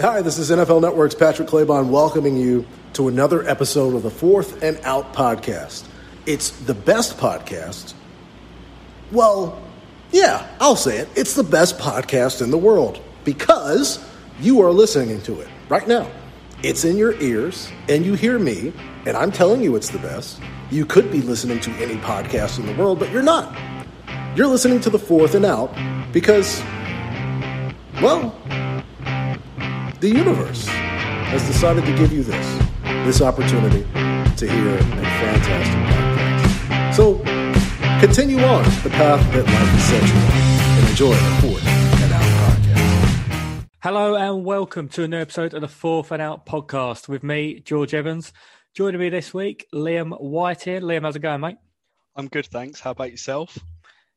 Hi, 0.00 0.22
this 0.22 0.38
is 0.38 0.52
NFL 0.52 0.80
Network's 0.80 1.16
Patrick 1.16 1.48
Claybon 1.48 1.88
welcoming 1.88 2.36
you 2.36 2.64
to 2.92 3.08
another 3.08 3.44
episode 3.48 3.96
of 3.96 4.04
the 4.04 4.10
Fourth 4.12 4.62
and 4.62 4.78
Out 4.84 5.12
podcast. 5.12 5.88
It's 6.24 6.50
the 6.50 6.72
best 6.72 7.16
podcast. 7.16 7.94
Well, 9.10 9.60
yeah, 10.12 10.46
I'll 10.60 10.76
say 10.76 10.98
it. 10.98 11.08
It's 11.16 11.34
the 11.34 11.42
best 11.42 11.78
podcast 11.78 12.42
in 12.42 12.52
the 12.52 12.58
world 12.58 13.02
because 13.24 13.98
you 14.38 14.62
are 14.62 14.70
listening 14.70 15.20
to 15.22 15.40
it 15.40 15.48
right 15.68 15.88
now. 15.88 16.08
It's 16.62 16.84
in 16.84 16.96
your 16.96 17.20
ears, 17.20 17.68
and 17.88 18.06
you 18.06 18.14
hear 18.14 18.38
me, 18.38 18.72
and 19.04 19.16
I'm 19.16 19.32
telling 19.32 19.62
you 19.62 19.74
it's 19.74 19.90
the 19.90 19.98
best. 19.98 20.40
You 20.70 20.86
could 20.86 21.10
be 21.10 21.22
listening 21.22 21.58
to 21.58 21.72
any 21.72 21.96
podcast 21.96 22.60
in 22.60 22.66
the 22.66 22.74
world, 22.76 23.00
but 23.00 23.10
you're 23.10 23.20
not. 23.20 23.52
You're 24.36 24.46
listening 24.46 24.78
to 24.82 24.90
the 24.90 24.98
Fourth 25.00 25.34
and 25.34 25.44
Out 25.44 25.74
because, 26.12 26.62
well, 28.00 28.37
the 30.00 30.08
universe 30.08 30.64
has 30.68 31.44
decided 31.48 31.84
to 31.84 31.92
give 31.96 32.12
you 32.12 32.22
this 32.22 32.58
this 33.04 33.20
opportunity 33.20 33.82
to 34.36 34.48
hear 34.48 34.76
a 34.76 34.82
fantastic 34.82 35.74
podcast. 35.90 36.94
So 36.94 37.16
continue 37.98 38.38
on 38.44 38.62
the 38.84 38.90
path 38.90 39.20
that 39.32 39.44
life 39.44 39.68
has 39.68 39.84
set 39.84 40.02
you 40.06 40.14
on 40.14 40.78
and 40.78 40.88
enjoy 40.88 41.14
the 41.14 41.40
Fourth 41.40 41.66
and 41.66 42.12
Out 42.12 42.22
podcast. 42.22 43.66
Hello 43.82 44.14
and 44.14 44.44
welcome 44.44 44.88
to 44.90 45.02
another 45.02 45.22
episode 45.22 45.52
of 45.52 45.62
the 45.62 45.68
Fourth 45.68 46.12
and 46.12 46.22
Out 46.22 46.46
podcast 46.46 47.08
with 47.08 47.24
me, 47.24 47.58
George 47.58 47.92
Evans. 47.92 48.32
Joining 48.74 49.00
me 49.00 49.08
this 49.08 49.34
week, 49.34 49.66
Liam 49.74 50.16
White 50.20 50.62
here. 50.62 50.80
Liam, 50.80 51.02
how's 51.02 51.16
it 51.16 51.22
going, 51.22 51.40
mate? 51.40 51.56
I'm 52.14 52.28
good, 52.28 52.46
thanks. 52.46 52.78
How 52.78 52.92
about 52.92 53.10
yourself? 53.10 53.58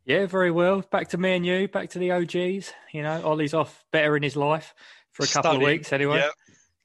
Yeah, 0.06 0.28
very 0.28 0.52
well. 0.52 0.82
Back 0.82 1.10
to 1.10 1.18
me 1.18 1.36
and 1.36 1.46
you, 1.46 1.68
back 1.68 1.90
to 1.92 2.00
the 2.00 2.12
OGs. 2.12 2.72
You 2.92 3.02
know, 3.02 3.22
Ollie's 3.24 3.56
off 3.56 3.84
better 3.92 4.16
in 4.16 4.22
his 4.22 4.36
life 4.36 4.76
for 5.12 5.24
a 5.24 5.28
couple 5.28 5.52
of 5.56 5.62
weeks 5.62 5.92
anyway. 5.94 6.18
Yeah, 6.18 6.30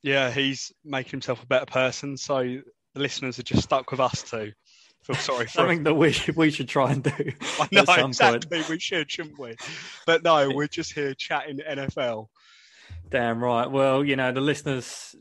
yeah, 0.03 0.31
he's 0.31 0.73
making 0.85 1.13
himself 1.13 1.43
a 1.43 1.47
better 1.47 1.67
person. 1.67 2.17
So 2.17 2.43
the 2.95 3.01
listeners 3.01 3.39
are 3.39 3.43
just 3.45 3.63
stuck 3.63 3.91
with 3.91 4.01
us 4.01 4.23
too. 4.23 4.53
Feel 5.03 5.17
sorry 5.17 5.45
for 5.47 5.53
Something 5.53 5.85
that 5.85 5.95
we 5.95 6.17
we 6.35 6.51
should 6.51 6.69
try 6.69 6.91
and 6.91 7.03
do 7.03 7.11
I 7.61 7.69
know 7.71 7.83
at 7.83 7.87
some 7.89 8.11
exactly. 8.11 8.59
point. 8.59 8.69
We 8.69 8.79
should, 8.81 9.11
shouldn't 9.11 9.39
we? 9.39 9.55
But 10.05 10.25
no, 10.25 10.51
we're 10.51 10.67
just 10.67 10.93
here 10.93 11.15
chatting 11.15 11.59
NFL. 11.59 12.27
Damn 13.09 13.43
right. 13.43 13.71
Well, 13.71 14.05
you 14.05 14.17
know, 14.17 14.33
the 14.33 14.41
listeners 14.41 15.15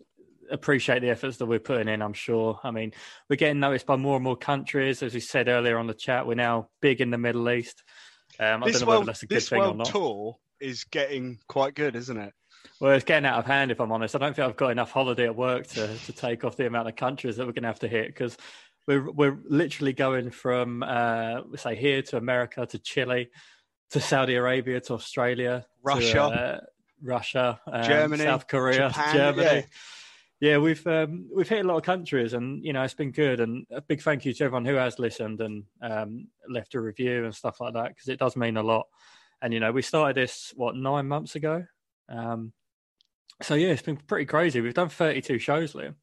appreciate 0.49 1.01
the 1.01 1.09
efforts 1.09 1.37
that 1.37 1.45
we're 1.45 1.59
putting 1.59 1.87
in, 1.87 2.01
I'm 2.01 2.13
sure. 2.13 2.59
I 2.63 2.71
mean, 2.71 2.93
we're 3.29 3.35
getting 3.35 3.59
noticed 3.59 3.85
by 3.85 3.95
more 3.95 4.15
and 4.15 4.23
more 4.23 4.37
countries. 4.37 5.03
As 5.03 5.13
we 5.13 5.19
said 5.19 5.47
earlier 5.47 5.77
on 5.77 5.87
the 5.87 5.93
chat, 5.93 6.25
we're 6.25 6.35
now 6.35 6.69
big 6.81 7.01
in 7.01 7.11
the 7.11 7.17
Middle 7.17 7.49
East. 7.49 7.83
Um, 8.39 8.63
I 8.63 8.67
This 8.67 8.79
don't 8.79 8.81
know 8.81 8.87
whether 8.87 8.99
world, 8.99 9.07
that's 9.09 9.23
a 9.23 9.27
good 9.27 9.43
thing 9.43 9.59
or 9.59 9.65
world 9.65 9.77
not. 9.77 9.87
tour 9.87 10.37
is 10.59 10.83
getting 10.85 11.39
quite 11.47 11.75
good, 11.75 11.95
isn't 11.95 12.17
it? 12.17 12.33
Well, 12.79 12.93
it's 12.93 13.05
getting 13.05 13.25
out 13.25 13.39
of 13.39 13.45
hand, 13.45 13.71
if 13.71 13.79
I'm 13.79 13.91
honest. 13.91 14.15
I 14.15 14.19
don't 14.19 14.35
think 14.35 14.47
I've 14.47 14.55
got 14.55 14.69
enough 14.69 14.91
holiday 14.91 15.25
at 15.25 15.35
work 15.35 15.67
to, 15.67 15.97
to 15.97 16.13
take 16.13 16.43
off 16.43 16.57
the 16.57 16.67
amount 16.67 16.87
of 16.87 16.95
countries 16.95 17.37
that 17.37 17.45
we're 17.45 17.53
going 17.53 17.63
to 17.63 17.69
have 17.69 17.79
to 17.79 17.87
hit 17.87 18.07
because 18.07 18.37
we're 18.87 19.11
we're 19.11 19.37
literally 19.47 19.93
going 19.93 20.31
from 20.31 20.83
uh, 20.83 21.41
say 21.55 21.75
here 21.75 22.01
to 22.03 22.17
America 22.17 22.65
to 22.65 22.79
Chile 22.79 23.29
to 23.91 23.99
Saudi 23.99 24.35
Arabia 24.35 24.79
to 24.81 24.93
Australia, 24.93 25.61
to, 25.61 25.67
Russia. 25.83 26.23
uh, 26.23 26.59
Russia, 27.01 27.59
um, 27.71 27.83
Germany, 27.83 28.23
South 28.23 28.47
Korea, 28.47 28.89
Japan, 28.89 29.15
Germany. 29.15 29.65
Yeah. 30.39 30.57
we've 30.57 30.85
um, 30.87 31.29
we've 31.33 31.49
hit 31.49 31.65
a 31.65 31.67
lot 31.67 31.77
of 31.77 31.83
countries, 31.83 32.33
and 32.33 32.63
you 32.63 32.73
know 32.73 32.83
it's 32.83 32.93
been 32.93 33.11
good. 33.11 33.39
And 33.39 33.65
a 33.71 33.81
big 33.81 34.01
thank 34.01 34.25
you 34.25 34.33
to 34.33 34.43
everyone 34.43 34.65
who 34.65 34.75
has 34.75 34.99
listened 34.99 35.41
and 35.41 35.63
um, 35.81 36.27
left 36.49 36.75
a 36.75 36.81
review 36.81 37.25
and 37.25 37.33
stuff 37.33 37.59
like 37.59 37.73
that 37.73 37.89
because 37.89 38.09
it 38.09 38.19
does 38.19 38.35
mean 38.35 38.57
a 38.57 38.63
lot. 38.63 38.87
And 39.41 39.53
you 39.53 39.59
know, 39.59 39.71
we 39.71 39.81
started 39.81 40.15
this 40.15 40.53
what 40.55 40.75
nine 40.75 41.07
months 41.07 41.35
ago. 41.35 41.65
Um, 42.09 42.53
so 43.41 43.55
yeah, 43.55 43.69
it's 43.69 43.81
been 43.81 43.97
pretty 43.97 44.25
crazy. 44.25 44.61
We've 44.61 44.73
done 44.73 44.89
32 44.89 45.39
shows, 45.39 45.73
Liam. 45.73 45.95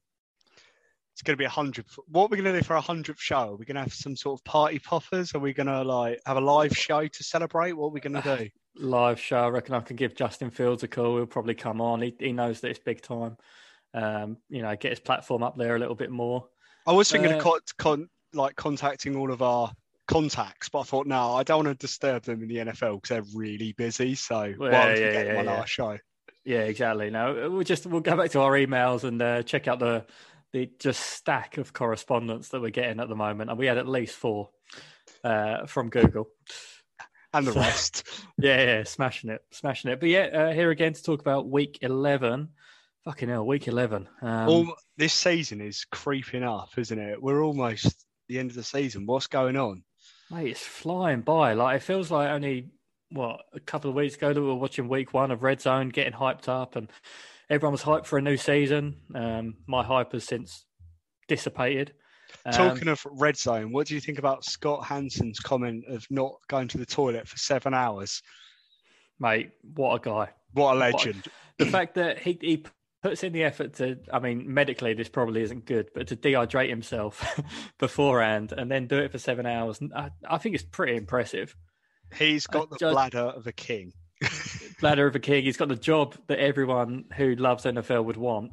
It's 1.13 1.21
going 1.21 1.33
to 1.35 1.41
be 1.41 1.45
a 1.45 1.49
hundred. 1.49 1.85
What 2.07 2.23
are 2.25 2.27
we 2.29 2.37
going 2.37 2.51
to 2.53 2.59
do 2.59 2.65
for 2.65 2.75
a 2.75 2.81
hundredth 2.81 3.19
show? 3.19 3.49
Are 3.51 3.55
we 3.55 3.65
going 3.65 3.75
to 3.75 3.81
have 3.81 3.93
some 3.93 4.15
sort 4.15 4.39
of 4.39 4.43
party 4.45 4.79
poppers? 4.79 5.35
Are 5.35 5.39
we 5.39 5.53
going 5.53 5.67
to 5.67 5.83
like 5.83 6.19
have 6.25 6.37
a 6.37 6.41
live 6.41 6.75
show 6.75 7.05
to 7.07 7.23
celebrate? 7.23 7.73
What 7.73 7.87
are 7.87 7.91
we 7.91 7.99
going 7.99 8.19
to 8.21 8.37
do? 8.37 8.49
Live 8.75 9.19
show. 9.19 9.37
I 9.37 9.49
reckon 9.49 9.75
I 9.75 9.81
can 9.81 9.95
give 9.95 10.15
Justin 10.15 10.49
Fields 10.49 10.81
a 10.81 10.87
call. 10.87 11.17
He'll 11.17 11.27
probably 11.27 11.53
come 11.53 11.79
on. 11.79 12.01
He 12.01 12.15
he 12.19 12.31
knows 12.33 12.59
that 12.61 12.69
it's 12.71 12.79
big 12.79 13.03
time. 13.03 13.37
Um, 13.93 14.37
you 14.49 14.63
know, 14.63 14.75
get 14.75 14.89
his 14.91 14.99
platform 14.99 15.43
up 15.43 15.55
there 15.55 15.75
a 15.75 15.79
little 15.79 15.93
bit 15.93 16.09
more. 16.09 16.47
I 16.87 16.91
was 16.93 17.11
thinking 17.11 17.33
Uh, 17.33 17.37
of 17.37 17.43
con- 17.43 17.59
con- 17.77 18.09
like 18.33 18.55
contacting 18.55 19.15
all 19.15 19.31
of 19.31 19.43
our 19.43 19.71
contacts, 20.07 20.69
but 20.69 20.81
I 20.81 20.83
thought 20.83 21.07
no, 21.07 21.33
I 21.33 21.43
don't 21.43 21.65
want 21.65 21.79
to 21.79 21.85
disturb 21.87 22.23
them 22.23 22.41
in 22.41 22.47
the 22.47 22.57
NFL 22.57 23.01
because 23.01 23.09
they're 23.09 23.37
really 23.39 23.73
busy. 23.73 24.15
So 24.15 24.53
Well, 24.57 24.71
yeah, 24.71 24.95
yeah, 24.95 25.23
them 25.23 25.37
on 25.37 25.45
yeah. 25.45 25.55
our 25.59 25.67
show? 25.67 25.97
Yeah, 26.45 26.61
exactly. 26.63 27.09
No, 27.09 27.49
we'll 27.51 27.63
just 27.63 27.85
we'll 27.85 28.01
go 28.01 28.17
back 28.17 28.31
to 28.31 28.41
our 28.41 28.51
emails 28.51 29.03
and 29.05 29.21
uh, 29.21 29.43
check 29.43 29.67
out 29.67 29.79
the 29.79 30.05
the 30.51 30.69
just 30.79 30.99
stack 31.01 31.57
of 31.57 31.73
correspondence 31.73 32.49
that 32.49 32.61
we're 32.61 32.69
getting 32.69 32.99
at 32.99 33.09
the 33.09 33.15
moment, 33.15 33.49
and 33.49 33.57
we 33.57 33.65
had 33.65 33.77
at 33.77 33.87
least 33.87 34.15
four 34.15 34.49
uh, 35.23 35.65
from 35.65 35.89
Google. 35.89 36.27
And 37.33 37.47
the 37.47 37.53
So- 37.53 37.59
rest. 37.61 38.03
Yeah, 38.37 38.61
yeah, 38.63 38.83
smashing 38.83 39.29
it, 39.29 39.41
smashing 39.51 39.91
it. 39.91 39.99
But 39.99 40.09
yeah, 40.09 40.25
uh, 40.25 40.51
here 40.53 40.69
again 40.71 40.93
to 40.93 41.01
talk 41.03 41.21
about 41.21 41.49
week 41.49 41.79
eleven. 41.81 42.49
Fucking 43.05 43.29
hell, 43.29 43.45
week 43.45 43.67
eleven. 43.67 44.07
Um, 44.21 44.49
All, 44.49 44.75
this 44.97 45.13
season 45.13 45.61
is 45.61 45.85
creeping 45.91 46.43
up, 46.43 46.69
isn't 46.77 46.97
it? 46.99 47.21
We're 47.21 47.43
almost 47.43 48.05
the 48.27 48.39
end 48.39 48.49
of 48.49 48.55
the 48.55 48.63
season. 48.63 49.05
What's 49.05 49.27
going 49.27 49.55
on? 49.55 49.83
Mate, 50.33 50.51
it's 50.51 50.61
flying 50.61 51.21
by. 51.21 51.53
Like 51.53 51.77
it 51.77 51.83
feels 51.83 52.09
like 52.09 52.29
only 52.29 52.71
what 53.11 53.41
a 53.53 53.59
couple 53.59 53.89
of 53.89 53.95
weeks 53.95 54.15
ago 54.15 54.33
that 54.33 54.41
we 54.41 54.47
were 54.47 54.55
watching 54.55 54.87
week 54.87 55.13
one 55.13 55.29
of 55.31 55.43
Red 55.43 55.61
Zone, 55.61 55.89
getting 55.89 56.13
hyped 56.13 56.47
up, 56.47 56.75
and 56.75 56.89
everyone 57.49 57.73
was 57.73 57.83
hyped 57.83 58.05
for 58.05 58.17
a 58.17 58.21
new 58.21 58.37
season. 58.37 58.95
Um, 59.13 59.55
my 59.67 59.83
hype 59.83 60.13
has 60.13 60.23
since 60.23 60.65
dissipated. 61.27 61.93
Um, 62.45 62.53
Talking 62.53 62.87
of 62.87 63.05
red 63.11 63.37
zone, 63.37 63.71
what 63.71 63.85
do 63.85 63.93
you 63.93 64.01
think 64.01 64.17
about 64.17 64.43
Scott 64.43 64.83
Hansen's 64.85 65.39
comment 65.39 65.85
of 65.87 66.05
not 66.09 66.33
going 66.47 66.67
to 66.69 66.79
the 66.79 66.85
toilet 66.85 67.27
for 67.27 67.37
seven 67.37 67.73
hours? 67.75 68.23
mate, 69.19 69.51
what 69.75 69.95
a 69.95 69.99
guy! 69.99 70.29
What 70.53 70.75
a 70.75 70.77
legend! 70.77 71.25
The 71.59 71.67
fact 71.67 71.95
that 71.95 72.19
he 72.19 72.37
he 72.41 72.65
puts 73.03 73.23
in 73.23 73.33
the 73.33 73.43
effort 73.43 73.75
to, 73.75 73.97
I 74.11 74.19
mean, 74.19 74.51
medically 74.53 74.93
this 74.93 75.09
probably 75.09 75.43
isn't 75.43 75.65
good, 75.65 75.89
but 75.93 76.07
to 76.07 76.15
dehydrate 76.15 76.69
himself 76.69 77.23
beforehand 77.79 78.53
and 78.57 78.71
then 78.71 78.87
do 78.87 78.97
it 78.97 79.11
for 79.11 79.19
seven 79.19 79.45
hours, 79.45 79.79
I, 79.95 80.09
I 80.27 80.37
think 80.39 80.55
it's 80.55 80.63
pretty 80.63 80.95
impressive. 80.95 81.55
He's 82.15 82.47
got 82.47 82.63
I 82.63 82.65
the 82.71 82.77
just- 82.79 82.93
bladder 82.93 83.19
of 83.35 83.45
a 83.47 83.51
king. 83.51 83.93
Bladder 84.79 85.05
of 85.07 85.15
a 85.15 85.19
king. 85.19 85.43
He's 85.43 85.57
got 85.57 85.67
the 85.67 85.75
job 85.75 86.15
that 86.27 86.39
everyone 86.39 87.05
who 87.15 87.35
loves 87.35 87.65
NFL 87.65 88.05
would 88.05 88.15
want. 88.15 88.51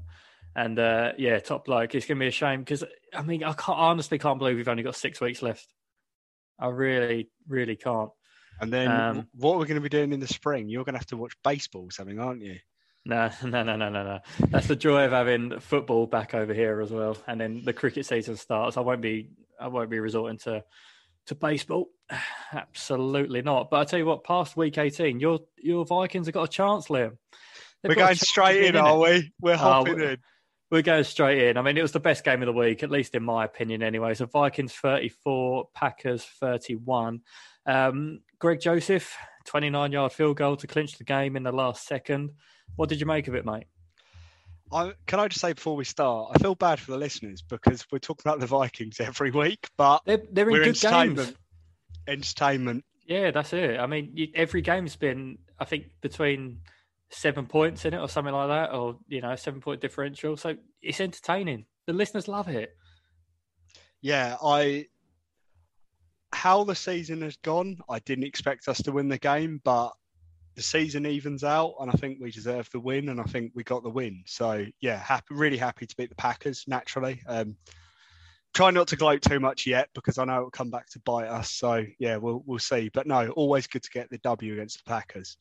And 0.57 0.77
uh, 0.79 1.13
yeah, 1.17 1.39
top 1.39 1.65
bloke. 1.67 1.95
It's 1.95 2.07
going 2.07 2.19
to 2.19 2.25
be 2.25 2.27
a 2.29 2.33
shame 2.33 2.61
because 2.61 2.83
I 3.15 3.23
mean, 3.23 3.45
I, 3.45 3.53
can't, 3.53 3.79
I 3.79 3.83
honestly 3.91 4.19
can't 4.19 4.39
believe 4.41 4.57
we've 4.57 4.67
only 4.69 4.83
got 4.83 4.97
six 4.97 5.21
weeks 5.21 5.43
left. 5.43 5.69
I 6.59 6.67
really, 6.69 7.31
really 7.47 7.77
can't. 7.77 8.11
And 8.61 8.73
then 8.73 8.91
Um, 8.91 9.29
what 9.35 9.59
we're 9.59 9.67
going 9.67 9.77
to 9.77 9.81
be 9.81 9.89
doing 9.89 10.13
in 10.13 10.19
the 10.19 10.27
spring? 10.27 10.69
You're 10.69 10.85
going 10.85 10.95
to 10.95 10.99
have 10.99 11.07
to 11.09 11.17
watch 11.17 11.35
baseball 11.45 11.85
or 11.85 11.91
something, 11.93 12.19
aren't 12.19 12.43
you? 12.43 12.57
No, 13.05 13.31
no, 13.45 13.63
no, 13.63 13.77
no, 13.77 13.89
no, 13.89 14.05
no. 14.05 14.19
That's 14.49 14.67
the 14.67 14.77
joy 14.77 15.05
of 15.05 15.13
having 15.13 15.59
football 15.61 16.07
back 16.07 16.35
over 16.35 16.55
here 16.55 16.81
as 16.81 16.91
well. 16.91 17.17
And 17.27 17.41
then 17.41 17.63
the 17.65 17.73
cricket 17.73 18.07
season 18.07 18.37
starts. 18.37 18.77
I 18.77 18.81
won't 18.81 19.01
be, 19.01 19.31
I 19.61 19.69
won't 19.69 19.91
be 19.91 20.01
resorting 20.01 20.39
to, 20.41 20.65
to 21.27 21.35
baseball. 21.35 21.89
Absolutely 22.53 23.43
not. 23.43 23.71
But 23.71 23.81
I 23.81 23.85
tell 23.85 23.99
you 23.99 24.07
what, 24.07 24.25
past 24.25 24.57
week 24.57 24.79
eighteen, 24.79 25.21
your 25.21 25.41
your 25.59 25.85
Vikings 25.85 26.27
have 26.27 26.35
got 26.35 26.45
a 26.45 26.49
chance, 26.49 26.89
Liam. 26.89 27.17
They've 27.83 27.91
we're 27.91 27.95
going 27.95 28.17
straight 28.17 28.69
of 28.69 28.75
in, 28.75 28.77
are 28.77 28.99
we? 28.99 29.33
We're 29.41 29.57
hopping 29.57 29.97
we- 29.97 30.07
in. 30.07 30.19
We're 30.71 30.83
going 30.83 31.03
straight 31.03 31.43
in. 31.43 31.57
I 31.57 31.63
mean, 31.63 31.77
it 31.77 31.83
was 31.83 31.91
the 31.91 31.99
best 31.99 32.23
game 32.23 32.43
of 32.43 32.47
the 32.47 32.53
week, 32.53 32.85
at 32.85 32.93
least 32.93 33.17
in 33.17 33.25
my 33.25 33.45
opinion, 33.45 33.83
anyway. 33.83 34.15
So 34.15 34.27
Vikings 34.27 34.73
34, 34.73 35.69
Packers 35.75 36.25
31. 36.39 37.23
Um, 37.67 38.21
Greg 38.39 38.61
Joseph, 38.61 39.17
29 39.47 39.91
yard 39.91 40.13
field 40.13 40.37
goal 40.37 40.55
to 40.59 40.69
clinch 40.69 40.97
the 40.97 41.03
game 41.03 41.35
in 41.35 41.43
the 41.43 41.51
last 41.51 41.89
second. 41.89 42.31
What 42.81 42.89
did 42.89 42.99
you 42.99 43.05
make 43.05 43.29
of 43.29 43.35
it, 43.35 43.45
mate? 43.45 43.67
I, 44.73 44.95
can 45.07 45.21
I 45.21 45.29
just 45.29 45.43
say 45.43 45.53
before 45.53 45.77
we 45.77 45.85
start, 45.85 46.31
I 46.35 46.39
feel 46.39 46.55
bad 46.55 46.81
for 46.81 46.93
the 46.93 46.97
listeners 46.97 47.43
because 47.43 47.85
we're 47.93 47.99
talking 47.99 48.23
about 48.25 48.41
the 48.41 48.47
Vikings 48.47 49.01
every 49.01 49.31
week, 49.31 49.69
but 49.77 50.01
They're, 50.07 50.23
they're 50.33 50.49
in 50.49 50.57
good 50.57 50.65
games. 50.65 50.85
entertainment. 50.87 51.37
Entertainment. 52.09 52.85
Yeah, 53.07 53.33
that's 53.33 53.53
it. 53.53 53.79
I 53.79 53.87
mean, 53.87 54.13
you, 54.15 54.29
every 54.35 54.63
game's 54.63 54.97
been, 54.97 55.37
I 55.59 55.67
think, 55.67 55.89
between 56.01 56.61
seven 57.11 57.45
points 57.45 57.85
in 57.85 57.93
it 57.93 57.99
or 57.99 58.09
something 58.09 58.33
like 58.33 58.49
that, 58.49 58.73
or, 58.73 58.97
you 59.09 59.21
know, 59.21 59.37
seven 59.37 59.61
point 59.61 59.83
differential. 59.83 60.39
So 60.39 60.57
it's 60.81 61.03
entertaining. 61.03 61.67
The 61.87 61.93
listeners 61.93 62.29
love 62.29 62.49
it. 62.49 62.75
Yeah, 64.01 64.39
I. 64.43 64.87
How 66.33 66.65
the 66.65 66.75
season 66.75 67.21
has 67.21 67.37
gone, 67.37 67.77
I 67.91 67.99
didn't 67.99 68.25
expect 68.25 68.69
us 68.69 68.81
to 68.85 68.93
win 68.93 69.09
the 69.09 69.19
game, 69.19 69.61
but 69.63 69.91
the 70.55 70.63
season 70.63 71.07
evens 71.07 71.45
out, 71.45 71.75
and 71.81 71.91
I 71.91 71.95
think 71.95 72.19
we 72.21 72.31
deserve 72.31 72.69
the 72.73 72.81
win, 72.81 73.09
and 73.09 73.21
I 73.21 73.25
think 73.25 73.53
we 73.55 73.63
got 73.63 73.83
the 73.83 73.91
win. 73.91 74.23
So 74.27 74.67
yeah, 74.81 74.99
happy, 74.99 75.35
really 75.35 75.57
happy 75.57 75.87
to 75.87 75.97
beat 75.97 76.09
the 76.09 76.17
Packers. 76.17 76.65
Naturally, 76.67 77.21
um, 77.27 77.57
try 78.53 78.71
not 78.71 78.89
to 78.89 78.97
gloat 78.97 79.23
too 79.23 79.41
much 79.41 79.67
yet 79.67 79.89
because 79.95 80.19
I 80.19 80.25
know 80.25 80.37
it'll 80.37 80.51
come 80.51 80.71
back 80.71 80.89
to 80.91 81.01
bite 81.01 81.29
us. 81.29 81.51
So 81.51 81.85
yeah, 81.99 82.17
we'll 82.17 82.43
we'll 82.47 82.59
see. 82.59 82.91
But 82.93 83.07
no, 83.07 83.31
always 83.31 83.67
good 83.67 83.83
to 83.83 83.91
get 83.91 84.11
the 84.11 84.19
W 84.19 84.53
against 84.53 84.85
the 84.85 84.91
Packers. 84.91 85.37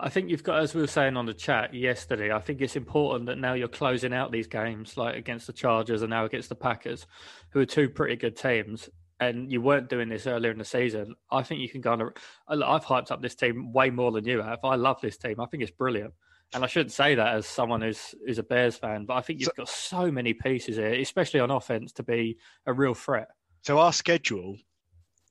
I 0.00 0.08
think 0.08 0.30
you've 0.30 0.42
got, 0.42 0.60
as 0.60 0.74
we 0.74 0.80
were 0.80 0.88
saying 0.88 1.16
on 1.16 1.26
the 1.26 1.34
chat 1.34 1.74
yesterday, 1.74 2.32
I 2.32 2.40
think 2.40 2.60
it's 2.60 2.74
important 2.74 3.26
that 3.26 3.38
now 3.38 3.54
you're 3.54 3.68
closing 3.68 4.12
out 4.12 4.32
these 4.32 4.48
games, 4.48 4.96
like 4.96 5.14
against 5.14 5.46
the 5.46 5.52
Chargers 5.52 6.02
and 6.02 6.10
now 6.10 6.24
against 6.24 6.48
the 6.48 6.56
Packers, 6.56 7.06
who 7.50 7.60
are 7.60 7.66
two 7.66 7.88
pretty 7.88 8.16
good 8.16 8.36
teams. 8.36 8.90
And 9.28 9.52
you 9.52 9.60
weren't 9.60 9.88
doing 9.88 10.08
this 10.08 10.26
earlier 10.26 10.50
in 10.50 10.58
the 10.58 10.64
season. 10.64 11.14
I 11.30 11.42
think 11.42 11.60
you 11.60 11.68
can 11.68 11.80
go 11.80 11.92
on. 11.92 12.00
A, 12.00 12.66
I've 12.66 12.84
hyped 12.84 13.10
up 13.10 13.22
this 13.22 13.34
team 13.34 13.72
way 13.72 13.90
more 13.90 14.12
than 14.12 14.24
you 14.24 14.42
have. 14.42 14.58
I 14.64 14.76
love 14.76 15.00
this 15.00 15.16
team. 15.16 15.40
I 15.40 15.46
think 15.46 15.62
it's 15.62 15.72
brilliant. 15.72 16.14
And 16.54 16.64
I 16.64 16.66
shouldn't 16.66 16.92
say 16.92 17.14
that 17.14 17.34
as 17.34 17.46
someone 17.46 17.80
who's 17.80 18.14
who's 18.26 18.38
a 18.38 18.42
Bears 18.42 18.76
fan, 18.76 19.06
but 19.06 19.14
I 19.14 19.22
think 19.22 19.40
you've 19.40 19.46
so, 19.46 19.62
got 19.62 19.68
so 19.68 20.10
many 20.10 20.34
pieces 20.34 20.76
here, 20.76 20.92
especially 20.92 21.40
on 21.40 21.50
offense, 21.50 21.92
to 21.92 22.02
be 22.02 22.36
a 22.66 22.72
real 22.72 22.94
threat. 22.94 23.28
So 23.62 23.78
our 23.78 23.92
schedule 23.92 24.56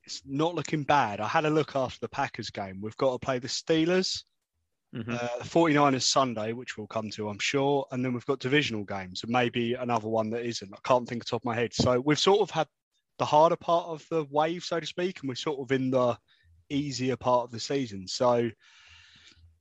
it's 0.03 0.21
not 0.25 0.55
looking 0.55 0.83
bad. 0.83 1.19
I 1.19 1.27
had 1.27 1.45
a 1.45 1.49
look 1.49 1.75
after 1.75 1.99
the 1.99 2.09
Packers 2.09 2.49
game. 2.49 2.79
We've 2.81 2.97
got 2.97 3.13
to 3.13 3.19
play 3.19 3.39
the 3.39 3.47
Steelers, 3.47 4.23
mm-hmm. 4.95 5.11
uh, 5.11 5.37
the 5.39 5.45
49ers 5.47 6.03
Sunday, 6.03 6.53
which 6.53 6.77
we'll 6.77 6.87
come 6.87 7.09
to, 7.11 7.29
I'm 7.29 7.39
sure. 7.39 7.85
And 7.91 8.03
then 8.03 8.13
we've 8.13 8.25
got 8.25 8.39
divisional 8.39 8.83
games 8.83 9.23
and 9.23 9.31
maybe 9.31 9.73
another 9.75 10.07
one 10.07 10.29
that 10.31 10.45
isn't. 10.45 10.73
I 10.73 10.79
can't 10.83 11.07
think 11.07 11.23
of 11.23 11.29
top 11.29 11.41
of 11.41 11.45
my 11.45 11.55
head. 11.55 11.73
So 11.73 11.99
we've 11.99 12.19
sort 12.19 12.41
of 12.41 12.49
had 12.49 12.67
the 13.17 13.25
harder 13.25 13.55
part 13.55 13.87
of 13.87 14.05
the 14.09 14.25
wave, 14.29 14.63
so 14.63 14.79
to 14.79 14.85
speak, 14.85 15.19
and 15.19 15.29
we're 15.29 15.35
sort 15.35 15.59
of 15.59 15.71
in 15.71 15.91
the 15.91 16.17
easier 16.69 17.15
part 17.15 17.45
of 17.45 17.51
the 17.51 17.59
season. 17.59 18.07
So, 18.07 18.49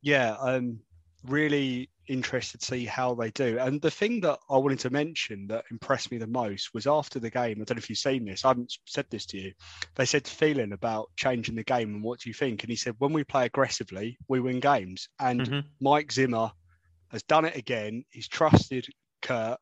yeah, 0.02 0.36
um, 0.40 0.80
really 1.26 1.90
interested 2.08 2.60
to 2.60 2.66
see 2.66 2.84
how 2.84 3.14
they 3.14 3.30
do. 3.30 3.58
And 3.58 3.80
the 3.80 3.90
thing 3.90 4.20
that 4.22 4.38
I 4.50 4.56
wanted 4.56 4.80
to 4.80 4.90
mention 4.90 5.46
that 5.48 5.64
impressed 5.70 6.10
me 6.10 6.18
the 6.18 6.26
most 6.26 6.74
was 6.74 6.86
after 6.86 7.20
the 7.20 7.30
game. 7.30 7.60
I 7.60 7.64
don't 7.64 7.76
know 7.76 7.78
if 7.78 7.88
you've 7.88 7.98
seen 7.98 8.24
this. 8.24 8.44
I 8.44 8.48
haven't 8.48 8.74
said 8.86 9.06
this 9.10 9.26
to 9.26 9.38
you. 9.38 9.52
They 9.94 10.06
said 10.06 10.24
to 10.24 10.34
Thielen 10.34 10.72
about 10.72 11.10
changing 11.16 11.54
the 11.54 11.62
game 11.62 11.94
and 11.94 12.02
what 12.02 12.20
do 12.20 12.28
you 12.28 12.34
think? 12.34 12.62
And 12.62 12.70
he 12.70 12.76
said, 12.76 12.96
when 12.98 13.12
we 13.12 13.22
play 13.22 13.46
aggressively, 13.46 14.18
we 14.28 14.40
win 14.40 14.60
games. 14.60 15.08
And 15.20 15.40
mm-hmm. 15.40 15.60
Mike 15.80 16.10
Zimmer 16.10 16.50
has 17.08 17.22
done 17.22 17.44
it 17.44 17.56
again. 17.56 18.04
He's 18.10 18.28
trusted 18.28 18.86
Kurt. 19.22 19.58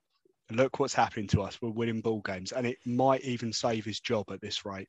Look 0.50 0.78
what's 0.80 0.94
happening 0.94 1.26
to 1.28 1.42
us. 1.42 1.58
We're 1.60 1.70
winning 1.70 2.00
ball 2.00 2.20
games, 2.20 2.52
and 2.52 2.66
it 2.66 2.78
might 2.86 3.22
even 3.22 3.52
save 3.52 3.84
his 3.84 4.00
job 4.00 4.30
at 4.30 4.40
this 4.40 4.64
rate. 4.64 4.88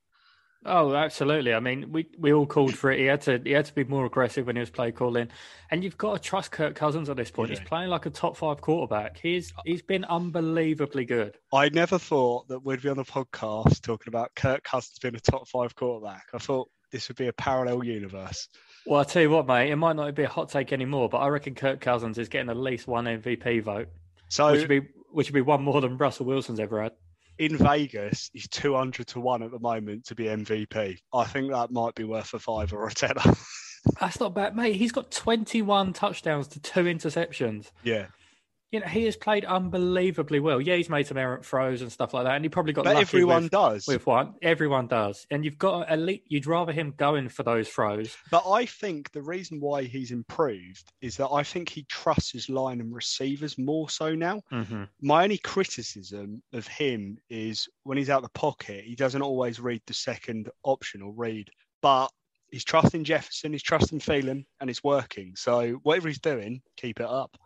Oh, 0.66 0.94
absolutely. 0.94 1.54
I 1.54 1.62
mean, 1.62 1.92
we, 1.92 2.08
we 2.18 2.34
all 2.34 2.46
called 2.46 2.76
for 2.76 2.92
it. 2.92 3.00
He 3.00 3.06
had 3.06 3.22
to 3.22 3.42
he 3.44 3.52
had 3.52 3.66
to 3.66 3.74
be 3.74 3.86
more 3.86 4.06
aggressive 4.06 4.46
when 4.46 4.58
he 4.58 4.60
was 4.60 4.70
play 4.70 4.92
calling, 4.92 5.30
and 5.72 5.84
you've 5.84 5.98
got 5.98 6.16
to 6.16 6.20
trust 6.20 6.52
Kirk 6.52 6.76
Cousins 6.76 7.10
at 7.10 7.16
this 7.16 7.32
point. 7.32 7.50
Yeah. 7.50 7.60
He's 7.60 7.68
playing 7.68 7.90
like 7.90 8.06
a 8.06 8.10
top 8.10 8.36
five 8.36 8.60
quarterback. 8.60 9.18
He's 9.18 9.54
he's 9.66 9.82
been 9.82 10.04
unbelievably 10.06 11.06
good. 11.06 11.38
I 11.54 11.70
never 11.70 11.98
thought 11.98 12.50
that 12.50 12.66
we'd 12.66 12.82
be 12.82 12.90
on 12.90 12.98
the 12.98 13.06
podcast 13.06 13.82
talking 13.82 14.10
about 14.10 14.36
Kirk 14.36 14.64
Cousins 14.64 15.00
being 15.00 15.16
a 15.16 15.20
top 15.20 15.48
five 15.48 15.76
quarterback. 15.76 16.28
I 16.34 16.40
thought 16.40 16.70
this 16.92 17.08
would 17.08 17.18
be 17.18 17.28
a 17.28 17.34
parallel 17.34 17.86
universe. 17.86 18.50
Well, 18.86 19.00
I 19.00 19.04
tell 19.06 19.22
you 19.22 19.30
what, 19.30 19.48
mate, 19.48 19.72
it 19.72 19.76
might 19.78 19.96
not 19.96 20.14
be 20.14 20.24
a 20.24 20.30
hot 20.30 20.50
take 20.50 20.74
anymore, 20.74 21.08
but 21.08 21.20
I 21.20 21.28
reckon 21.28 21.56
Kirk 21.56 21.80
Cousins 21.80 22.18
is 22.18 22.28
getting 22.28 22.50
at 22.50 22.58
least 22.58 22.88
one 22.88 23.06
MVP 23.06 23.64
vote. 23.64 23.88
So 24.28 24.52
which 24.52 24.62
would 24.62 24.70
be 24.70 24.88
which 25.12 25.28
would 25.28 25.36
be 25.36 25.42
one 25.42 25.62
more 25.62 25.82
than 25.82 25.98
Russell 25.98 26.26
Wilson's 26.26 26.60
ever 26.60 26.82
had 26.82 26.94
in 27.40 27.56
Vegas, 27.58 28.30
he's 28.34 28.48
200 28.50 29.08
to 29.08 29.20
1 29.20 29.44
at 29.44 29.52
the 29.52 29.60
moment 29.60 30.06
to 30.06 30.16
be 30.16 30.26
MVP. 30.26 30.98
I 31.14 31.24
think 31.24 31.52
that 31.52 31.72
might 31.72 31.96
be 31.96 32.04
worth 32.04 32.34
a 32.34 32.40
five 32.40 32.74
or 32.74 32.88
a 32.88 32.94
tenner. 32.94 33.22
That's 34.00 34.20
not 34.20 34.36
bad, 34.36 34.58
mate. 34.58 34.76
He's 34.76 34.92
got 34.92 35.10
21 35.10 35.94
touchdowns 35.94 36.50
to 36.50 36.60
two 36.60 36.84
interceptions. 36.84 37.72
Yeah 37.82 38.08
you 38.71 38.80
know, 38.80 38.86
he 38.86 39.06
has 39.06 39.16
played 39.16 39.45
unbelievably 39.45 40.39
well. 40.39 40.62
Yeah, 40.62 40.75
he's 40.75 40.89
made 40.89 41.07
some 41.07 41.18
errant 41.18 41.44
throws 41.44 41.81
and 41.81 41.92
stuff 41.92 42.13
like 42.13 42.25
that, 42.25 42.36
and 42.36 42.45
he 42.45 42.50
probably 42.50 42.74
got. 42.74 42.86
But 42.86 42.98
everyone 42.98 43.44
with, 43.44 43.51
does 43.51 43.88
with 43.88 44.06
one. 44.06 44.36
Everyone 44.42 44.88
does, 44.88 45.25
and 45.31 45.44
you've 45.44 45.57
got 45.57 45.92
elite. 45.92 46.24
You'd 46.27 46.45
rather 46.45 46.71
him 46.71 46.94
going 46.95 47.30
for 47.30 47.44
those 47.44 47.68
throws. 47.68 48.16
But 48.30 48.44
I 48.48 48.66
think 48.66 49.12
the 49.12 49.24
reason 49.24 49.60
why 49.60 49.83
he's 49.83 50.12
improved 50.12 50.92
is 51.01 51.18
that 51.18 51.30
I 51.30 51.42
think 51.42 51.69
he 51.69 51.83
trusts 51.83 52.31
his 52.31 52.48
line 52.48 52.80
and 52.80 52.94
receivers 52.94 53.57
more 53.57 53.89
so 53.89 54.13
now. 54.13 54.42
Mm-hmm. 54.51 54.83
My 55.01 55.24
only 55.24 55.39
criticism 55.39 56.44
of 56.54 56.68
him 56.68 57.18
is 57.30 57.68
when 57.83 57.98
he's 57.98 58.10
out 58.10 58.21
the 58.21 58.30
pocket, 58.30 58.83
he 58.86 58.95
doesn't 58.95 59.21
always 59.21 59.60
read 59.60 59.81
the 59.88 59.94
second 59.94 60.50
option 60.63 61.01
or 61.01 61.12
read, 61.12 61.50
but. 61.81 62.10
He's 62.51 62.66
trusting 62.66 63.04
Jefferson, 63.04 63.51
he's 63.51 63.62
trusting 63.62 64.00
Thielen, 64.00 64.44
and 64.60 64.71
it's 64.71 64.83
working. 64.83 65.36
So 65.36 65.74
whatever 65.83 66.07
he's 66.07 66.18
doing, 66.18 66.63
keep 66.77 67.00
it 67.00 67.06
up. 67.06 67.38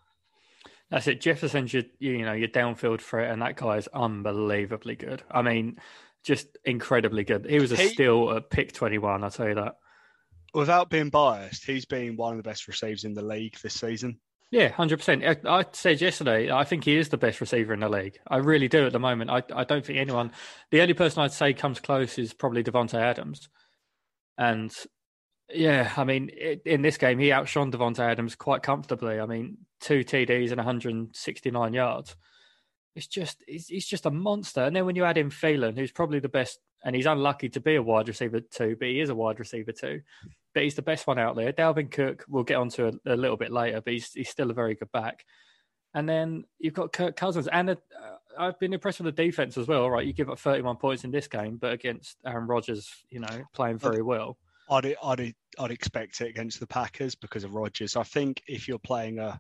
That's 0.94 1.08
it. 1.08 1.22
Jefferson's 1.22 1.74
your, 1.74 1.82
you 1.98 2.24
know, 2.24 2.34
your 2.34 2.50
downfield 2.50 3.02
threat, 3.02 3.32
and 3.32 3.42
that 3.42 3.56
guy 3.56 3.78
is 3.78 3.88
unbelievably 3.88 4.96
good. 4.98 5.24
I 5.32 5.42
mean, 5.42 5.78
just 6.24 6.46
incredibly 6.66 7.24
good. 7.24 7.48
He 7.50 7.60
was 7.60 7.72
a 7.72 7.78
he, 7.78 7.88
steal 7.88 8.30
at 8.30 8.52
pick 8.52 8.74
21, 8.74 9.24
I'll 9.24 9.32
tell 9.32 9.48
you 9.48 9.56
that. 9.56 9.78
Without 10.54 10.92
being 10.92 11.10
biased, 11.10 11.66
he's 11.66 11.86
been 11.86 12.16
one 12.16 12.34
of 12.34 12.38
the 12.38 12.48
best 12.48 12.68
receivers 12.68 13.06
in 13.06 13.16
the 13.16 13.24
league 13.24 13.56
this 13.64 13.74
season. 13.74 14.20
Yeah, 14.52 14.70
100%. 14.72 15.48
I 15.48 15.66
said 15.72 16.00
yesterday, 16.00 16.52
I 16.52 16.64
think 16.64 16.84
he 16.84 16.96
is 16.96 17.10
the 17.10 17.18
best 17.18 17.42
receiver 17.42 17.74
in 17.74 17.80
the 17.80 17.90
league. 17.90 18.20
I 18.28 18.38
really 18.38 18.68
do 18.68 18.86
at 18.86 18.92
the 18.92 19.00
moment. 19.00 19.32
I, 19.32 19.42
I 19.52 19.64
don't 19.64 19.84
think 19.84 19.98
anyone, 19.98 20.32
the 20.70 20.82
only 20.82 20.94
person 20.94 21.24
I'd 21.24 21.34
say 21.34 21.54
comes 21.54 21.80
close 21.80 22.20
is 22.20 22.36
probably 22.36 22.64
Davante 22.64 23.02
Adams. 23.02 23.50
And 24.38 24.72
yeah, 25.50 25.92
I 25.98 26.04
mean, 26.04 26.30
in 26.66 26.82
this 26.82 26.98
game, 26.98 27.20
he 27.20 27.32
outshone 27.32 27.72
Davante 27.72 28.00
Adams 28.00 28.36
quite 28.36 28.64
comfortably. 28.64 29.20
I 29.20 29.26
mean, 29.26 29.58
two 29.80 30.04
TDs 30.04 30.50
and 30.50 30.58
169 30.58 31.74
yards. 31.74 32.16
It's 32.96 33.08
just, 33.08 33.44
he's, 33.48 33.88
just 33.88 34.06
a 34.06 34.12
monster. 34.12 34.62
And 34.62 34.76
then 34.76 34.86
when 34.86 34.96
you 34.96 35.04
add 35.04 35.18
in 35.18 35.30
Thielen, 35.30 35.78
who's 35.78 35.92
probably 35.92 36.20
the 36.20 36.30
best, 36.30 36.60
and 36.84 36.96
he's 36.96 37.06
unlucky 37.06 37.50
to 37.50 37.60
be 37.60 37.76
a 37.76 37.82
wide 37.82 38.08
receiver 38.08 38.40
too, 38.40 38.76
but 38.78 38.88
he 38.88 39.00
is 39.00 39.10
a 39.10 39.16
wide 39.16 39.40
receiver 39.40 39.72
too. 39.72 40.02
But 40.54 40.64
he's 40.64 40.76
the 40.76 40.82
best 40.82 41.08
one 41.08 41.18
out 41.18 41.36
there. 41.36 41.52
Dalvin 41.52 41.90
Cook, 41.90 42.26
we'll 42.28 42.44
get 42.44 42.58
onto 42.58 42.88
a, 42.88 43.14
a 43.14 43.16
little 43.16 43.38
bit 43.38 43.52
later, 43.52 43.82
but 43.82 43.94
he's 43.94 44.12
he's 44.12 44.30
still 44.30 44.52
a 44.52 44.54
very 44.54 44.76
good 44.76 44.92
back. 44.92 45.26
And 45.96 46.08
then 46.08 46.44
you've 46.60 46.74
got 46.74 46.94
Kirk 46.94 47.16
Cousins, 47.16 47.48
and 47.48 47.72
uh, 47.72 47.76
I've 48.38 48.60
been 48.60 48.74
impressed 48.74 49.00
with 49.00 49.16
the 49.16 49.24
defense 49.24 49.58
as 49.58 49.68
well. 49.68 49.90
Right, 49.90 50.06
you 50.06 50.14
give 50.14 50.30
up 50.30 50.40
31 50.40 50.78
points 50.78 51.04
in 51.04 51.12
this 51.12 51.28
game, 51.28 51.58
but 51.58 51.74
against 51.74 52.18
Aaron 52.26 52.48
Rodgers, 52.48 52.90
you 53.10 53.20
know, 53.20 53.44
playing 53.54 53.80
very 53.80 54.02
well. 54.02 54.38
I'd, 54.70 54.96
I'd, 55.04 55.34
I'd 55.60 55.72
expect 55.72 56.22
it 56.22 56.30
against 56.30 56.60
the 56.60 56.68
Packers 56.68 57.16
because 57.16 57.44
of 57.44 57.56
Rodgers. 57.56 57.96
I 57.96 58.04
think 58.04 58.42
if 58.48 58.68
you're 58.68 58.80
playing 58.80 59.20
a 59.20 59.40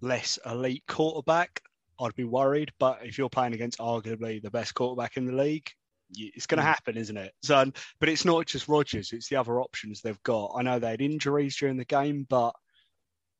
less 0.00 0.38
elite 0.46 0.84
quarterback, 0.86 1.62
I'd 2.00 2.14
be 2.14 2.24
worried. 2.24 2.72
But 2.78 3.00
if 3.04 3.18
you're 3.18 3.28
playing 3.28 3.54
against 3.54 3.78
arguably 3.78 4.42
the 4.42 4.50
best 4.50 4.74
quarterback 4.74 5.16
in 5.16 5.26
the 5.26 5.32
league, 5.32 5.68
it's 6.10 6.46
going 6.46 6.58
to 6.58 6.62
hmm. 6.62 6.68
happen, 6.68 6.96
isn't 6.96 7.16
it? 7.16 7.32
So, 7.42 7.70
but 8.00 8.08
it's 8.08 8.24
not 8.24 8.46
just 8.46 8.68
Rodgers; 8.68 9.12
it's 9.12 9.28
the 9.28 9.36
other 9.36 9.60
options 9.60 10.00
they've 10.00 10.22
got. 10.22 10.52
I 10.56 10.62
know 10.62 10.78
they 10.78 10.90
had 10.90 11.02
injuries 11.02 11.56
during 11.56 11.76
the 11.76 11.84
game, 11.84 12.26
but 12.28 12.54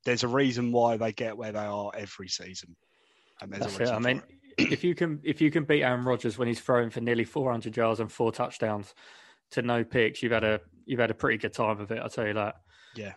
there's 0.05 0.23
a 0.23 0.27
reason 0.27 0.71
why 0.71 0.97
they 0.97 1.11
get 1.11 1.37
where 1.37 1.51
they 1.51 1.59
are 1.59 1.91
every 1.95 2.27
season. 2.27 2.75
And 3.41 3.51
there's 3.51 3.63
That's 3.63 3.75
a 3.75 3.79
reason. 3.79 3.95
I 3.95 3.99
mean, 3.99 4.21
it. 4.57 4.71
if 4.71 4.83
you 4.83 4.93
can 4.93 5.19
if 5.23 5.41
you 5.41 5.49
can 5.49 5.63
beat 5.63 5.83
Aaron 5.83 6.03
Rodgers 6.03 6.37
when 6.37 6.47
he's 6.47 6.59
throwing 6.59 6.89
for 6.89 7.01
nearly 7.01 7.23
400 7.23 7.75
yards 7.75 7.99
and 7.99 8.11
four 8.11 8.31
touchdowns 8.31 8.93
to 9.51 9.61
no 9.61 9.83
picks, 9.83 10.21
you've 10.21 10.31
had 10.31 10.43
a 10.43 10.61
you've 10.85 10.99
had 10.99 11.11
a 11.11 11.15
pretty 11.15 11.37
good 11.37 11.53
time 11.53 11.79
of 11.79 11.91
it. 11.91 11.99
I'll 11.99 12.09
tell 12.09 12.27
you 12.27 12.33
that. 12.33 12.55
Yeah. 12.95 13.13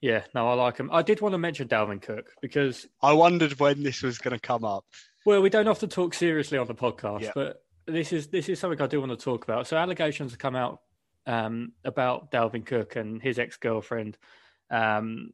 Yeah, 0.00 0.22
no, 0.34 0.48
I 0.48 0.54
like 0.54 0.78
him. 0.78 0.90
I 0.90 1.02
did 1.02 1.20
want 1.20 1.34
to 1.34 1.38
mention 1.38 1.68
Dalvin 1.68 2.00
Cook 2.00 2.30
because 2.40 2.86
I 3.02 3.12
wondered 3.12 3.60
when 3.60 3.82
this 3.82 4.02
was 4.02 4.16
going 4.16 4.34
to 4.34 4.40
come 4.40 4.64
up. 4.64 4.86
Well, 5.26 5.42
we 5.42 5.50
don't 5.50 5.68
often 5.68 5.90
talk 5.90 6.14
seriously 6.14 6.56
on 6.56 6.66
the 6.66 6.74
podcast, 6.74 7.20
yeah. 7.20 7.32
but 7.34 7.62
this 7.86 8.12
is 8.12 8.28
this 8.28 8.48
is 8.48 8.58
something 8.58 8.80
I 8.80 8.86
do 8.86 9.00
want 9.00 9.12
to 9.12 9.22
talk 9.22 9.44
about. 9.44 9.66
So 9.66 9.76
allegations 9.76 10.32
have 10.32 10.38
come 10.38 10.56
out 10.56 10.80
um, 11.26 11.72
about 11.84 12.30
Dalvin 12.30 12.64
Cook 12.64 12.96
and 12.96 13.20
his 13.20 13.38
ex 13.38 13.58
girlfriend 13.58 14.16
um, 14.70 15.32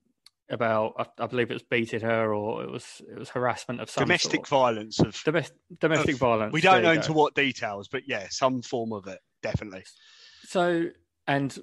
about 0.50 0.94
I, 0.98 1.22
I, 1.22 1.26
believe 1.26 1.50
it 1.50 1.54
was 1.54 1.62
beating 1.62 2.00
her 2.00 2.34
or 2.34 2.64
it 2.64 2.70
was 2.70 3.02
it 3.08 3.18
was 3.18 3.28
harassment 3.28 3.80
of 3.80 3.90
some 3.90 4.02
domestic 4.02 4.46
sort. 4.46 4.48
violence 4.48 4.98
of 5.00 5.20
domestic 5.24 5.56
domestic 5.80 6.14
of, 6.14 6.20
violence. 6.20 6.52
We 6.52 6.60
don't 6.60 6.82
know 6.82 6.92
into 6.92 7.12
what 7.12 7.34
details, 7.34 7.88
but 7.88 8.02
yeah, 8.08 8.26
some 8.30 8.62
form 8.62 8.92
of 8.92 9.06
it 9.06 9.20
definitely. 9.50 9.84
So 10.44 10.86
and 11.26 11.58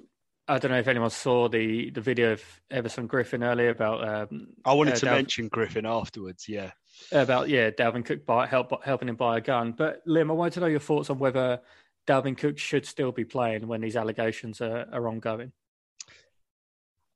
I 0.46 0.58
don't 0.58 0.70
know 0.70 0.78
if 0.78 0.88
anyone 0.88 1.10
saw 1.10 1.48
the 1.48 1.90
the 1.90 2.00
video 2.00 2.32
of 2.32 2.42
Everson 2.70 3.08
Griffen 3.08 3.42
earlier 3.42 3.70
about. 3.70 4.06
Um, 4.06 4.48
I 4.64 4.74
wanted 4.74 4.94
uh, 4.94 4.98
to 4.98 5.06
Dal- 5.06 5.14
mention 5.14 5.48
Griffen 5.48 5.88
afterwards. 5.88 6.48
Yeah, 6.48 6.72
about 7.12 7.48
yeah, 7.48 7.70
Dalvin 7.70 8.04
Cook 8.04 8.26
buy, 8.26 8.46
help 8.46 8.84
helping 8.84 9.08
him 9.08 9.16
buy 9.16 9.38
a 9.38 9.40
gun. 9.40 9.72
But 9.72 10.06
Liam, 10.06 10.30
I 10.30 10.34
wanted 10.34 10.54
to 10.54 10.60
know 10.60 10.66
your 10.66 10.80
thoughts 10.80 11.08
on 11.08 11.18
whether 11.18 11.60
Dalvin 12.06 12.36
Cook 12.36 12.58
should 12.58 12.86
still 12.86 13.12
be 13.12 13.24
playing 13.24 13.66
when 13.66 13.80
these 13.80 13.96
allegations 13.96 14.60
are, 14.60 14.86
are 14.92 15.08
ongoing. 15.08 15.52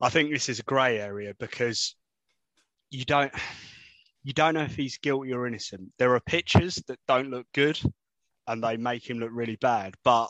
I 0.00 0.08
think 0.08 0.30
this 0.30 0.48
is 0.48 0.60
a 0.60 0.64
grey 0.64 0.98
area 0.98 1.34
because 1.38 1.96
you 2.90 3.04
don't 3.04 3.32
you 4.22 4.32
don't 4.32 4.54
know 4.54 4.62
if 4.62 4.75
he's 4.75 4.98
guilty 4.98 5.32
or 5.32 5.46
innocent. 5.46 5.92
There 5.98 6.14
are 6.14 6.20
pictures 6.20 6.76
that 6.87 6.98
don't 7.06 7.30
look 7.30 7.46
good 7.52 7.78
and 8.46 8.62
they 8.62 8.76
make 8.78 9.08
him 9.08 9.18
look 9.18 9.30
really 9.32 9.56
bad, 9.56 9.94
but 10.02 10.28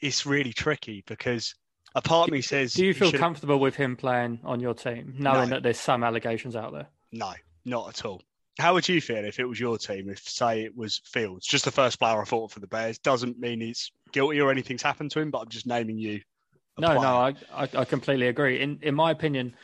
it's 0.00 0.26
really 0.26 0.52
tricky 0.52 1.04
because 1.06 1.54
a 1.94 2.02
part 2.02 2.28
of 2.28 2.32
me 2.32 2.40
says. 2.40 2.72
Do 2.72 2.86
you 2.86 2.94
feel 2.94 3.12
comfortable 3.12 3.58
with 3.58 3.76
him 3.76 3.96
playing 3.96 4.40
on 4.44 4.60
your 4.60 4.74
team, 4.74 5.14
knowing 5.18 5.50
no. 5.50 5.56
that 5.56 5.62
there's 5.62 5.80
some 5.80 6.04
allegations 6.04 6.56
out 6.56 6.72
there? 6.72 6.88
No, 7.12 7.32
not 7.64 7.88
at 7.90 8.04
all. 8.04 8.22
How 8.58 8.74
would 8.74 8.88
you 8.88 9.00
feel 9.00 9.24
if 9.24 9.38
it 9.38 9.46
was 9.46 9.58
your 9.58 9.78
team? 9.78 10.10
If, 10.10 10.28
say, 10.28 10.62
it 10.64 10.76
was 10.76 11.00
Fields, 11.04 11.46
just 11.46 11.64
the 11.64 11.70
first 11.70 11.98
player 11.98 12.20
I 12.20 12.24
thought 12.24 12.50
for 12.50 12.60
the 12.60 12.66
Bears, 12.66 12.98
doesn't 12.98 13.38
mean 13.38 13.60
he's 13.60 13.90
guilty 14.12 14.40
or 14.40 14.50
anything's 14.50 14.82
happened 14.82 15.10
to 15.12 15.20
him, 15.20 15.30
but 15.30 15.38
I'm 15.40 15.48
just 15.48 15.66
naming 15.66 15.98
you 15.98 16.20
No, 16.78 16.94
no, 16.94 17.16
I, 17.16 17.34
I, 17.52 17.68
I 17.74 17.84
completely 17.84 18.28
agree. 18.28 18.60
In 18.60 18.78
in 18.82 18.94
my 18.94 19.10
opinion, 19.10 19.54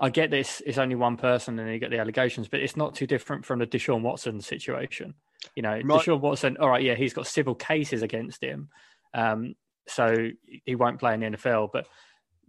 I 0.00 0.10
get 0.10 0.30
this. 0.30 0.62
It's 0.66 0.78
only 0.78 0.94
one 0.94 1.16
person, 1.16 1.58
and 1.58 1.70
you 1.70 1.78
get 1.78 1.90
the 1.90 1.98
allegations, 1.98 2.48
but 2.48 2.60
it's 2.60 2.76
not 2.76 2.94
too 2.94 3.06
different 3.06 3.44
from 3.44 3.58
the 3.58 3.66
Deshaun 3.66 4.02
Watson 4.02 4.40
situation. 4.40 5.14
You 5.54 5.62
know, 5.62 5.72
right. 5.72 5.84
Deshaun 5.84 6.20
Watson. 6.20 6.56
All 6.58 6.68
right, 6.68 6.82
yeah, 6.82 6.94
he's 6.94 7.14
got 7.14 7.26
civil 7.26 7.54
cases 7.54 8.02
against 8.02 8.42
him, 8.42 8.68
um, 9.14 9.54
so 9.86 10.28
he 10.64 10.74
won't 10.74 10.98
play 10.98 11.14
in 11.14 11.20
the 11.20 11.26
NFL. 11.26 11.70
But 11.72 11.86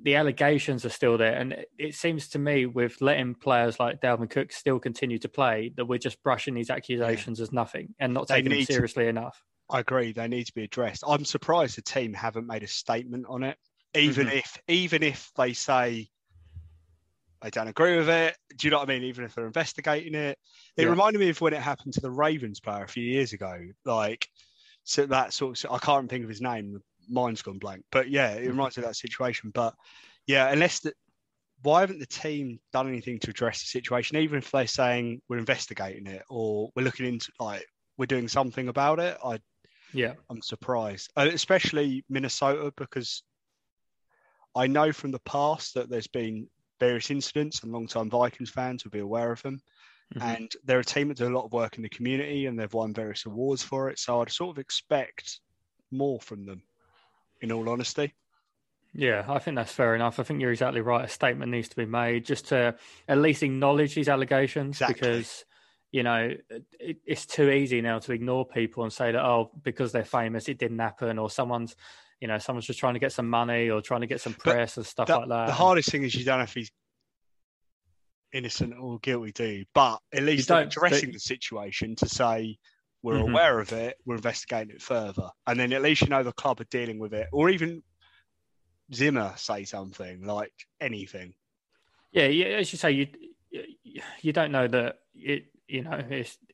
the 0.01 0.16
allegations 0.16 0.86
are 0.86 0.89
still 0.89 1.18
there, 1.18 1.36
and 1.36 1.66
it 1.78 1.96
seems 1.96 2.30
to 2.30 2.39
me 2.39 2.66
with 2.66 3.01
letting 3.01 3.36
players 3.36 3.80
like 3.80 4.01
Dalvin 4.01 4.30
Cook 4.30 4.51
still 4.51 4.80
continue 4.80 5.20
to 5.20 5.30
play 5.30 5.72
that 5.75 5.86
we're 5.86 6.00
just 6.00 6.22
brushing 6.24 6.54
these 6.54 6.70
accusations 6.70 7.39
yeah. 7.39 7.44
as 7.44 7.51
nothing 7.51 7.94
and 8.00 8.13
not 8.13 8.28
taking 8.28 8.51
them 8.51 8.63
seriously 8.63 9.06
to, 9.06 9.10
enough. 9.10 9.42
I 9.70 9.80
agree; 9.80 10.13
they 10.13 10.28
need 10.28 10.46
to 10.46 10.54
be 10.54 10.63
addressed. 10.63 11.04
I'm 11.08 11.25
surprised 11.25 11.78
the 11.78 11.82
team 11.82 12.13
haven't 12.13 12.48
made 12.48 12.63
a 12.63 12.68
statement 12.68 13.25
on 13.28 13.44
it, 13.44 13.58
even 13.96 14.28
mm-hmm. 14.28 14.38
if 14.38 14.58
even 14.68 15.04
if 15.04 15.32
they 15.38 15.54
say 15.54 16.10
I 17.42 17.50
don't 17.50 17.68
agree 17.68 17.98
with 17.98 18.10
it. 18.10 18.36
Do 18.58 18.68
you 18.68 18.72
know 18.72 18.80
what 18.80 18.89
I 18.89 18.94
mean? 18.94 19.04
Even 19.04 19.24
if 19.24 19.36
they're 19.36 19.48
investigating 19.48 20.13
it, 20.13 20.38
it 20.75 20.84
yeah. 20.84 20.89
reminded 20.89 21.20
me 21.20 21.30
of 21.30 21.39
when 21.39 21.54
it 21.54 21.62
happened 21.62 21.94
to 21.94 22.01
the 22.01 22.12
Ravens 22.12 22.60
player 22.60 22.84
a 22.84 22.88
few 22.88 23.04
years 23.04 23.34
ago. 23.34 23.58
Like, 23.86 24.28
so 24.89 25.05
that 25.05 25.34
sort 25.34 25.63
of, 25.63 25.72
I 25.72 25.77
can't 25.77 26.10
think 26.10 26.24
of 26.24 26.29
his 26.29 26.41
name. 26.41 26.81
Mind's 27.08 27.43
gone 27.43 27.60
blank. 27.60 27.86
But 27.91 28.10
yeah, 28.10 28.31
it 28.31 28.39
mm-hmm. 28.39 28.50
reminds 28.50 28.75
me 28.75 28.84
of 28.84 28.89
that 28.89 28.96
situation. 28.96 29.51
But 29.53 29.75
yeah, 30.25 30.50
unless 30.51 30.79
the, 30.79 30.93
why 31.62 31.81
haven't 31.81 32.00
the 32.00 32.08
team 32.08 32.60
done 32.74 32.88
anything 32.88 33.19
to 33.19 33.29
address 33.29 33.60
the 33.60 33.67
situation? 33.67 34.17
Even 34.17 34.39
if 34.39 34.50
they're 34.50 34.65
saying 34.65 35.22
we're 35.29 35.38
investigating 35.38 36.08
it 36.08 36.24
or 36.27 36.72
we're 36.75 36.81
looking 36.81 37.05
into 37.05 37.31
like 37.39 37.67
we're 37.98 38.08
doing 38.08 38.27
something 38.27 38.67
about 38.67 39.00
it, 39.00 39.15
I 39.24 39.39
yeah, 39.93 40.13
I'm 40.27 40.41
surprised, 40.41 41.12
uh, 41.15 41.29
especially 41.31 42.03
Minnesota 42.10 42.72
because 42.75 43.22
I 44.55 44.65
know 44.65 44.91
from 44.91 45.12
the 45.12 45.19
past 45.19 45.75
that 45.75 45.89
there's 45.89 46.08
been 46.08 46.48
various 46.79 47.12
incidents, 47.12 47.62
and 47.62 47.72
long-time 47.72 48.10
Vikings 48.10 48.50
fans 48.50 48.84
will 48.84 48.91
be 48.91 49.00
aware 49.00 49.31
of 49.31 49.41
them. 49.43 49.62
Mm-hmm. 50.16 50.28
And 50.28 50.51
they're 50.63 50.80
a 50.80 50.84
team 50.84 51.10
that 51.10 51.18
do 51.18 51.28
a 51.28 51.36
lot 51.36 51.46
of 51.46 51.54
work 51.54 51.78
in 51.78 51.84
the 51.84 51.89
community, 51.89 52.48
and 52.48 52.58
they've 52.58 52.74
won 52.74 52.94
various 52.94 53.25
awards 53.25 53.62
for 53.62 53.89
it. 53.89 54.00
So 54.00 54.22
I'd 54.22 54.32
sort 54.32 54.56
of 54.56 54.60
expect 54.60 55.39
more 55.92 56.20
from 56.20 56.46
them, 56.46 56.63
in 57.42 57.51
all 57.51 57.70
honesty. 57.70 58.13
Yeah, 58.94 59.24
I 59.28 59.38
think 59.39 59.56
that's 59.56 59.72
fair 59.72 59.96
enough. 59.96 60.20
I 60.20 60.24
think 60.24 60.42
you're 60.42 60.51
exactly 60.51 60.82
right. 60.82 61.06
A 61.06 61.08
statement 61.08 61.51
needs 61.51 61.70
to 61.70 61.75
be 61.75 61.86
made 61.86 62.25
just 62.25 62.48
to 62.48 62.75
at 63.08 63.18
least 63.20 63.44
acknowledge 63.44 63.94
these 63.94 64.10
allegations 64.10 64.78
exactly. 64.78 64.96
because 64.96 65.46
you 65.92 66.04
know 66.04 66.34
it, 66.80 66.98
it's 67.06 67.25
too 67.25 67.50
easy 67.50 67.82
now 67.82 68.00
to 68.00 68.13
ignore 68.13 68.46
people 68.46 68.84
and 68.84 68.94
say 68.94 69.12
that 69.12 69.24
oh 69.24 69.51
because 69.63 69.92
they're 69.92 70.04
famous 70.04 70.48
it 70.48 70.60
didn't 70.60 70.78
happen 70.78 71.18
or 71.18 71.32
someone's 71.32 71.75
you 72.22 72.28
know 72.28 72.38
someone's 72.38 72.68
just 72.68 72.80
trying 72.80 72.94
to 72.94 73.00
get 73.00 73.12
some 73.12 73.28
money 73.28 73.72
or 73.72 73.82
trying 73.82 74.01
to 74.01 74.08
get 74.08 74.22
some 74.22 74.34
press 74.34 74.75
but 74.75 74.82
and 74.82 74.86
stuff 74.86 75.10
like 75.10 75.30
that. 75.30 75.48
The 75.48 75.54
hardest 75.54 75.89
thing 75.89 76.04
is 76.04 76.13
you 76.16 76.25
don't 76.25 76.39
know 76.39 76.44
if 76.44 76.54
he's 76.54 76.72
innocent 78.33 78.74
or 78.79 79.00
guilty, 79.00 79.31
do 79.31 79.45
you? 79.45 79.65
But 79.74 80.00
at 80.13 80.24
least 80.24 80.48
they're 80.48 80.62
addressing 80.62 81.12
the 81.12 81.19
situation 81.19 81.95
to 81.98 82.07
say 82.07 82.57
we're 83.01 83.15
mm-hmm. 83.15 83.31
aware 83.31 83.59
of 83.59 83.71
it, 83.71 83.98
we're 84.05 84.15
investigating 84.15 84.75
it 84.75 84.81
further, 84.81 85.29
and 85.48 85.59
then 85.59 85.74
at 85.74 85.81
least 85.81 86.01
you 86.01 86.07
know 86.07 86.24
the 86.24 86.33
club 86.33 86.59
are 86.62 86.65
dealing 86.65 87.00
with 87.00 87.13
it, 87.13 87.27
or 87.31 87.50
even 87.50 87.81
Zimmer 88.93 89.33
say 89.38 89.63
something 89.63 90.25
like 90.25 90.53
anything. 90.81 91.33
Yeah, 92.12 92.27
yeah 92.27 92.57
as 92.57 92.71
you 92.74 92.77
say, 92.77 92.91
you 92.91 93.07
you 94.21 94.33
don't 94.33 94.51
know 94.51 94.67
that 94.67 95.00
it 95.15 95.45
you 95.67 95.83
know 95.83 96.03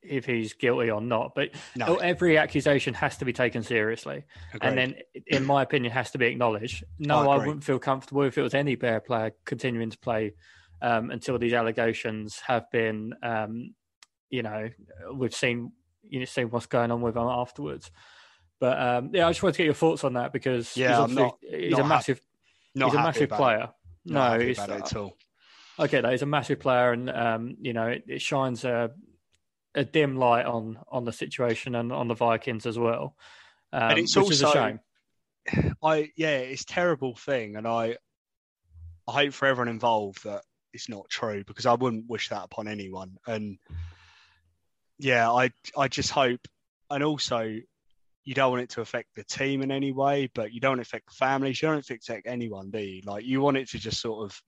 if 0.03 0.25
he's 0.25 0.53
guilty 0.53 0.89
or 0.91 1.01
not 1.01 1.33
but 1.35 1.49
no. 1.75 1.95
every 1.95 2.37
accusation 2.37 2.93
has 2.93 3.17
to 3.17 3.25
be 3.25 3.33
taken 3.33 3.63
seriously 3.63 4.23
Agreed. 4.53 4.67
and 4.67 4.77
then 4.77 4.95
in 5.27 5.45
my 5.45 5.63
opinion 5.63 5.91
has 5.91 6.11
to 6.11 6.17
be 6.17 6.27
acknowledged 6.27 6.83
no 6.99 7.29
I, 7.29 7.35
I, 7.35 7.37
wouldn't 7.37 7.63
feel 7.63 7.79
comfortable 7.79 8.23
if 8.23 8.37
it 8.37 8.41
was 8.41 8.53
any 8.53 8.75
bear 8.75 8.99
player 8.99 9.31
continuing 9.45 9.89
to 9.89 9.97
play 9.97 10.33
um, 10.85 11.09
until 11.09 11.39
these 11.39 11.53
allegations 11.53 12.39
have 12.45 12.69
been 12.69 13.15
um, 13.23 13.73
you 14.29 14.43
know 14.43 14.69
we've 15.13 15.33
seen 15.33 15.71
you 16.03 16.19
know 16.19 16.25
seen 16.25 16.49
what's 16.51 16.67
going 16.67 16.91
on 16.91 17.01
with 17.01 17.15
them 17.15 17.27
afterwards. 17.27 17.89
But 18.59 18.79
um, 18.79 19.09
yeah 19.13 19.27
i 19.27 19.31
just 19.31 19.43
wanted 19.43 19.53
to 19.53 19.57
get 19.57 19.65
your 19.65 19.73
thoughts 19.73 20.03
on 20.05 20.13
that 20.13 20.31
because 20.31 20.77
yeah 20.77 21.05
he's, 21.05 21.15
not, 21.15 21.37
he's 21.41 21.71
not 21.71 21.81
a 21.81 21.87
massive 21.87 22.21
ha- 22.77 22.85
he's 22.85 22.93
a 22.93 22.97
massive 22.97 23.29
player. 23.29 23.69
No 24.05 24.39
he's, 24.39 24.57
not 24.57 24.69
at 24.69 24.95
all. 24.95 25.17
Okay, 25.79 26.01
he's 26.11 26.21
a 26.21 26.27
massive 26.27 26.59
player, 26.59 26.91
and 26.91 27.09
um, 27.09 27.57
you 27.59 27.73
know 27.73 27.87
it, 27.87 28.03
it 28.07 28.21
shines 28.21 28.63
a, 28.63 28.91
a, 29.73 29.83
dim 29.83 30.15
light 30.15 30.45
on 30.45 30.77
on 30.89 31.03
the 31.03 31.11
situation 31.11 31.73
and 31.75 31.91
on 31.91 32.07
the 32.07 32.13
Vikings 32.13 32.65
as 32.65 32.77
well. 32.77 33.15
Um, 33.73 33.91
and 33.91 33.99
it's 33.99 34.15
also 34.15 34.49
a 34.49 34.53
shame. 34.53 34.79
I 35.83 36.11
yeah, 36.15 36.37
it's 36.37 36.63
terrible 36.63 37.15
thing, 37.15 37.55
and 37.55 37.67
I 37.67 37.97
I 39.07 39.23
hope 39.23 39.33
for 39.33 39.47
everyone 39.47 39.69
involved 39.69 40.23
that 40.23 40.43
it's 40.75 40.89
not 40.89 41.09
true 41.09 41.43
because 41.45 41.65
I 41.65 41.73
wouldn't 41.73 42.09
wish 42.09 42.29
that 42.29 42.43
upon 42.43 42.67
anyone. 42.67 43.17
And 43.25 43.57
yeah, 44.99 45.31
I 45.31 45.51
I 45.77 45.87
just 45.87 46.11
hope, 46.11 46.41
and 46.89 47.03
also 47.03 47.57
you 48.23 48.33
don't 48.33 48.51
want 48.51 48.63
it 48.63 48.69
to 48.71 48.81
affect 48.81 49.15
the 49.15 49.23
team 49.23 49.61
in 49.61 49.71
any 49.71 49.91
way, 49.91 50.29
but 50.33 50.51
you 50.51 50.59
don't 50.59 50.79
affect 50.79 51.13
families. 51.13 51.61
You 51.61 51.69
don't 51.69 51.89
affect 51.89 52.09
anyone, 52.25 52.71
do 52.71 52.79
you? 52.79 53.01
Like 53.05 53.23
you 53.23 53.41
want 53.41 53.57
it 53.57 53.69
to 53.69 53.79
just 53.79 54.01
sort 54.01 54.25
of 54.25 54.41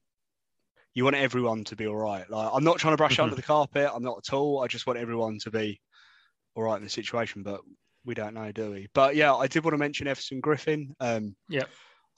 you 0.94 1.04
want 1.04 1.16
everyone 1.16 1.64
to 1.66 1.76
be 1.76 1.88
all 1.88 1.96
right. 1.96 2.30
Like 2.30 2.50
I'm 2.52 2.64
not 2.64 2.78
trying 2.78 2.94
to 2.94 2.98
brush 2.98 3.14
mm-hmm. 3.14 3.24
under 3.24 3.36
the 3.36 3.42
carpet. 3.42 3.90
I'm 3.94 4.04
not 4.04 4.24
at 4.26 4.34
all. 4.34 4.64
I 4.64 4.68
just 4.68 4.88
want 4.88 5.00
everyone 5.00 5.38
to 5.44 5.52
be 5.52 5.80
all 6.56 6.64
right 6.64 6.78
in 6.78 6.84
the 6.84 6.90
situation. 6.90 7.44
But 7.44 7.62
we 8.04 8.16
don't 8.16 8.34
know, 8.34 8.52
do 8.52 8.72
we? 8.72 8.88
But 8.94 9.16
yeah, 9.16 9.34
I 9.36 9.48
did 9.48 9.64
want 9.64 9.74
to 9.74 9.78
mention 9.78 10.08
Everson 10.08 10.42
Griffen. 10.42 10.96
Um, 11.00 11.36
yeah. 11.50 11.66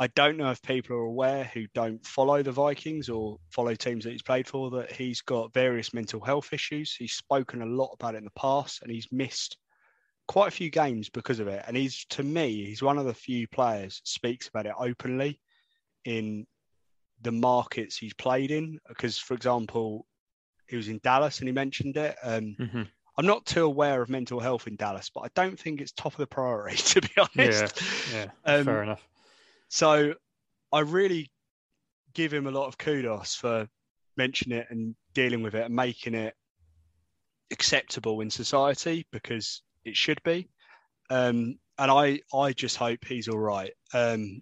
I 0.02 0.08
don't 0.08 0.38
know 0.38 0.50
if 0.50 0.62
people 0.62 0.96
are 0.96 1.02
aware 1.02 1.44
who 1.54 1.66
don't 1.74 2.06
follow 2.06 2.42
the 2.42 2.54
Vikings 2.54 3.10
or 3.10 3.38
follow 3.52 3.76
teams 3.76 4.06
that 4.06 4.12
he's 4.12 4.22
played 4.22 4.48
for 4.48 4.70
that 4.72 4.92
he's 4.92 5.20
got 5.22 5.54
various 5.54 5.94
mental 5.94 6.22
health 6.22 6.54
issues. 6.54 6.96
He's 6.96 7.14
spoken 7.14 7.62
a 7.62 7.66
lot 7.66 7.92
about 7.94 8.16
it 8.16 8.20
in 8.20 8.24
the 8.24 8.32
past 8.32 8.82
and 8.82 8.90
he's 8.90 9.08
missed 9.12 9.58
quite 10.30 10.48
a 10.48 10.52
few 10.52 10.70
games 10.70 11.10
because 11.10 11.42
of 11.42 11.50
it. 11.50 11.66
And 11.68 11.76
he's, 11.76 12.06
to 12.12 12.24
me, 12.24 12.66
he's 12.66 12.82
one 12.82 12.98
of 12.98 13.06
the 13.06 13.14
few 13.14 13.46
players 13.50 14.02
speaks 14.06 14.48
about 14.48 14.68
it 14.68 14.74
openly 14.80 15.42
in 16.06 16.48
the 17.22 17.34
markets 17.34 17.98
he's 17.98 18.14
played 18.14 18.52
in. 18.52 18.80
Because, 18.88 19.18
for 19.18 19.34
example, 19.34 20.06
he 20.68 20.78
was 20.78 20.88
in 20.88 21.02
Dallas 21.04 21.40
and 21.40 21.50
he 21.50 21.54
mentioned 21.54 21.98
it. 21.98 22.16
Um, 22.24 22.56
mm-hmm. 22.58 22.84
I'm 23.18 23.26
not 23.26 23.46
too 23.46 23.66
aware 23.66 24.02
of 24.02 24.08
mental 24.08 24.40
health 24.40 24.66
in 24.66 24.78
Dallas, 24.78 25.12
but 25.14 25.22
I 25.26 25.30
don't 25.36 25.60
think 25.60 25.82
it's 25.82 25.92
top 25.92 26.14
of 26.14 26.20
the 26.20 26.28
priority, 26.28 26.78
to 26.78 27.02
be 27.02 27.10
honest. 27.18 27.82
Yeah, 28.14 28.28
yeah 28.46 28.54
um, 28.54 28.64
fair 28.64 28.84
enough. 28.84 29.09
So 29.70 30.14
I 30.72 30.80
really 30.82 31.32
give 32.14 32.34
him 32.34 32.48
a 32.48 32.52
lot 32.52 32.68
of 32.68 32.78
kudos 32.78 33.36
for 33.36 33.68
mentioning 34.18 34.60
it 34.60 34.68
and 34.70 34.96
dealing 35.14 35.42
with 35.42 35.56
it 35.56 35.66
and 35.66 35.76
making 35.76 36.16
it 36.16 36.34
acceptable 37.52 38.22
in 38.22 38.30
society 38.30 39.06
because 39.12 39.62
it 39.86 39.96
should 39.96 40.22
be. 40.24 40.50
Um, 41.10 41.58
and 41.78 41.90
I, 41.90 42.20
I 42.34 42.54
just 42.54 42.78
hope 42.78 43.06
he's 43.06 43.28
all 43.28 43.40
right. 43.40 43.72
Um, 43.94 44.42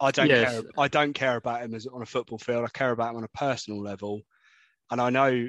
I 0.00 0.10
don't 0.10 0.28
yes. 0.28 0.52
care. 0.52 0.62
I 0.76 0.88
don't 0.88 1.12
care 1.12 1.36
about 1.36 1.62
him 1.62 1.74
as 1.74 1.86
on 1.86 2.02
a 2.02 2.06
football 2.06 2.38
field. 2.38 2.64
I 2.64 2.68
care 2.76 2.90
about 2.90 3.10
him 3.10 3.18
on 3.18 3.24
a 3.24 3.38
personal 3.38 3.80
level, 3.80 4.22
and 4.90 5.00
I 5.00 5.10
know 5.10 5.48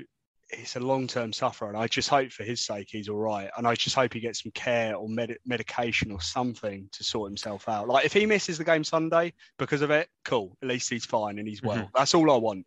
he's 0.56 0.76
a 0.76 0.80
long-term 0.80 1.34
sufferer. 1.34 1.70
And 1.70 1.78
I 1.78 1.88
just 1.88 2.10
hope 2.10 2.32
for 2.32 2.44
his 2.44 2.62
sake 2.62 2.88
he's 2.90 3.10
all 3.10 3.18
right. 3.18 3.50
And 3.58 3.68
I 3.68 3.76
just 3.76 3.96
hope 3.96 4.14
he 4.14 4.20
gets 4.20 4.44
some 4.44 4.52
care 4.54 4.96
or 4.96 5.08
med- 5.10 5.38
medication 5.46 6.12
or 6.12 6.22
something 6.22 6.90
to 6.92 7.04
sort 7.04 7.30
himself 7.30 7.68
out. 7.70 7.88
Like 7.88 8.06
if 8.06 8.14
he 8.14 8.26
misses 8.26 8.58
the 8.58 8.64
game 8.64 8.84
Sunday 8.84 9.34
because 9.58 9.82
of 9.82 9.92
it, 9.92 10.10
cool. 10.26 10.58
At 10.62 10.70
least 10.70 10.90
he's 10.90 11.06
fine 11.06 11.40
and 11.40 11.48
he's 11.48 11.62
well. 11.62 11.78
Mm-hmm. 11.78 11.96
That's 11.96 12.14
all 12.14 12.32
I 12.32 12.38
want. 12.38 12.66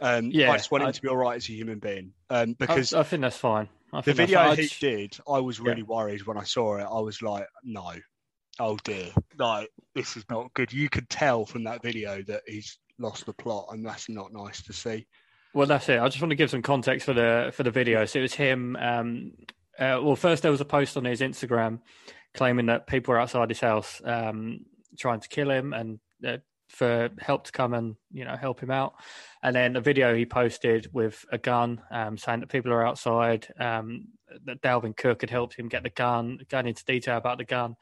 Um, 0.00 0.30
yeah, 0.30 0.50
I 0.50 0.56
just 0.56 0.70
want 0.70 0.82
him 0.82 0.88
I, 0.88 0.92
to 0.92 1.02
be 1.02 1.08
all 1.08 1.16
right 1.16 1.36
as 1.36 1.48
a 1.48 1.52
human 1.52 1.78
being. 1.78 2.12
Um, 2.30 2.54
because 2.58 2.94
I, 2.94 3.00
I, 3.00 3.02
think 3.02 3.22
that's 3.22 3.36
fine. 3.36 3.68
the 4.04 4.14
video 4.14 4.54
he 4.54 4.68
did, 4.80 5.18
I 5.28 5.40
was 5.40 5.60
really 5.60 5.80
yeah. 5.80 5.94
worried 5.94 6.26
when 6.26 6.38
I 6.38 6.44
saw 6.44 6.76
it. 6.76 6.84
I 6.90 7.00
was 7.00 7.20
like, 7.20 7.46
no, 7.64 7.92
oh 8.58 8.78
dear, 8.84 9.10
like 9.38 9.68
this 9.94 10.16
is 10.16 10.24
not 10.30 10.54
good. 10.54 10.72
You 10.72 10.88
could 10.88 11.08
tell 11.10 11.44
from 11.44 11.64
that 11.64 11.82
video 11.82 12.22
that 12.22 12.42
he's 12.46 12.78
lost 12.98 13.26
the 13.26 13.34
plot, 13.34 13.68
and 13.70 13.84
that's 13.84 14.08
not 14.08 14.32
nice 14.32 14.62
to 14.62 14.72
see. 14.72 15.06
Well, 15.52 15.66
that's 15.66 15.88
it. 15.88 16.00
I 16.00 16.08
just 16.08 16.22
want 16.22 16.30
to 16.30 16.36
give 16.36 16.50
some 16.50 16.62
context 16.62 17.06
for 17.06 17.12
the 17.12 17.50
for 17.52 17.62
the 17.62 17.70
video. 17.70 18.04
So 18.04 18.20
it 18.20 18.22
was 18.22 18.34
him. 18.34 18.76
Um, 18.76 19.32
uh, 19.78 19.98
well, 20.02 20.16
first 20.16 20.42
there 20.42 20.50
was 20.50 20.60
a 20.60 20.66
post 20.66 20.96
on 20.96 21.04
his 21.04 21.20
Instagram 21.20 21.80
claiming 22.34 22.66
that 22.66 22.86
people 22.86 23.12
were 23.12 23.20
outside 23.20 23.48
his 23.48 23.60
house 23.60 24.00
um, 24.04 24.60
trying 24.98 25.20
to 25.20 25.28
kill 25.28 25.50
him, 25.50 25.72
and 25.72 25.98
uh, 26.26 26.36
for 26.68 27.10
help 27.18 27.44
to 27.44 27.52
come 27.52 27.74
and 27.74 27.96
you 28.12 28.24
know 28.24 28.36
help 28.36 28.60
him 28.60 28.70
out. 28.70 28.94
And 29.42 29.54
then 29.54 29.76
a 29.76 29.80
video 29.80 30.14
he 30.14 30.26
posted 30.26 30.88
with 30.92 31.24
a 31.32 31.38
gun, 31.38 31.82
um, 31.90 32.16
saying 32.16 32.40
that 32.40 32.48
people 32.48 32.72
are 32.72 32.86
outside. 32.86 33.48
Um, 33.58 34.08
that 34.44 34.62
Dalvin 34.62 34.96
Cook 34.96 35.22
had 35.22 35.30
helped 35.30 35.54
him 35.54 35.68
get 35.68 35.82
the 35.82 35.90
gun, 35.90 36.38
going 36.48 36.68
into 36.68 36.84
detail 36.84 37.16
about 37.16 37.38
the 37.38 37.44
gun. 37.44 37.74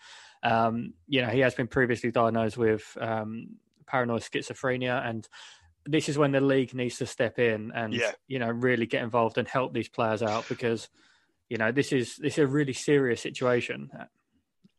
Um, 0.42 0.94
you 1.06 1.20
know, 1.20 1.28
he 1.28 1.40
has 1.40 1.54
been 1.54 1.66
previously 1.66 2.10
diagnosed 2.10 2.56
with 2.56 2.96
um, 2.98 3.56
paranoid 3.87 4.22
schizophrenia, 4.22 5.06
and 5.06 5.28
this 5.90 6.09
is 6.09 6.18
when 6.18 6.33
the 6.33 6.40
league 6.40 6.75
needs 6.75 6.99
to 6.99 7.07
step 7.07 7.38
in 7.38 7.73
and 7.75 7.95
yeah. 7.95 8.12
you 8.26 8.38
know 8.38 8.49
really 8.50 8.87
get 8.87 9.02
involved 9.02 9.38
and 9.38 9.49
help 9.49 9.73
these 9.73 9.88
players 9.88 10.23
out 10.23 10.49
because 10.49 10.88
you 11.49 11.57
know 11.57 11.73
this 11.73 11.92
is 11.92 12.16
this 12.16 12.35
is 12.35 12.38
a 12.38 12.47
really 12.47 12.73
serious 12.73 13.21
situation. 13.21 13.90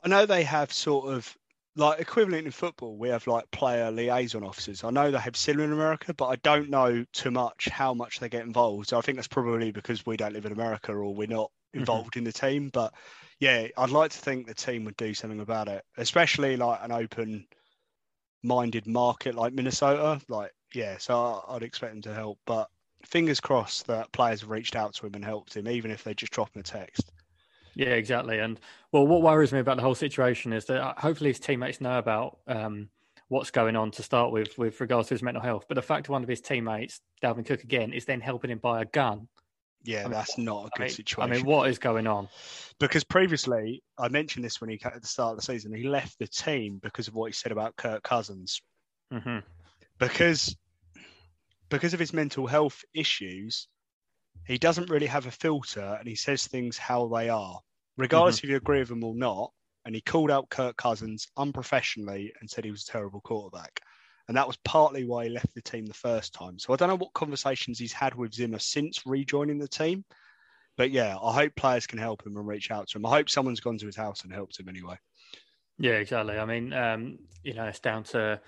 I 0.04 0.08
know 0.08 0.26
they 0.26 0.44
have 0.44 0.72
sort 0.72 1.14
of 1.14 1.36
like 1.76 2.00
equivalent 2.00 2.46
in 2.46 2.52
football, 2.52 2.98
we 2.98 3.10
have 3.10 3.28
like 3.28 3.50
player 3.52 3.92
liaison 3.92 4.44
officers. 4.44 4.84
I 4.84 4.90
know 4.90 5.12
they 5.12 5.18
have 5.18 5.38
similar 5.38 5.66
in 5.66 5.72
America, 5.72 6.14
but 6.14 6.28
I 6.28 6.36
don't 6.38 6.70
know 6.70 7.06
too 7.14 7.32
much 7.32 7.70
how 7.70 7.94
much 7.94 8.20
they 8.20 8.28
get 8.28 8.44
involved. 8.44 8.90
So 8.90 8.98
I 8.98 9.02
think 9.02 9.18
that's 9.18 9.28
probably 9.28 9.72
because 9.72 10.06
we 10.06 10.18
don't 10.18 10.34
live 10.34 10.46
in 10.46 10.52
America 10.52 10.92
or 10.92 11.14
we're 11.14 11.28
not 11.28 11.52
Mm-hmm. 11.70 11.82
involved 11.82 12.18
in 12.18 12.24
the 12.24 12.32
team. 12.32 12.70
But 12.74 12.94
yeah, 13.40 13.68
I'd 13.78 13.92
like 13.92 14.10
to 14.12 14.18
think 14.18 14.48
the 14.48 14.56
team 14.56 14.86
would 14.86 14.98
do 14.98 15.14
something 15.14 15.40
about 15.40 15.68
it, 15.68 15.84
especially 15.98 16.58
like 16.58 16.80
an 16.82 16.92
open 16.92 17.46
minded 18.42 18.88
market 18.88 19.36
like 19.36 19.54
Minnesota. 19.54 20.20
Like, 20.28 20.52
yeah, 20.74 20.98
so 20.98 21.16
I- 21.48 21.56
I'd 21.56 21.64
expect 21.64 21.94
them 21.94 22.02
to 22.04 22.14
help. 22.14 22.40
But 22.46 22.70
fingers 23.06 23.40
crossed 23.40 23.88
that 23.88 24.12
players 24.12 24.42
have 24.42 24.50
reached 24.50 24.76
out 24.76 24.94
to 24.96 25.06
him 25.06 25.16
and 25.16 25.24
helped 25.26 25.56
him, 25.56 25.68
even 25.68 25.92
if 25.92 26.04
they 26.04 26.14
just 26.14 26.32
drop 26.32 26.56
him 26.56 26.62
a 26.62 26.64
text. 26.64 27.12
Yeah, 27.76 27.90
exactly. 27.90 28.40
And 28.40 28.60
well, 28.92 29.08
what 29.08 29.22
worries 29.22 29.54
me 29.54 29.60
about 29.60 29.78
the 29.78 29.84
whole 29.84 29.96
situation 29.96 30.54
is 30.54 30.66
that 30.66 30.82
uh, 30.82 30.94
hopefully 30.98 31.30
his 31.30 31.40
teammates 31.40 31.80
know 31.80 31.98
about 31.98 32.40
um, 32.48 32.90
what's 33.30 33.52
going 33.52 33.76
on 33.76 33.92
to 33.92 34.04
start 34.04 34.32
with, 34.32 34.58
with 34.58 34.82
regards 34.82 35.08
to 35.10 35.14
his 35.14 35.24
mental 35.24 35.42
health. 35.42 35.66
But 35.68 35.76
the 35.76 35.82
fact 35.82 36.10
one 36.10 36.24
of 36.24 36.30
his 36.30 36.42
teammates, 36.42 37.00
Dalvin 37.24 37.46
Cook, 37.46 37.64
again, 37.64 37.94
is 37.94 38.06
then 38.06 38.22
helping 38.22 38.50
him 38.52 38.58
buy 38.60 38.82
a 38.82 38.86
gun. 38.86 39.28
Yeah, 39.84 40.04
mean, 40.04 40.12
that's 40.12 40.38
not 40.38 40.66
a 40.68 40.70
good 40.72 40.74
I 40.76 40.80
mean, 40.88 40.90
situation. 40.90 41.32
I 41.32 41.38
mean, 41.38 41.46
what 41.46 41.70
is 41.70 41.80
going 41.80 42.08
on? 42.08 42.28
because 42.80 43.04
previously 43.04 43.84
I 43.98 44.10
mentioned 44.10 44.44
this 44.44 44.60
when 44.60 44.70
he 44.70 44.80
at 44.84 45.02
the 45.02 45.08
start 45.08 45.32
of 45.32 45.38
the 45.38 45.44
season, 45.44 45.74
he 45.74 45.84
left 45.84 46.20
the 46.20 46.28
team 46.28 46.80
because 46.82 47.08
of 47.08 47.14
what 47.16 47.28
he 47.28 47.34
said 47.34 47.52
about 47.52 47.76
Kirk 47.78 48.04
Cousins. 48.04 48.62
hmm 49.12 49.40
Because 50.00 50.56
because 51.70 51.94
of 51.94 52.00
his 52.00 52.14
mental 52.14 52.48
health 52.48 52.84
issues, 52.94 53.68
he 54.46 54.58
doesn't 54.58 54.90
really 54.90 55.06
have 55.06 55.28
a 55.28 55.32
filter 55.32 55.98
and 56.00 56.08
he 56.08 56.16
says 56.16 56.48
things 56.48 56.78
how 56.78 57.08
they 57.08 57.30
are, 57.30 57.60
regardless 57.98 58.40
if 58.40 58.50
you 58.50 58.56
agree 58.56 58.80
with 58.80 58.90
him 58.90 59.04
or 59.04 59.16
not. 59.16 59.52
And 59.86 59.96
he 59.96 60.02
called 60.02 60.32
out 60.32 60.50
Kirk 60.50 60.78
Cousins 60.78 61.28
unprofessionally 61.38 62.34
and 62.40 62.50
said 62.50 62.66
he 62.66 62.72
was 62.72 62.84
a 62.84 62.92
terrible 62.92 63.22
quarterback. 63.22 63.80
And 64.28 64.38
that 64.38 64.46
was 64.46 64.58
partly 64.64 65.06
why 65.06 65.26
he 65.26 65.30
left 65.32 65.54
the 65.56 65.62
team 65.62 65.86
the 65.86 65.94
first 65.94 66.34
time. 66.34 66.60
So 66.60 66.74
I 66.74 66.76
don't 66.76 66.90
know 66.90 66.98
what 66.98 67.14
conversations 67.14 67.80
he's 67.80 67.94
had 67.94 68.14
with 68.14 68.34
Zimmer 68.34 68.60
since 68.60 69.06
rejoining 69.06 69.58
the 69.58 69.68
team. 69.68 70.06
But 70.78 70.92
yeah, 70.92 71.18
I 71.18 71.34
hope 71.34 71.56
players 71.56 71.88
can 71.88 71.98
help 71.98 72.26
him 72.26 72.38
and 72.38 72.48
reach 72.48 72.72
out 72.72 72.88
to 72.90 72.98
him. 72.98 73.06
I 73.06 73.10
hope 73.10 73.30
someone's 73.30 73.60
gone 73.60 73.78
to 73.80 73.86
his 73.86 73.96
house 73.96 74.24
and 74.24 74.32
helped 74.32 74.60
him 74.60 74.70
anyway. 74.70 74.96
Yeah, 75.80 75.94
exactly. 75.94 76.38
I 76.38 76.46
mean, 76.46 76.74
um, 76.74 77.20
you 77.44 77.54
know, 77.54 77.66
it's 77.66 77.80
down 77.80 78.04
to 78.06 78.40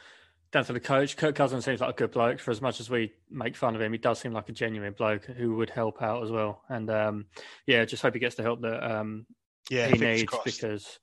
down 0.52 0.66
to 0.66 0.74
the 0.74 0.80
coach. 0.80 1.16
Kirk 1.16 1.36
Cousins 1.36 1.64
seems 1.66 1.80
like 1.82 1.92
a 1.92 1.98
good 1.98 2.12
bloke. 2.12 2.40
For 2.40 2.52
as 2.52 2.62
much 2.62 2.80
as 2.80 2.90
we 2.90 3.14
make 3.30 3.56
fun 3.56 3.76
of 3.76 3.82
him, 3.82 3.92
he 3.92 3.98
does 3.98 4.20
seem 4.20 4.34
like 4.34 4.50
a 4.50 4.52
genuine 4.54 4.94
bloke 4.94 5.26
who 5.26 5.56
would 5.56 5.70
help 5.70 6.02
out 6.02 6.24
as 6.24 6.32
well. 6.32 6.62
And 6.70 6.90
um, 6.90 7.26
yeah, 7.66 7.86
just 7.86 8.04
hope 8.04 8.14
he 8.14 8.20
gets 8.20 8.36
the 8.36 8.44
help 8.44 8.62
that 8.62 8.84
um, 8.84 9.26
Yeah, 9.70 9.88
he 9.88 9.98
needs 9.98 10.24
crossed. 10.24 10.46
because 10.46 11.00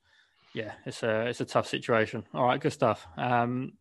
yeah, 0.55 0.73
it's 0.85 1.03
a 1.03 1.27
it's 1.27 1.41
a 1.41 1.45
tough 1.47 1.67
situation. 1.67 2.25
All 2.35 2.45
right, 2.45 2.61
good 2.61 2.73
stuff. 2.73 3.07
Um, 3.17 3.73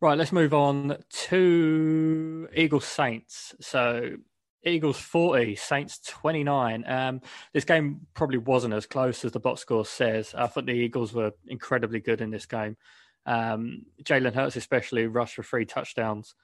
right, 0.00 0.18
let's 0.18 0.32
move 0.32 0.54
on 0.54 0.96
to 1.28 2.48
Eagles 2.54 2.84
Saints. 2.86 3.54
So 3.60 4.16
Eagles 4.64 4.98
forty, 4.98 5.54
Saints 5.54 6.00
twenty 6.00 6.42
nine. 6.44 6.84
Um, 6.88 7.20
this 7.52 7.64
game 7.64 8.00
probably 8.14 8.38
wasn't 8.38 8.74
as 8.74 8.86
close 8.86 9.24
as 9.24 9.32
the 9.32 9.40
box 9.40 9.60
score 9.60 9.84
says. 9.84 10.34
I 10.36 10.46
thought 10.48 10.66
the 10.66 10.72
Eagles 10.72 11.12
were 11.12 11.32
incredibly 11.46 12.00
good 12.00 12.20
in 12.20 12.30
this 12.30 12.46
game. 12.46 12.76
Um, 13.26 13.86
Jalen 14.02 14.34
Hurts 14.34 14.56
especially 14.56 15.06
rushed 15.06 15.36
for 15.36 15.42
three 15.42 15.64
touchdowns, 15.64 16.34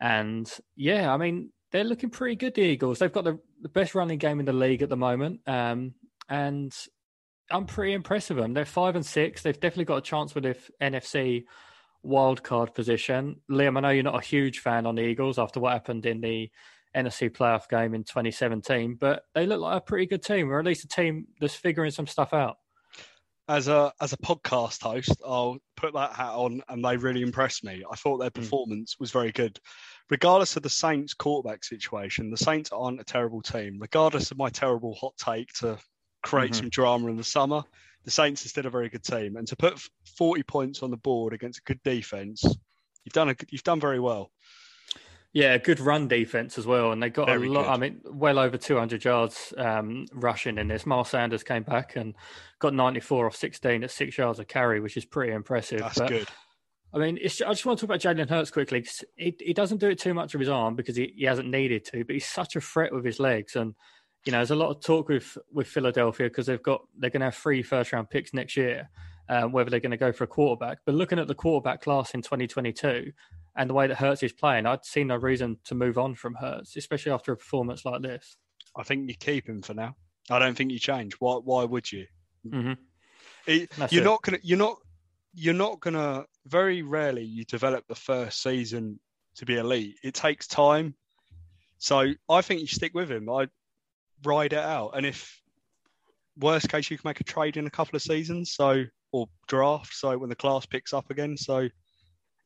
and 0.00 0.50
yeah, 0.76 1.12
I 1.12 1.16
mean 1.16 1.50
they're 1.70 1.84
looking 1.84 2.10
pretty 2.10 2.36
good. 2.36 2.54
The 2.54 2.62
Eagles, 2.62 2.98
they've 2.98 3.12
got 3.12 3.24
the, 3.24 3.38
the 3.62 3.68
best 3.68 3.94
running 3.94 4.18
game 4.18 4.40
in 4.40 4.46
the 4.46 4.52
league 4.52 4.82
at 4.82 4.88
the 4.88 4.96
moment, 4.96 5.40
um, 5.46 5.94
and 6.28 6.72
I'm 7.50 7.66
pretty 7.66 7.92
impressed 7.92 8.30
with 8.30 8.38
them. 8.38 8.54
They're 8.54 8.64
five 8.64 8.96
and 8.96 9.04
six. 9.04 9.42
They've 9.42 9.58
definitely 9.58 9.86
got 9.86 9.96
a 9.96 10.02
chance 10.02 10.34
with 10.34 10.44
the 10.44 10.56
NFC 10.80 11.44
wildcard 12.04 12.74
position. 12.74 13.40
Liam, 13.50 13.76
I 13.76 13.80
know 13.80 13.90
you're 13.90 14.02
not 14.02 14.22
a 14.22 14.26
huge 14.26 14.60
fan 14.60 14.86
on 14.86 14.94
the 14.94 15.02
Eagles 15.02 15.38
after 15.38 15.60
what 15.60 15.72
happened 15.72 16.06
in 16.06 16.20
the 16.20 16.50
NFC 16.96 17.30
playoff 17.30 17.68
game 17.68 17.94
in 17.94 18.04
2017, 18.04 18.96
but 19.00 19.24
they 19.34 19.46
look 19.46 19.60
like 19.60 19.78
a 19.78 19.80
pretty 19.80 20.06
good 20.06 20.22
team, 20.22 20.50
or 20.50 20.58
at 20.58 20.66
least 20.66 20.84
a 20.84 20.88
team 20.88 21.26
that's 21.40 21.54
figuring 21.54 21.90
some 21.90 22.06
stuff 22.06 22.34
out. 22.34 22.56
As 23.48 23.68
a 23.68 23.92
as 24.00 24.12
a 24.12 24.16
podcast 24.18 24.82
host, 24.82 25.20
I'll 25.26 25.58
put 25.76 25.94
that 25.94 26.12
hat 26.14 26.32
on, 26.32 26.62
and 26.68 26.84
they 26.84 26.96
really 26.96 27.22
impressed 27.22 27.64
me. 27.64 27.84
I 27.90 27.96
thought 27.96 28.18
their 28.18 28.30
Hmm. 28.30 28.40
performance 28.40 28.96
was 28.98 29.10
very 29.10 29.32
good, 29.32 29.58
regardless 30.10 30.56
of 30.56 30.62
the 30.62 30.70
Saints 30.70 31.14
quarterback 31.14 31.64
situation. 31.64 32.30
The 32.30 32.36
Saints 32.36 32.70
aren't 32.72 33.00
a 33.00 33.04
terrible 33.04 33.42
team, 33.42 33.78
regardless 33.80 34.30
of 34.30 34.38
my 34.38 34.48
terrible 34.50 34.94
hot 34.94 35.14
take 35.18 35.52
to 35.54 35.78
create 36.22 36.52
Mhm. 36.52 36.56
some 36.56 36.68
drama 36.70 37.08
in 37.08 37.16
the 37.16 37.24
summer. 37.24 37.62
The 38.04 38.10
Saints 38.10 38.44
are 38.44 38.48
still 38.48 38.66
a 38.66 38.70
very 38.70 38.88
good 38.88 39.04
team, 39.04 39.36
and 39.36 39.46
to 39.48 39.56
put 39.56 39.80
forty 40.16 40.42
points 40.42 40.82
on 40.82 40.90
the 40.90 40.96
board 40.96 41.32
against 41.32 41.60
a 41.60 41.62
good 41.62 41.82
defense, 41.82 42.42
you've 43.04 43.12
done 43.12 43.30
a, 43.30 43.36
you've 43.50 43.64
done 43.64 43.80
very 43.80 44.00
well. 44.00 44.30
Yeah, 45.34 45.56
good 45.56 45.80
run 45.80 46.08
defense 46.08 46.58
as 46.58 46.66
well, 46.66 46.92
and 46.92 47.02
they 47.02 47.08
got 47.08 47.26
Very 47.26 47.48
a 47.48 47.50
lot. 47.52 47.62
good. 47.64 47.70
I 47.70 47.76
mean, 47.78 48.00
well 48.04 48.38
over 48.38 48.58
200 48.58 49.02
yards 49.02 49.54
um, 49.56 50.04
rushing 50.12 50.58
in 50.58 50.68
this. 50.68 50.84
Miles 50.84 51.08
Sanders 51.08 51.42
came 51.42 51.62
back 51.62 51.96
and 51.96 52.14
got 52.58 52.74
94 52.74 53.26
off 53.28 53.36
16 53.36 53.82
at 53.82 53.90
six 53.90 54.18
yards 54.18 54.38
of 54.38 54.46
carry, 54.46 54.80
which 54.80 54.96
is 54.98 55.06
pretty 55.06 55.32
impressive. 55.32 55.78
That's 55.80 55.98
But, 55.98 56.08
good. 56.08 56.28
I 56.94 56.98
mean, 56.98 57.18
it's, 57.22 57.40
I 57.40 57.48
just 57.48 57.64
want 57.64 57.78
to 57.78 57.86
talk 57.86 57.96
about 57.96 58.16
Jalen 58.16 58.28
Hurts 58.28 58.50
quickly. 58.50 58.82
'cause 58.82 59.02
He, 59.16 59.34
he 59.40 59.54
doesn't 59.54 59.78
do 59.78 59.88
it 59.88 59.98
too 59.98 60.12
much 60.12 60.34
of 60.34 60.40
his 60.40 60.50
arm 60.50 60.76
because 60.76 60.96
he, 60.96 61.14
he 61.16 61.24
hasn't 61.24 61.48
needed 61.48 61.86
to, 61.86 62.04
but 62.04 62.12
he's 62.12 62.26
such 62.26 62.54
a 62.54 62.60
threat 62.60 62.92
with 62.92 63.06
his 63.06 63.18
legs. 63.18 63.56
And 63.56 63.74
you 64.26 64.32
know, 64.32 64.38
there's 64.38 64.50
a 64.50 64.54
lot 64.56 64.68
of 64.68 64.82
talk 64.82 65.08
with 65.08 65.38
with 65.50 65.66
Philadelphia 65.66 66.28
because 66.28 66.44
they've 66.46 66.62
got 66.62 66.82
they're 66.98 67.08
going 67.10 67.20
to 67.22 67.26
have 67.26 67.34
three 67.34 67.62
first 67.62 67.92
round 67.94 68.10
picks 68.10 68.34
next 68.34 68.56
year, 68.58 68.90
um, 69.32 69.52
whether 69.52 69.70
they're 69.70 69.80
going 69.80 69.90
to 69.92 69.96
go 69.96 70.12
for 70.12 70.24
a 70.24 70.28
quarterback. 70.28 70.78
But 70.84 70.94
looking 70.94 71.18
at 71.18 71.26
the 71.26 71.34
quarterback 71.34 71.80
class 71.82 72.12
in 72.14 72.20
2022 72.22 73.12
and 73.56 73.70
the 73.70 73.74
way 73.74 73.86
that 73.86 73.96
Hurts 73.96 74.22
is 74.22 74.32
playing, 74.32 74.66
I'd 74.66 74.84
see 74.84 75.04
no 75.04 75.16
reason 75.16 75.56
to 75.64 75.74
move 75.74 75.96
on 75.96 76.14
from 76.14 76.34
Hurts, 76.34 76.76
especially 76.76 77.12
after 77.12 77.32
a 77.32 77.36
performance 77.36 77.84
like 77.84 78.02
this. 78.02 78.36
I 78.76 78.82
think 78.82 79.08
you 79.08 79.14
keep 79.16 79.48
him 79.48 79.62
for 79.62 79.74
now. 79.74 79.96
I 80.30 80.38
don't 80.38 80.54
think 80.56 80.70
you 80.70 80.78
change. 80.78 81.14
Why? 81.18 81.36
Why 81.36 81.64
would 81.64 81.90
you? 81.90 82.06
hmm 82.48 82.72
It- 83.46 83.70
you're 83.90 84.02
it. 84.02 84.04
not 84.04 84.22
gonna. 84.22 84.38
You're 84.42 84.58
not. 84.58 84.76
You're 85.34 85.54
not 85.54 85.80
gonna. 85.80 86.24
Very 86.46 86.82
rarely 86.82 87.24
you 87.24 87.44
develop 87.44 87.86
the 87.88 87.94
first 87.94 88.42
season 88.42 89.00
to 89.36 89.46
be 89.46 89.56
elite. 89.56 89.96
It 90.02 90.14
takes 90.14 90.46
time. 90.46 90.94
So 91.78 92.12
I 92.28 92.42
think 92.42 92.60
you 92.60 92.66
stick 92.66 92.92
with 92.94 93.10
him. 93.10 93.28
I 93.30 93.48
ride 94.24 94.52
it 94.52 94.58
out, 94.58 94.90
and 94.96 95.04
if 95.06 95.40
worst 96.38 96.68
case 96.68 96.90
you 96.90 96.96
can 96.98 97.08
make 97.08 97.20
a 97.20 97.24
trade 97.24 97.56
in 97.56 97.66
a 97.66 97.70
couple 97.70 97.96
of 97.96 98.02
seasons, 98.02 98.52
so 98.52 98.84
or 99.12 99.28
draft, 99.46 99.94
so 99.94 100.16
when 100.18 100.30
the 100.30 100.36
class 100.36 100.66
picks 100.66 100.92
up 100.92 101.10
again. 101.10 101.36
So 101.36 101.68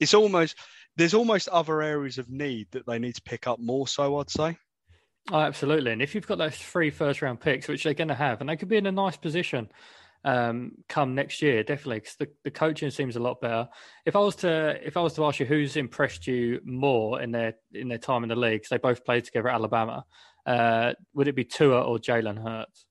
it's 0.01 0.15
almost 0.15 0.57
there's 0.97 1.15
almost 1.15 1.49
other 1.49 1.83
areas 1.83 2.19
of 2.19 2.29
need 2.29 2.69
that 2.73 2.87
they 2.87 2.99
need 2.99 3.15
to 3.15 3.23
pick 3.23 3.47
up 3.47 3.59
more. 3.61 3.89
So 3.89 4.19
I'd 4.19 4.31
say. 4.31 4.57
Oh, 5.33 5.41
absolutely. 5.41 5.93
And 5.93 6.01
if 6.01 6.15
you've 6.15 6.27
got 6.27 6.39
those 6.39 6.57
three 6.57 6.91
first 6.91 7.21
round 7.21 7.41
picks, 7.41 7.67
which 7.67 7.83
they're 7.83 7.95
going 7.95 8.09
to 8.09 8.15
have, 8.15 8.41
and 8.41 8.49
they 8.49 8.57
could 8.57 8.69
be 8.69 8.77
in 8.77 8.87
a 8.87 8.93
nice 8.93 9.17
position 9.17 9.69
um, 10.25 10.73
come 10.89 11.15
next 11.15 11.43
year, 11.43 11.63
definitely, 11.63 12.01
because 12.01 12.17
the, 12.17 12.29
the 12.45 12.51
coaching 12.51 12.91
seems 12.91 13.17
a 13.17 13.21
lot 13.21 13.41
better. 13.41 13.69
If 14.05 14.17
I 14.17 14.21
was 14.21 14.37
to 14.37 14.79
if 14.87 14.97
I 14.97 15.01
was 15.01 15.15
to 15.15 15.25
ask 15.25 15.41
you 15.41 15.47
who's 15.47 15.77
impressed 15.77 16.27
you 16.27 16.61
more 16.65 17.21
in 17.21 17.33
their 17.33 17.55
in 17.73 17.89
their 17.89 17.99
time 17.99 18.23
in 18.23 18.29
the 18.29 18.37
league, 18.37 18.61
because 18.61 18.71
they 18.71 18.79
both 18.79 19.05
played 19.05 19.25
together 19.25 19.49
at 19.49 19.55
Alabama, 19.55 20.05
uh, 20.47 20.93
would 21.15 21.29
it 21.29 21.37
be 21.37 21.45
Tua 21.45 21.83
or 21.83 21.99
Jalen 21.99 22.43
Hurts? 22.43 22.87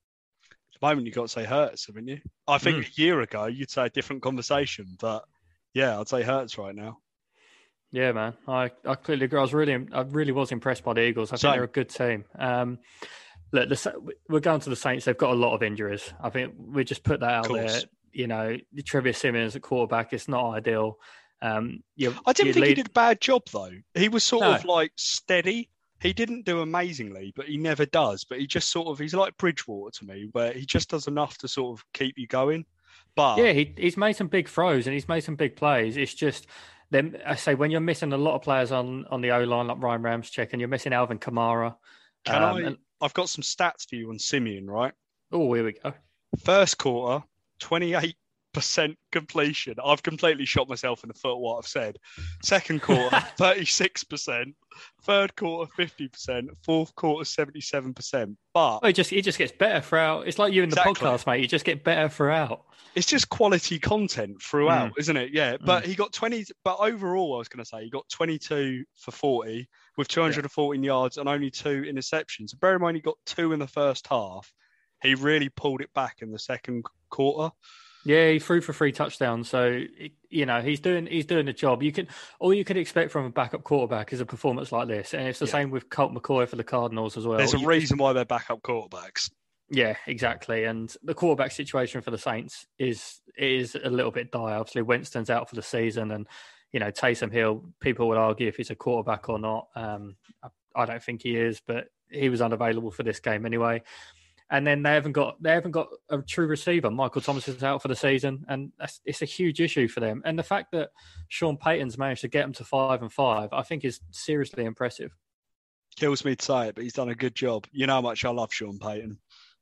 The 0.80 0.86
moment, 0.86 1.06
you've 1.06 1.14
got 1.16 1.22
to 1.22 1.28
say 1.28 1.44
Hurts, 1.44 1.86
haven't 1.86 2.08
you? 2.08 2.20
I 2.46 2.58
think 2.58 2.78
Mm. 2.84 2.88
a 2.88 3.00
year 3.00 3.20
ago 3.20 3.46
you'd 3.46 3.70
say 3.70 3.86
a 3.86 3.90
different 3.90 4.22
conversation, 4.22 4.96
but 5.00 5.24
yeah, 5.74 5.98
I'd 5.98 6.08
say 6.08 6.22
Hurts 6.22 6.58
right 6.58 6.74
now. 6.74 6.98
Yeah, 7.92 8.12
man, 8.12 8.34
I, 8.48 8.70
I 8.84 8.94
clearly 8.96 9.24
agree. 9.26 9.38
I 9.38 9.42
was 9.42 9.54
really, 9.54 9.86
I 9.92 10.00
really 10.02 10.32
was 10.32 10.52
impressed 10.52 10.84
by 10.84 10.92
the 10.92 11.02
Eagles. 11.02 11.30
I 11.30 11.34
think 11.36 11.40
Same. 11.40 11.52
they're 11.52 11.64
a 11.64 11.68
good 11.68 11.88
team. 11.88 12.24
Um, 12.38 12.78
look, 13.52 13.68
the, 13.68 14.12
we're 14.28 14.40
going 14.40 14.60
to 14.60 14.70
the 14.70 14.76
Saints. 14.76 15.04
They've 15.04 15.16
got 15.16 15.30
a 15.30 15.34
lot 15.38 15.54
of 15.54 15.62
injuries. 15.62 16.12
I 16.20 16.28
think 16.30 16.54
we 16.58 16.84
just 16.84 17.04
put 17.04 17.20
that 17.20 17.30
out 17.30 17.48
there. 17.52 17.80
You 18.12 18.26
know, 18.26 18.56
Trevor 18.84 19.12
Siemian 19.12 19.50
at 19.54 19.62
quarterback 19.62 20.12
it's 20.12 20.26
not 20.28 20.50
ideal. 20.54 20.98
Um, 21.42 21.82
you, 21.94 22.14
I 22.26 22.32
didn't 22.32 22.54
think 22.54 22.66
he 22.66 22.74
did 22.74 22.86
a 22.88 22.90
bad 22.90 23.20
job 23.20 23.42
though. 23.52 23.70
He 23.94 24.08
was 24.08 24.24
sort 24.24 24.40
No. 24.42 24.54
of 24.54 24.64
like 24.64 24.92
steady. 24.96 25.70
He 26.00 26.12
didn't 26.12 26.44
do 26.44 26.60
amazingly, 26.60 27.32
but 27.34 27.46
he 27.46 27.56
never 27.56 27.86
does. 27.86 28.24
But 28.24 28.38
he 28.38 28.46
just 28.46 28.70
sort 28.70 28.88
of 28.88 28.98
he's 28.98 29.14
like 29.14 29.36
Bridgewater 29.36 29.98
to 29.98 30.04
me, 30.04 30.28
where 30.32 30.52
he 30.52 30.66
just 30.66 30.90
does 30.90 31.06
enough 31.06 31.38
to 31.38 31.48
sort 31.48 31.78
of 31.78 31.84
keep 31.92 32.18
you 32.18 32.26
going. 32.26 32.66
But 33.14 33.38
Yeah, 33.38 33.52
he, 33.52 33.74
he's 33.76 33.96
made 33.96 34.12
some 34.14 34.28
big 34.28 34.48
throws 34.48 34.86
and 34.86 34.94
he's 34.94 35.08
made 35.08 35.22
some 35.22 35.36
big 35.36 35.56
plays. 35.56 35.96
It's 35.96 36.14
just 36.14 36.46
then 36.90 37.18
I 37.26 37.34
say 37.34 37.54
when 37.54 37.70
you're 37.70 37.80
missing 37.80 38.12
a 38.12 38.18
lot 38.18 38.34
of 38.34 38.42
players 38.42 38.72
on 38.72 39.06
on 39.10 39.20
the 39.22 39.30
O 39.30 39.42
line 39.44 39.68
like 39.68 39.82
Ryan 39.82 40.02
Ramczyk 40.02 40.50
and 40.52 40.60
you're 40.60 40.68
missing 40.68 40.92
Alvin 40.92 41.18
Kamara. 41.18 41.76
can 42.24 42.42
um, 42.42 42.56
I? 42.56 42.60
and- 42.60 42.78
I've 42.98 43.14
got 43.14 43.28
some 43.28 43.42
stats 43.42 43.86
for 43.86 43.96
you 43.96 44.08
on 44.08 44.18
Siemian. 44.18 44.66
Right, 44.66 44.94
oh, 45.30 45.52
here 45.52 45.64
we 45.64 45.72
go. 45.72 45.92
first 46.42 46.78
quarter, 46.78 47.24
twenty 47.58 47.92
eight 47.92 48.16
percent 48.56 48.96
completion. 49.12 49.74
I've 49.84 50.02
completely 50.02 50.46
shot 50.46 50.66
myself 50.66 51.04
in 51.04 51.08
the 51.08 51.14
foot. 51.14 51.36
What 51.36 51.58
I've 51.58 51.66
said. 51.66 51.98
Second 52.42 52.80
quarter, 52.80 53.20
thirty 53.36 53.66
six 53.66 54.02
percent. 54.02 54.56
Third 55.02 55.36
quarter, 55.36 55.70
fifty 55.76 56.08
percent. 56.08 56.48
Fourth 56.64 56.94
quarter, 56.94 57.26
seventy 57.26 57.60
seven 57.60 57.92
percent. 57.92 58.38
But 58.54 58.78
oh, 58.82 58.86
it 58.88 58.94
just 58.94 59.12
it 59.12 59.22
just 59.22 59.36
gets 59.36 59.52
better 59.52 59.82
throughout. 59.82 60.26
It's 60.26 60.38
like 60.38 60.54
you 60.54 60.62
in 60.62 60.70
the 60.70 60.76
exactly. 60.76 61.06
podcast, 61.06 61.26
mate. 61.26 61.42
You 61.42 61.46
just 61.46 61.66
get 61.66 61.84
better 61.84 62.08
throughout. 62.08 62.64
It's 62.94 63.06
just 63.06 63.28
quality 63.28 63.78
content 63.78 64.40
throughout, 64.42 64.92
mm. 64.92 64.98
isn't 64.98 65.16
it? 65.18 65.30
Yeah. 65.34 65.58
But 65.62 65.84
mm. 65.84 65.88
he 65.88 65.94
got 65.94 66.14
twenty. 66.14 66.46
But 66.64 66.78
overall, 66.80 67.34
I 67.34 67.38
was 67.38 67.48
going 67.48 67.62
to 67.62 67.68
say 67.68 67.84
he 67.84 67.90
got 67.90 68.08
twenty 68.08 68.38
two 68.38 68.84
for 68.96 69.10
forty 69.10 69.68
with 69.98 70.08
two 70.08 70.22
hundred 70.22 70.46
and 70.46 70.52
fourteen 70.52 70.82
yeah. 70.82 70.92
yards 70.92 71.18
and 71.18 71.28
only 71.28 71.50
two 71.50 71.82
interceptions. 71.82 72.58
Bear 72.58 72.76
in 72.76 72.80
mind, 72.80 72.96
he 72.96 73.02
got 73.02 73.18
two 73.26 73.52
in 73.52 73.58
the 73.58 73.66
first 73.66 74.06
half. 74.06 74.50
He 75.02 75.14
really 75.14 75.50
pulled 75.50 75.82
it 75.82 75.92
back 75.92 76.22
in 76.22 76.30
the 76.30 76.38
second 76.38 76.86
quarter. 77.10 77.54
Yeah, 78.06 78.30
he 78.30 78.38
threw 78.38 78.60
for 78.60 78.72
three 78.72 78.92
touchdowns. 78.92 79.48
So 79.48 79.82
you 80.30 80.46
know 80.46 80.60
he's 80.60 80.78
doing 80.78 81.06
he's 81.06 81.26
doing 81.26 81.44
the 81.44 81.52
job. 81.52 81.82
You 81.82 81.90
can 81.90 82.06
all 82.38 82.54
you 82.54 82.64
can 82.64 82.76
expect 82.76 83.10
from 83.10 83.24
a 83.24 83.30
backup 83.30 83.64
quarterback 83.64 84.12
is 84.12 84.20
a 84.20 84.26
performance 84.26 84.70
like 84.70 84.86
this, 84.86 85.12
and 85.12 85.26
it's 85.26 85.40
the 85.40 85.46
yeah. 85.46 85.52
same 85.52 85.70
with 85.70 85.90
Colt 85.90 86.14
McCoy 86.14 86.48
for 86.48 86.54
the 86.54 86.62
Cardinals 86.62 87.16
as 87.16 87.26
well. 87.26 87.38
There's 87.38 87.54
a 87.54 87.58
you, 87.58 87.66
reason 87.66 87.98
why 87.98 88.12
they're 88.12 88.24
backup 88.24 88.62
quarterbacks. 88.62 89.32
Yeah, 89.70 89.96
exactly. 90.06 90.62
And 90.64 90.94
the 91.02 91.14
quarterback 91.14 91.50
situation 91.50 92.00
for 92.00 92.12
the 92.12 92.18
Saints 92.18 92.68
is 92.78 93.20
is 93.36 93.74
a 93.74 93.90
little 93.90 94.12
bit 94.12 94.30
dire. 94.30 94.54
Obviously, 94.54 94.82
Winston's 94.82 95.28
out 95.28 95.48
for 95.48 95.56
the 95.56 95.62
season, 95.62 96.12
and 96.12 96.28
you 96.72 96.78
know 96.78 96.92
Taysom 96.92 97.32
Hill. 97.32 97.64
People 97.80 98.06
would 98.06 98.18
argue 98.18 98.46
if 98.46 98.56
he's 98.56 98.70
a 98.70 98.76
quarterback 98.76 99.28
or 99.28 99.40
not. 99.40 99.66
Um, 99.74 100.14
I, 100.44 100.48
I 100.76 100.84
don't 100.86 101.02
think 101.02 101.22
he 101.22 101.34
is, 101.36 101.60
but 101.66 101.88
he 102.08 102.28
was 102.28 102.40
unavailable 102.40 102.92
for 102.92 103.02
this 103.02 103.18
game 103.18 103.44
anyway 103.44 103.82
and 104.50 104.66
then 104.66 104.82
they 104.82 104.92
haven't 104.92 105.12
got 105.12 105.42
they 105.42 105.52
haven't 105.52 105.72
got 105.72 105.88
a 106.08 106.18
true 106.18 106.46
receiver. 106.46 106.90
Michael 106.90 107.20
Thomas 107.20 107.48
is 107.48 107.62
out 107.62 107.82
for 107.82 107.88
the 107.88 107.96
season, 107.96 108.44
and 108.48 108.72
it's 109.04 109.22
a 109.22 109.26
huge 109.26 109.60
issue 109.60 109.88
for 109.88 110.00
them. 110.00 110.22
And 110.24 110.38
the 110.38 110.44
fact 110.44 110.72
that 110.72 110.90
Sean 111.28 111.56
Payton's 111.56 111.98
managed 111.98 112.20
to 112.22 112.28
get 112.28 112.42
them 112.42 112.52
to 112.54 112.64
five 112.64 113.02
and 113.02 113.12
five, 113.12 113.50
I 113.52 113.62
think, 113.62 113.84
is 113.84 114.00
seriously 114.10 114.64
impressive. 114.64 115.10
Kills 115.96 116.24
me 116.24 116.36
to 116.36 116.44
say 116.44 116.68
it, 116.68 116.74
but 116.74 116.84
he's 116.84 116.92
done 116.92 117.08
a 117.08 117.14
good 117.14 117.34
job. 117.34 117.66
You 117.72 117.86
know 117.86 117.94
how 117.94 118.00
much 118.02 118.24
I 118.24 118.30
love 118.30 118.52
Sean 118.52 118.78
Payton. 118.78 119.18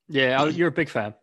Yeah, 0.09 0.37
oh, 0.41 0.49
you're 0.49 0.69
a 0.69 0.73
big 0.73 0.89
fan. 0.89 1.15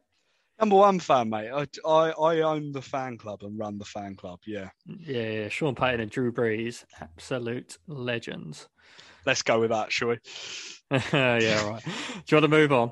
Number 0.59 0.75
one 0.75 0.99
fan, 0.99 1.29
mate. 1.29 1.49
I, 1.51 1.67
I, 1.87 2.11
I 2.11 2.41
own 2.41 2.71
the 2.71 2.81
fan 2.81 3.17
club 3.17 3.41
and 3.41 3.57
run 3.57 3.77
the 3.77 3.85
fan 3.85 4.15
club. 4.15 4.39
Yeah. 4.45 4.69
Yeah, 4.85 5.29
yeah. 5.29 5.49
Sean 5.49 5.75
Payton 5.75 6.01
and 6.01 6.11
Drew 6.11 6.31
Brees, 6.31 6.85
absolute 7.01 7.77
legends. 7.87 8.67
Let's 9.25 9.41
go 9.41 9.59
with 9.59 9.71
that, 9.71 9.91
shall 9.91 10.09
we? 10.09 10.19
yeah, 10.91 11.67
right. 11.67 11.83
Do 11.83 11.91
you 12.27 12.37
want 12.37 12.43
to 12.43 12.47
move 12.47 12.71
on? 12.71 12.91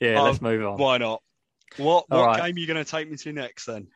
Yeah, 0.00 0.20
um, 0.20 0.26
let's 0.26 0.40
move 0.40 0.64
on. 0.64 0.78
Why 0.78 0.98
not? 0.98 1.22
What 1.76 2.04
what 2.08 2.24
right. 2.24 2.42
game 2.42 2.56
are 2.56 2.58
you 2.58 2.66
going 2.66 2.82
to 2.82 2.90
take 2.90 3.10
me 3.10 3.16
to 3.16 3.32
next 3.32 3.66
then? 3.66 3.88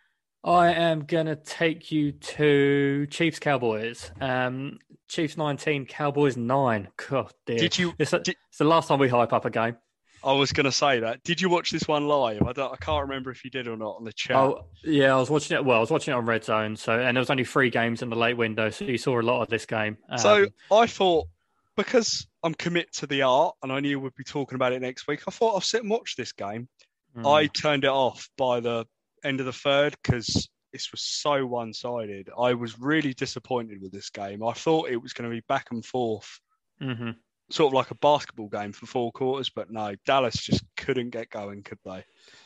I 0.45 0.73
am 0.73 1.05
going 1.05 1.27
to 1.27 1.37
take 1.37 1.91
you 1.91 2.13
to 2.13 3.07
Chiefs 3.11 3.39
Cowboys. 3.39 4.11
Um, 4.21 4.79
Chiefs 5.09 5.37
19, 5.37 5.87
Cowboys 5.87 6.37
9. 6.37 6.89
God 7.09 7.33
dear. 7.45 7.59
Did 7.59 7.77
you, 7.77 7.93
it's, 7.99 8.13
a, 8.13 8.21
did, 8.21 8.37
it's 8.49 8.59
the 8.59 8.65
last 8.65 8.89
time 8.89 9.01
we 9.01 9.09
hype 9.09 9.33
up 9.33 9.45
a 9.45 9.51
game. 9.51 9.77
I 10.25 10.33
was 10.33 10.53
going 10.53 10.65
to 10.65 10.73
say 10.73 11.01
that. 11.01 11.23
Did 11.23 11.41
you 11.41 11.49
watch 11.49 11.71
this 11.71 11.87
one 11.87 12.09
live? 12.09 12.43
I 12.43 12.53
don't. 12.53 12.73
I 12.73 12.77
can't 12.77 13.03
remember 13.03 13.31
if 13.31 13.45
you 13.45 13.51
did 13.51 13.69
or 13.69 13.77
not 13.77 13.97
on 13.97 14.05
the 14.05 14.13
chat. 14.13 14.37
Oh, 14.37 14.67
yeah, 14.83 15.15
I 15.15 15.19
was 15.19 15.31
watching 15.31 15.57
it. 15.57 15.65
Well, 15.65 15.77
I 15.77 15.81
was 15.81 15.91
watching 15.91 16.13
it 16.13 16.17
on 16.17 16.27
Red 16.27 16.45
Zone. 16.45 16.75
So, 16.77 16.99
and 16.99 17.17
there 17.17 17.21
was 17.21 17.31
only 17.31 17.45
three 17.45 17.71
games 17.71 18.03
in 18.03 18.11
the 18.11 18.17
late 18.17 18.37
window, 18.37 18.71
so 18.71 18.85
you 18.85 18.99
saw 18.99 19.21
a 19.21 19.23
lot 19.23 19.43
of 19.43 19.49
this 19.49 19.65
game. 19.65 19.97
Um, 20.09 20.19
so 20.19 20.47
I 20.73 20.87
thought 20.87 21.29
because 21.79 22.27
I'm 22.43 22.55
commit 22.55 22.93
to 22.95 23.07
the 23.07 23.23
art 23.23 23.55
and 23.62 23.73
I 23.73 23.79
knew 23.79 24.01
we'd 24.01 24.14
be 24.17 24.25
talking 24.25 24.57
about 24.57 24.73
it 24.73 24.83
next 24.83 25.07
week, 25.07 25.23
I 25.27 25.31
thought 25.31 25.55
I'll 25.55 25.61
sit 25.61 25.83
and 25.83 25.91
watch 25.91 26.17
this 26.17 26.33
game. 26.33 26.69
Mm. 27.17 27.27
I 27.27 27.47
turned 27.47 27.85
it 27.85 27.91
off 27.91 28.29
by 28.37 28.61
the 28.61 28.85
end 29.25 29.38
of 29.41 29.47
the 29.47 29.53
third 29.53 29.97
because 30.03 30.49
this 30.73 30.91
was 30.91 31.01
so 31.01 31.47
one 31.47 31.73
sided. 31.73 32.31
I 32.37 32.55
was 32.55 32.79
really 32.79 33.14
disappointed 33.14 33.81
with 33.81 33.93
this 33.93 34.11
game. 34.11 34.43
I 34.43 34.53
thought 34.53 34.91
it 34.91 35.01
was 35.01 35.12
going 35.12 35.31
to 35.31 35.35
be 35.35 35.43
back 35.49 35.69
and 35.71 35.85
forth, 35.85 36.41
mm-hmm. 36.83 37.11
sort 37.51 37.71
of 37.71 37.75
like 37.75 37.93
a 37.93 37.97
basketball 37.97 38.49
game 38.49 38.73
for 38.73 38.87
four 38.87 39.12
quarters, 39.12 39.49
but 39.49 39.71
no, 39.71 39.95
Dallas 40.05 40.35
just 40.35 40.64
couldn't 40.77 41.11
get 41.11 41.31
going, 41.31 41.62
could 41.62 41.79
they? 41.85 42.05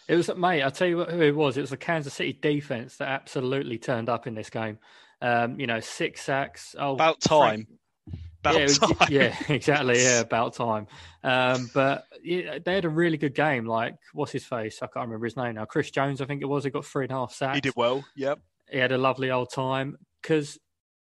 It 0.08 0.16
was, 0.16 0.30
mate, 0.36 0.62
I'll 0.62 0.70
tell 0.70 0.88
you 0.88 1.04
who 1.04 1.22
it 1.22 1.34
was. 1.34 1.56
It 1.56 1.62
was 1.62 1.70
the 1.70 1.78
Kansas 1.78 2.12
City 2.12 2.34
defense 2.34 2.98
that 2.98 3.08
absolutely 3.08 3.78
turned 3.78 4.10
up 4.10 4.26
in 4.26 4.34
this 4.34 4.50
game. 4.50 4.78
Um, 5.22 5.58
you 5.58 5.66
know, 5.66 5.80
six 5.80 6.20
sacks. 6.20 6.76
Oh, 6.78 6.92
About 6.92 7.20
time. 7.20 7.66
Frank, 7.66 7.68
about 8.44 8.58
yeah, 8.58 8.66
time. 8.66 9.08
yeah, 9.10 9.36
exactly. 9.48 10.02
Yeah, 10.02 10.20
about 10.20 10.54
time. 10.54 10.86
Um, 11.22 11.70
but 11.72 12.04
yeah, 12.22 12.58
they 12.64 12.74
had 12.74 12.84
a 12.84 12.88
really 12.88 13.16
good 13.16 13.34
game. 13.34 13.66
Like, 13.66 13.96
what's 14.12 14.32
his 14.32 14.44
face? 14.44 14.78
I 14.82 14.86
can't 14.86 15.06
remember 15.06 15.26
his 15.26 15.36
name 15.36 15.54
now. 15.54 15.64
Chris 15.64 15.90
Jones, 15.90 16.20
I 16.20 16.26
think 16.26 16.42
it 16.42 16.46
was. 16.46 16.64
He 16.64 16.70
got 16.70 16.84
three 16.84 17.04
and 17.04 17.12
a 17.12 17.16
half 17.16 17.32
sacks. 17.32 17.56
He 17.56 17.60
did 17.60 17.74
well. 17.76 18.04
Yep. 18.16 18.40
He 18.70 18.78
had 18.78 18.92
a 18.92 18.98
lovely 18.98 19.30
old 19.30 19.50
time. 19.52 19.96
Because 20.20 20.58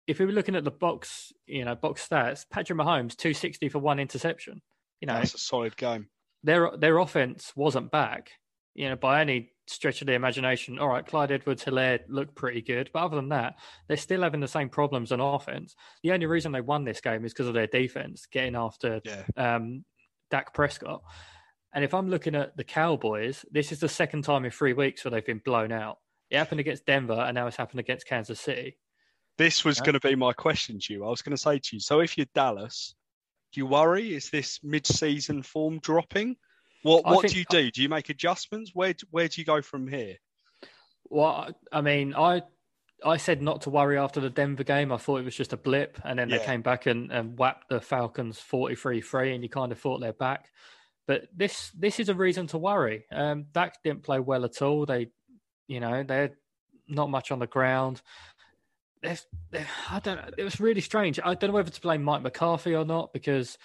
if 0.07 0.19
we 0.19 0.25
were 0.25 0.31
looking 0.31 0.55
at 0.55 0.63
the 0.63 0.71
box, 0.71 1.31
you 1.45 1.65
know, 1.65 1.75
box 1.75 2.07
stats, 2.07 2.45
Patrick 2.49 2.79
Mahomes 2.79 3.15
two 3.15 3.33
sixty 3.33 3.69
for 3.69 3.79
one 3.79 3.99
interception. 3.99 4.61
You 5.01 5.07
know, 5.07 5.13
that's 5.13 5.35
a 5.35 5.39
solid 5.39 5.77
game. 5.77 6.07
Their 6.43 6.71
their 6.77 6.97
offense 6.97 7.53
wasn't 7.55 7.91
back. 7.91 8.31
You 8.75 8.89
know, 8.89 8.95
by 8.95 9.21
any 9.21 9.51
stretch 9.69 10.01
of 10.01 10.07
the 10.07 10.13
imagination, 10.13 10.79
all 10.79 10.89
right, 10.89 11.05
Clyde 11.05 11.31
Edwards 11.31 11.63
Helaire 11.63 11.99
looked 12.07 12.35
pretty 12.35 12.61
good. 12.61 12.89
But 12.93 13.03
other 13.03 13.15
than 13.15 13.29
that, 13.29 13.55
they're 13.87 13.97
still 13.97 14.23
having 14.23 14.39
the 14.39 14.47
same 14.47 14.69
problems 14.69 15.11
on 15.11 15.19
offense. 15.19 15.75
The 16.03 16.11
only 16.11 16.25
reason 16.25 16.51
they 16.51 16.61
won 16.61 16.83
this 16.83 17.01
game 17.01 17.25
is 17.25 17.33
because 17.33 17.47
of 17.47 17.53
their 17.53 17.67
defense 17.67 18.27
getting 18.31 18.55
after 18.55 19.01
yeah. 19.05 19.23
um, 19.37 19.85
Dak 20.31 20.53
Prescott. 20.53 21.01
And 21.73 21.83
if 21.83 21.93
I'm 21.93 22.09
looking 22.09 22.35
at 22.35 22.57
the 22.57 22.63
Cowboys, 22.63 23.45
this 23.51 23.71
is 23.71 23.79
the 23.79 23.89
second 23.89 24.23
time 24.23 24.43
in 24.43 24.51
three 24.51 24.73
weeks 24.73 25.05
where 25.05 25.11
they've 25.11 25.25
been 25.25 25.41
blown 25.45 25.71
out. 25.71 25.97
It 26.29 26.37
happened 26.37 26.59
against 26.59 26.85
Denver, 26.85 27.13
and 27.13 27.35
now 27.35 27.47
it's 27.47 27.57
happened 27.57 27.79
against 27.79 28.07
Kansas 28.07 28.39
City. 28.39 28.77
This 29.37 29.63
was 29.63 29.77
yeah. 29.77 29.85
going 29.85 29.99
to 29.99 30.07
be 30.07 30.15
my 30.15 30.33
question 30.33 30.79
to 30.79 30.93
you. 30.93 31.05
I 31.05 31.09
was 31.09 31.21
going 31.21 31.35
to 31.35 31.41
say 31.41 31.59
to 31.59 31.75
you, 31.75 31.79
so 31.79 32.01
if 32.01 32.17
you're 32.17 32.27
Dallas, 32.33 32.95
do 33.53 33.61
you 33.61 33.65
worry? 33.65 34.13
Is 34.13 34.29
this 34.29 34.59
mid-season 34.63 35.43
form 35.43 35.79
dropping? 35.79 36.35
What 36.83 37.05
What 37.05 37.21
think, 37.21 37.33
do 37.33 37.39
you 37.39 37.45
do? 37.49 37.71
Do 37.71 37.81
you 37.81 37.89
make 37.89 38.09
adjustments? 38.09 38.71
Where 38.73 38.93
Where 39.11 39.27
do 39.27 39.41
you 39.41 39.45
go 39.45 39.61
from 39.61 39.87
here? 39.87 40.15
Well, 41.09 41.49
I 41.71 41.81
mean, 41.81 42.13
I 42.15 42.43
I 43.03 43.17
said 43.17 43.41
not 43.41 43.61
to 43.61 43.69
worry 43.69 43.97
after 43.97 44.19
the 44.19 44.29
Denver 44.29 44.63
game. 44.63 44.91
I 44.91 44.97
thought 44.97 45.17
it 45.17 45.25
was 45.25 45.35
just 45.35 45.53
a 45.53 45.57
blip, 45.57 45.99
and 46.03 46.19
then 46.19 46.29
yeah. 46.29 46.37
they 46.37 46.45
came 46.45 46.61
back 46.61 46.85
and, 46.85 47.11
and 47.11 47.37
whacked 47.37 47.69
the 47.69 47.81
Falcons 47.81 48.39
forty 48.39 48.75
three 48.75 49.01
three, 49.01 49.33
and 49.33 49.43
you 49.43 49.49
kind 49.49 49.71
of 49.71 49.79
thought 49.79 49.99
they're 49.99 50.13
back. 50.13 50.49
But 51.07 51.27
this 51.35 51.71
this 51.71 51.99
is 51.99 52.09
a 52.09 52.13
reason 52.13 52.47
to 52.47 52.57
worry. 52.57 53.05
Um, 53.11 53.45
Dak 53.51 53.81
didn't 53.83 54.03
play 54.03 54.19
well 54.19 54.45
at 54.45 54.61
all. 54.61 54.85
They, 54.85 55.09
you 55.67 55.79
know, 55.79 56.03
they're 56.03 56.37
not 56.87 57.09
much 57.09 57.31
on 57.31 57.39
the 57.39 57.47
ground. 57.47 58.01
They're, 59.01 59.17
they're, 59.51 59.67
I 59.89 59.99
don't. 59.99 60.19
It 60.37 60.43
was 60.43 60.59
really 60.59 60.81
strange. 60.81 61.19
I 61.23 61.33
don't 61.33 61.49
know 61.49 61.55
whether 61.55 61.71
to 61.71 61.81
blame 61.81 62.03
Mike 62.03 62.21
McCarthy 62.21 62.75
or 62.75 62.85
not 62.85 63.13
because 63.13 63.57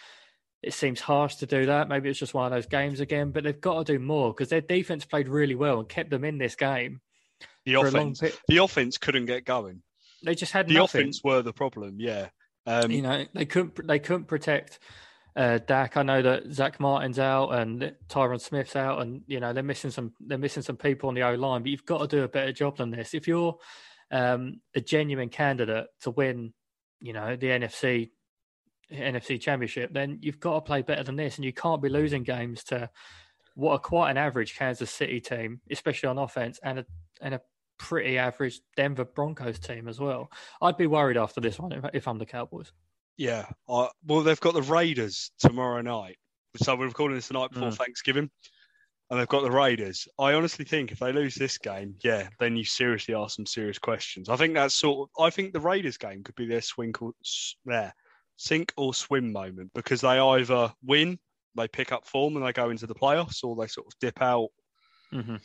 it 0.64 0.72
seems 0.72 1.00
harsh 1.00 1.36
to 1.36 1.46
do 1.46 1.66
that. 1.66 1.88
Maybe 1.88 2.08
it's 2.08 2.18
just 2.18 2.34
one 2.34 2.46
of 2.46 2.52
those 2.52 2.66
games 2.66 3.00
again, 3.00 3.30
but 3.30 3.44
they've 3.44 3.60
got 3.60 3.86
to 3.86 3.92
do 3.92 3.98
more 3.98 4.32
because 4.32 4.48
their 4.48 4.60
defense 4.60 5.04
played 5.04 5.28
really 5.28 5.54
well 5.54 5.78
and 5.78 5.88
kept 5.88 6.10
them 6.10 6.24
in 6.24 6.38
this 6.38 6.54
game. 6.54 7.00
The 7.66 7.74
offense, 7.74 8.22
the 8.48 8.56
offense 8.58 8.98
couldn't 8.98 9.26
get 9.26 9.44
going. 9.44 9.82
They 10.24 10.34
just 10.34 10.52
had 10.52 10.68
the 10.68 10.74
nothing. 10.74 11.02
offense 11.02 11.22
were 11.22 11.42
the 11.42 11.52
problem. 11.52 11.96
Yeah, 11.98 12.28
um, 12.66 12.90
you 12.90 13.02
know 13.02 13.24
they 13.34 13.44
couldn't 13.44 13.86
they 13.86 13.98
couldn't 13.98 14.24
protect 14.24 14.78
uh, 15.36 15.58
Dak. 15.58 15.96
I 15.96 16.02
know 16.02 16.22
that 16.22 16.52
Zach 16.52 16.80
Martin's 16.80 17.18
out 17.18 17.50
and 17.50 17.94
Tyron 18.08 18.40
Smith's 18.40 18.76
out, 18.76 19.02
and 19.02 19.22
you 19.26 19.40
know 19.40 19.52
they're 19.52 19.62
missing 19.62 19.90
some 19.90 20.12
they're 20.20 20.38
missing 20.38 20.62
some 20.62 20.76
people 20.76 21.08
on 21.08 21.14
the 21.14 21.22
O 21.22 21.34
line. 21.34 21.62
But 21.62 21.70
you've 21.70 21.86
got 21.86 21.98
to 21.98 22.16
do 22.16 22.22
a 22.22 22.28
better 22.28 22.52
job 22.52 22.78
than 22.78 22.90
this 22.90 23.12
if 23.12 23.28
you're 23.28 23.56
um, 24.10 24.60
a 24.74 24.80
genuine 24.80 25.28
candidate 25.28 25.86
to 26.02 26.10
win. 26.10 26.54
You 27.00 27.12
know 27.12 27.36
the 27.36 27.48
NFC 27.48 28.10
NFC 28.92 29.40
Championship, 29.40 29.92
then 29.92 30.18
you've 30.20 30.40
got 30.40 30.54
to 30.54 30.60
play 30.60 30.82
better 30.82 31.02
than 31.02 31.16
this, 31.16 31.36
and 31.36 31.44
you 31.44 31.52
can't 31.52 31.82
be 31.82 31.88
losing 31.88 32.22
games 32.22 32.64
to 32.64 32.88
what 33.54 33.72
are 33.72 33.78
quite 33.78 34.10
an 34.10 34.16
average 34.16 34.56
Kansas 34.56 34.90
City 34.90 35.20
team, 35.20 35.60
especially 35.70 36.08
on 36.08 36.18
offense, 36.18 36.58
and 36.62 36.80
a 36.80 36.86
and 37.20 37.34
a 37.34 37.40
pretty 37.78 38.18
average 38.18 38.60
Denver 38.76 39.04
Broncos 39.04 39.58
team 39.58 39.88
as 39.88 40.00
well. 40.00 40.30
I'd 40.60 40.76
be 40.76 40.86
worried 40.86 41.16
after 41.16 41.40
this 41.40 41.58
one 41.58 41.72
if, 41.72 41.84
if 41.92 42.08
I'm 42.08 42.18
the 42.18 42.26
Cowboys. 42.26 42.72
Yeah, 43.16 43.46
uh, 43.68 43.88
well, 44.06 44.22
they've 44.22 44.40
got 44.40 44.54
the 44.54 44.62
Raiders 44.62 45.30
tomorrow 45.38 45.80
night, 45.80 46.16
so 46.56 46.74
we're 46.74 46.88
recording 46.88 47.16
this 47.16 47.28
the 47.28 47.34
night 47.34 47.52
before 47.52 47.68
mm. 47.68 47.76
Thanksgiving, 47.76 48.28
and 49.10 49.20
they've 49.20 49.28
got 49.28 49.42
the 49.42 49.50
Raiders. 49.50 50.08
I 50.18 50.32
honestly 50.32 50.64
think 50.64 50.90
if 50.90 50.98
they 50.98 51.12
lose 51.12 51.36
this 51.36 51.56
game, 51.56 51.94
yeah, 52.02 52.28
then 52.40 52.56
you 52.56 52.64
seriously 52.64 53.14
ask 53.14 53.36
some 53.36 53.46
serious 53.46 53.78
questions. 53.78 54.28
I 54.28 54.36
think 54.36 54.54
that's 54.54 54.74
sort 54.74 55.08
of. 55.08 55.24
I 55.24 55.30
think 55.30 55.52
the 55.52 55.60
Raiders 55.60 55.96
game 55.96 56.24
could 56.24 56.34
be 56.34 56.46
their 56.46 56.60
swing 56.60 56.92
there 57.64 57.94
sink 58.36 58.72
or 58.76 58.94
swim 58.94 59.32
moment 59.32 59.70
because 59.74 60.00
they 60.00 60.18
either 60.18 60.72
win, 60.82 61.18
they 61.56 61.68
pick 61.68 61.92
up 61.92 62.06
form 62.06 62.36
and 62.36 62.44
they 62.44 62.52
go 62.52 62.70
into 62.70 62.86
the 62.86 62.94
playoffs, 62.94 63.44
or 63.44 63.56
they 63.56 63.66
sort 63.66 63.86
of 63.86 63.92
dip 64.00 64.20
out. 64.20 64.48
Mm-hmm. 65.12 65.36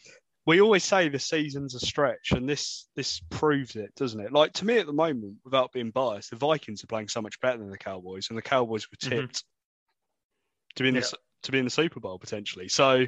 We 0.46 0.62
always 0.62 0.84
say 0.84 1.10
the 1.10 1.20
season's 1.20 1.76
a 1.76 1.80
stretch, 1.80 2.32
and 2.32 2.50
this 2.50 2.88
this 2.96 3.22
proves 3.30 3.76
it, 3.76 3.94
doesn't 3.96 4.20
it? 4.20 4.34
Like 4.34 4.54
to 4.54 4.66
me 4.66 4.78
at 4.80 4.88
the 4.88 4.94
moment, 4.94 5.38
without 5.44 5.72
being 5.72 5.92
biased, 5.92 6.32
the 6.32 6.38
Vikings 6.38 6.84
are 6.84 6.88
playing 6.88 7.10
so 7.10 7.22
much 7.22 7.40
better 7.40 7.60
than 7.60 7.70
the 7.70 7.78
Cowboys, 7.78 8.30
and 8.30 8.38
the 8.38 8.44
Cowboys 8.44 8.88
were 8.90 8.98
mm-hmm. 8.98 9.22
tipped 9.22 9.36
mm-hmm. 9.36 10.76
to 10.76 10.84
be 10.84 10.90
in 10.90 10.96
yeah. 10.96 11.02
the 11.02 11.18
to 11.44 11.52
be 11.52 11.60
in 11.60 11.66
the 11.66 11.72
Super 11.72 12.00
Bowl 12.00 12.18
potentially. 12.18 12.68
So 12.68 13.06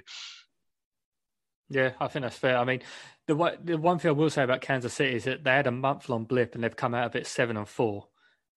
Yeah, 1.69 1.91
I 2.01 2.07
think 2.07 2.23
that's 2.23 2.37
fair. 2.37 2.57
I 2.57 2.65
mean, 2.65 2.81
the 3.27 3.35
one, 3.35 3.57
the 3.63 3.77
one 3.77 3.97
thing 3.97 4.09
I 4.09 4.13
will 4.13 4.29
say 4.29 4.43
about 4.43 4.59
Kansas 4.59 4.93
City 4.93 5.15
is 5.15 5.23
that 5.23 5.45
they 5.45 5.51
had 5.51 5.67
a 5.67 5.71
month 5.71 6.09
long 6.09 6.25
blip 6.25 6.53
and 6.53 6.63
they've 6.63 6.75
come 6.75 6.93
out 6.93 7.05
of 7.05 7.15
it 7.15 7.25
seven 7.25 7.55
and 7.55 7.67
four. 7.67 8.07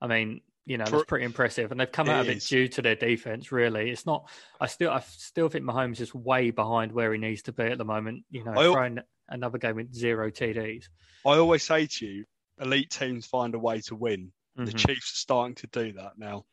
I 0.01 0.09
mean, 0.09 0.41
you 0.67 0.79
know, 0.79 0.85
that's 0.85 1.05
pretty 1.05 1.27
impressive, 1.27 1.71
and 1.71 1.79
they've 1.79 1.91
come 1.91 2.09
out 2.09 2.23
of 2.23 2.29
it 2.29 2.41
due 2.41 2.69
to 2.69 2.83
their 2.83 2.95
defense. 2.95 3.53
Really, 3.53 3.91
it's 3.91 4.07
not. 4.07 4.29
I 4.61 4.67
still, 4.67 4.91
I 4.91 5.01
still 5.01 5.49
think 5.49 5.65
Mahomes 5.65 6.01
is 6.01 6.15
way 6.15 6.51
behind 6.51 6.93
where 6.93 7.13
he 7.13 7.19
needs 7.19 7.43
to 7.43 7.53
be 7.53 7.65
at 7.65 7.77
the 7.77 7.85
moment. 7.85 8.25
You 8.31 8.45
know, 8.45 8.53
I, 8.53 8.73
throwing 8.73 8.99
another 9.29 9.59
game 9.59 9.77
with 9.77 9.95
zero 9.95 10.31
TDs. 10.31 10.87
I 11.27 11.37
always 11.37 11.63
say 11.63 11.87
to 11.87 12.07
you, 12.07 12.25
elite 12.61 12.91
teams 12.91 13.27
find 13.27 13.55
a 13.55 13.59
way 13.59 13.81
to 13.83 13.95
win. 13.95 14.33
Mm-hmm. 14.59 14.65
The 14.65 14.73
Chiefs 14.73 15.13
are 15.13 15.17
starting 15.17 15.55
to 15.57 15.67
do 15.67 15.93
that 15.95 16.13
now. 16.17 16.47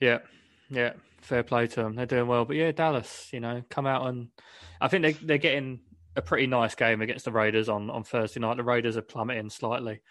Yeah, 0.00 0.18
yeah, 0.68 0.92
fair 1.22 1.42
play 1.42 1.66
to 1.66 1.82
them. 1.82 1.94
They're 1.94 2.06
doing 2.06 2.26
well, 2.26 2.44
but 2.44 2.56
yeah, 2.56 2.72
Dallas, 2.72 3.28
you 3.32 3.40
know, 3.40 3.62
come 3.70 3.86
out 3.86 4.06
and 4.06 4.28
I 4.80 4.88
think 4.88 5.02
they 5.02 5.12
they're 5.12 5.38
getting 5.38 5.80
a 6.14 6.22
pretty 6.22 6.46
nice 6.46 6.74
game 6.74 7.00
against 7.00 7.24
the 7.24 7.32
Raiders 7.32 7.70
on 7.70 7.88
on 7.88 8.04
Thursday 8.04 8.40
night. 8.40 8.58
The 8.58 8.64
Raiders 8.64 8.98
are 8.98 9.02
plummeting 9.02 9.48
slightly 9.48 10.02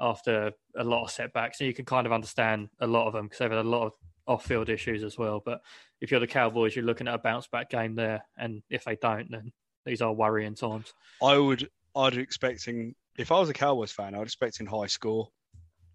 after 0.00 0.52
a 0.76 0.84
lot 0.84 1.04
of 1.04 1.10
setbacks, 1.10 1.60
and 1.60 1.66
you 1.66 1.74
can 1.74 1.84
kind 1.84 2.06
of 2.06 2.12
understand 2.12 2.68
a 2.80 2.86
lot 2.86 3.06
of 3.06 3.12
them 3.12 3.26
because 3.26 3.38
they've 3.38 3.50
had 3.50 3.64
a 3.64 3.68
lot 3.68 3.86
of 3.86 3.92
off-field 4.26 4.68
issues 4.68 5.04
as 5.04 5.16
well. 5.16 5.42
But 5.44 5.60
if 6.00 6.10
you're 6.10 6.20
the 6.20 6.26
Cowboys, 6.26 6.74
you're 6.74 6.84
looking 6.84 7.08
at 7.08 7.14
a 7.14 7.18
bounce-back 7.18 7.70
game 7.70 7.94
there, 7.94 8.24
and 8.36 8.62
if 8.70 8.84
they 8.84 8.96
don't, 8.96 9.30
then 9.30 9.52
these 9.84 10.02
are 10.02 10.12
worrying 10.12 10.54
times. 10.54 10.92
I 11.22 11.38
would, 11.38 11.68
I'd 11.94 12.14
be 12.14 12.22
expecting 12.22 12.94
if 13.16 13.30
I 13.30 13.38
was 13.38 13.48
a 13.48 13.54
Cowboys 13.54 13.92
fan, 13.92 14.14
I'd 14.14 14.22
expecting 14.22 14.66
high 14.66 14.86
score 14.86 15.28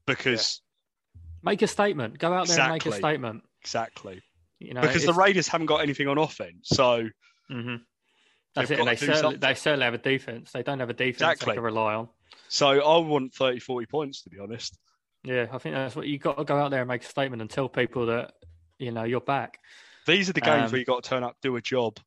because 0.05 0.62
yeah. 1.15 1.21
make 1.43 1.62
a 1.62 1.67
statement. 1.67 2.17
Go 2.17 2.33
out 2.33 2.47
there 2.47 2.55
exactly. 2.55 2.63
and 2.63 2.71
make 2.73 2.85
a 2.85 2.91
statement. 2.97 3.43
Exactly. 3.62 4.21
You 4.59 4.73
know, 4.73 4.81
because 4.81 5.05
the 5.05 5.13
Raiders 5.13 5.47
haven't 5.47 5.67
got 5.67 5.81
anything 5.81 6.07
on 6.07 6.17
offense, 6.17 6.69
so. 6.73 7.09
Mm-hmm. 7.51 7.75
That's 8.55 8.71
it. 8.71 8.79
And 8.79 8.88
they 8.88 8.95
certainly, 8.95 9.38
they 9.38 9.53
certainly 9.53 9.85
have 9.85 9.93
a 9.93 9.99
defense. 9.99 10.51
They 10.51 10.63
don't 10.63 10.79
have 10.79 10.89
a 10.89 10.93
defense 10.93 11.17
exactly. 11.17 11.51
they 11.51 11.55
can 11.55 11.63
rely 11.63 11.93
on. 11.93 12.09
So 12.48 12.68
I 12.68 12.98
want 13.00 13.34
30, 13.34 13.60
40 13.60 13.86
points, 13.88 14.22
to 14.24 14.30
be 14.30 14.39
honest. 14.39 14.78
Yeah, 15.24 15.48
I 15.52 15.58
think 15.58 15.76
that's 15.76 15.96
what 15.96 16.08
you've 16.08 16.22
got 16.22 16.38
to 16.38 16.44
go 16.44 16.58
out 16.58 16.72
there 16.72 16.82
and 16.82 16.88
make 16.88 17.04
a 17.04 17.08
statement 17.08 17.42
and 17.42 17.50
tell 17.50 17.70
people 17.70 18.08
that, 18.08 18.34
you 18.78 18.92
know, 18.92 19.04
you're 19.04 19.20
back. 19.20 19.60
These 20.08 20.30
are 20.30 20.34
the 20.34 20.42
games 20.42 20.65
um, 20.65 20.72
where 20.72 20.80
you've 20.80 20.88
got 20.88 21.04
to 21.04 21.10
turn 21.10 21.24
up, 21.24 21.36
do 21.42 21.56
a 21.56 21.62
job. 21.62 22.00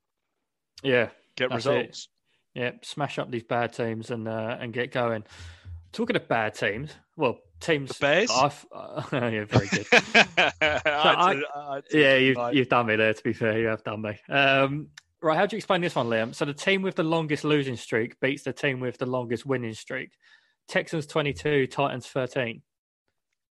Yeah. 0.83 1.11
Get 1.37 1.51
results. 1.51 2.09
It. 2.55 2.61
Yeah, 2.61 2.73
smash 2.83 3.19
up 3.19 3.31
these 3.31 3.45
bad 3.45 3.73
teams 3.73 4.11
and 4.11 4.29
uh, 4.29 4.59
and 4.61 4.73
get 4.73 4.93
going. 4.93 5.25
Talking 5.93 6.17
of 6.17 6.29
bad 6.29 6.55
teams, 6.55 6.93
well, 7.17 7.39
teams. 7.61 7.91
The 7.91 8.01
Bears. 8.01 8.31
I've, 8.31 8.67
uh, 8.73 9.03
yeah, 9.13 9.45
very 9.45 9.69
good. 9.69 9.87
so 9.87 10.01
I, 10.61 11.43
I, 11.55 11.81
yeah, 11.93 12.17
you've 12.17 12.55
you've 12.55 12.69
done 12.69 12.87
me 12.87 12.97
there. 12.97 13.15
To 13.15 13.23
be 13.23 13.33
fair, 13.33 13.59
you 13.59 13.67
have 13.69 13.83
done 13.85 14.03
me. 14.03 14.19
Um, 14.29 14.89
right, 15.23 15.37
how 15.37 15.47
do 15.47 15.57
you 15.57 15.59
explain 15.59 15.81
this 15.81 15.95
one, 15.95 16.09
Liam? 16.09 16.35
So 16.35 16.45
the 16.45 16.55
team 16.55 16.83
with 16.83 16.97
the 16.97 17.03
longest 17.03 17.45
losing 17.45 17.77
streak 17.77 18.19
beats 18.21 18.43
the 18.43 18.53
team 18.53 18.81
with 18.81 18.99
the 18.99 19.07
longest 19.07 19.47
winning 19.47 19.75
streak. 19.75 20.11
Texans 20.69 21.07
twenty 21.07 21.33
two, 21.33 21.67
Titans 21.67 22.07
thirteen. 22.07 22.63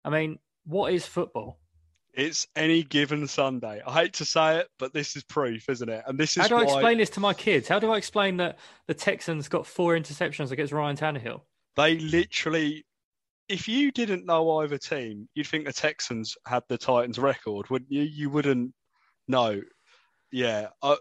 I 0.03 0.09
mean, 0.09 0.39
what 0.65 0.93
is 0.93 1.05
football? 1.05 1.59
It's 2.13 2.47
any 2.55 2.83
given 2.83 3.25
Sunday. 3.27 3.81
I 3.85 3.93
hate 3.93 4.13
to 4.13 4.25
say 4.25 4.57
it, 4.59 4.67
but 4.77 4.93
this 4.93 5.15
is 5.15 5.23
proof, 5.23 5.69
isn't 5.69 5.87
it? 5.87 6.03
And 6.05 6.17
this 6.17 6.35
is 6.35 6.43
how 6.43 6.49
do 6.49 6.55
why... 6.55 6.61
I 6.61 6.65
explain 6.65 6.97
this 6.97 7.09
to 7.11 7.19
my 7.21 7.33
kids? 7.33 7.69
How 7.69 7.79
do 7.79 7.91
I 7.91 7.97
explain 7.97 8.37
that 8.37 8.59
the 8.87 8.93
Texans 8.93 9.47
got 9.47 9.65
four 9.65 9.95
interceptions 9.95 10.51
against 10.51 10.73
Ryan 10.73 10.97
Tannehill? 10.97 11.41
They 11.77 11.97
literally 11.99 12.85
if 13.51 13.67
you 13.67 13.91
didn't 13.91 14.25
know 14.25 14.59
either 14.59 14.77
team, 14.77 15.27
you'd 15.35 15.45
think 15.45 15.65
the 15.65 15.73
Texans 15.73 16.37
had 16.47 16.63
the 16.69 16.77
Titans 16.77 17.19
record, 17.19 17.69
wouldn't 17.69 17.91
you? 17.91 18.03
You 18.03 18.29
wouldn't 18.29 18.73
know. 19.27 19.61
Yeah, 20.31 20.67
I, 20.81 20.95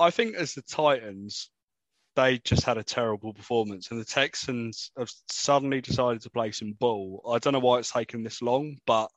I, 0.00 0.10
think 0.10 0.36
as 0.36 0.54
the 0.54 0.62
Titans, 0.62 1.50
they 2.16 2.38
just 2.38 2.64
had 2.64 2.78
a 2.78 2.82
terrible 2.82 3.32
performance, 3.32 3.90
and 3.90 4.00
the 4.00 4.04
Texans 4.04 4.90
have 4.98 5.10
suddenly 5.30 5.80
decided 5.80 6.22
to 6.22 6.30
play 6.30 6.50
some 6.52 6.72
ball. 6.72 7.22
I 7.28 7.38
don't 7.38 7.52
know 7.52 7.58
why 7.58 7.78
it's 7.78 7.92
taken 7.92 8.22
this 8.22 8.42
long, 8.42 8.78
but 8.86 9.10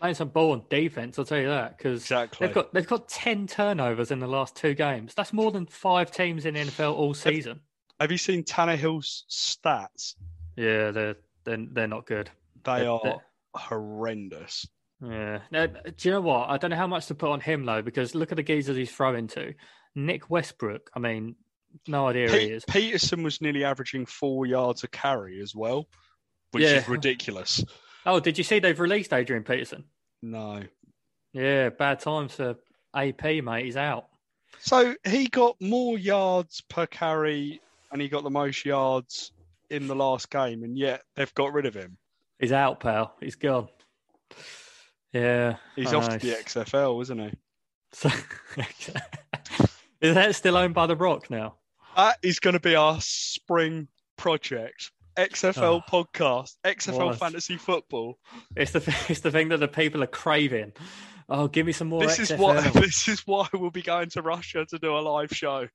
playing 0.00 0.14
some 0.14 0.28
ball 0.28 0.52
on 0.52 0.62
defense, 0.68 1.18
I'll 1.18 1.24
tell 1.24 1.38
you 1.38 1.48
that 1.48 1.78
because 1.78 2.02
exactly. 2.02 2.46
they've 2.46 2.54
got 2.54 2.74
they've 2.74 2.86
got 2.86 3.08
ten 3.08 3.46
turnovers 3.46 4.10
in 4.10 4.18
the 4.18 4.26
last 4.26 4.54
two 4.56 4.74
games. 4.74 5.14
That's 5.14 5.32
more 5.32 5.50
than 5.50 5.66
five 5.66 6.10
teams 6.10 6.44
in 6.44 6.54
the 6.54 6.60
NFL 6.60 6.94
all 6.94 7.14
season. 7.14 7.52
Have, 7.52 7.60
have 8.00 8.12
you 8.12 8.18
seen 8.18 8.44
Tannehill's 8.44 9.24
stats? 9.30 10.14
Yeah, 10.56 10.90
they're 10.90 11.16
they're, 11.44 11.66
they're 11.72 11.86
not 11.86 12.06
good. 12.06 12.30
They 12.64 12.80
they're, 12.80 12.90
are 12.90 13.00
they're... 13.02 13.24
horrendous. 13.54 14.66
Yeah. 15.02 15.40
Now, 15.50 15.66
do 15.66 15.92
you 16.00 16.10
know 16.10 16.20
what? 16.20 16.48
I 16.50 16.56
don't 16.56 16.70
know 16.70 16.76
how 16.76 16.86
much 16.86 17.06
to 17.06 17.14
put 17.14 17.30
on 17.30 17.40
him 17.40 17.64
though, 17.64 17.82
because 17.82 18.14
look 18.14 18.32
at 18.32 18.36
the 18.36 18.42
geezers 18.42 18.76
he's 18.76 18.92
throwing 18.92 19.26
to. 19.28 19.54
Nick 19.94 20.30
Westbrook. 20.30 20.90
I 20.94 20.98
mean, 20.98 21.36
no 21.86 22.08
idea 22.08 22.28
Pe- 22.28 22.46
he 22.48 22.52
is. 22.52 22.64
Peterson 22.64 23.22
was 23.22 23.40
nearly 23.40 23.64
averaging 23.64 24.06
four 24.06 24.46
yards 24.46 24.84
a 24.84 24.88
carry 24.88 25.40
as 25.40 25.54
well, 25.54 25.88
which 26.52 26.64
yeah. 26.64 26.76
is 26.76 26.88
ridiculous. 26.88 27.64
Oh, 28.06 28.20
did 28.20 28.38
you 28.38 28.44
see 28.44 28.58
they've 28.58 28.78
released 28.78 29.12
Adrian 29.12 29.44
Peterson? 29.44 29.84
No. 30.22 30.62
Yeah, 31.32 31.70
bad 31.70 32.00
times 32.00 32.34
for 32.34 32.56
AP, 32.94 33.24
mate. 33.42 33.64
He's 33.64 33.76
out. 33.76 34.06
So 34.60 34.94
he 35.04 35.26
got 35.26 35.60
more 35.60 35.98
yards 35.98 36.60
per 36.62 36.86
carry 36.86 37.60
and 37.92 38.00
he 38.00 38.08
got 38.08 38.22
the 38.22 38.30
most 38.30 38.64
yards 38.64 39.32
in 39.70 39.86
the 39.86 39.94
last 39.94 40.30
game, 40.30 40.62
and 40.64 40.76
yet 40.76 41.02
they've 41.16 41.34
got 41.34 41.52
rid 41.52 41.66
of 41.66 41.74
him. 41.74 41.96
He's 42.38 42.52
out, 42.52 42.80
pal. 42.80 43.14
He's 43.20 43.36
gone. 43.36 43.68
Yeah, 45.12 45.56
he's 45.76 45.92
off 45.92 46.08
to 46.08 46.18
the 46.18 46.32
XFL, 46.34 47.00
isn't 47.02 47.18
he? 47.18 47.30
So, 47.94 48.10
is 50.04 50.14
that 50.14 50.34
still 50.34 50.56
owned 50.56 50.74
by 50.74 50.86
the 50.86 50.96
Rock 50.96 51.30
now? 51.30 51.56
That 51.96 52.18
is 52.22 52.40
going 52.40 52.54
to 52.54 52.60
be 52.60 52.74
our 52.74 52.98
spring 53.00 53.88
project. 54.16 54.90
XFL 55.16 55.62
oh, 55.62 55.82
ah. 55.86 55.90
podcast, 55.90 56.56
XFL 56.64 57.06
what? 57.06 57.18
fantasy 57.18 57.56
football. 57.56 58.18
It's 58.56 58.72
the 58.72 58.78
it's 59.08 59.20
the 59.20 59.30
thing 59.30 59.48
that 59.50 59.60
the 59.60 59.68
people 59.68 60.02
are 60.02 60.08
craving. 60.08 60.72
Oh, 61.28 61.48
give 61.48 61.66
me 61.66 61.72
some 61.72 61.88
more. 61.88 62.02
This 62.02 62.18
XFL. 62.18 62.34
is 62.34 62.38
why 62.38 62.60
this 62.80 63.08
is 63.08 63.20
why 63.26 63.48
we'll 63.52 63.70
be 63.70 63.82
going 63.82 64.10
to 64.10 64.22
Russia 64.22 64.66
to 64.68 64.78
do 64.78 64.96
a 64.96 65.00
live 65.00 65.30
show. 65.30 65.68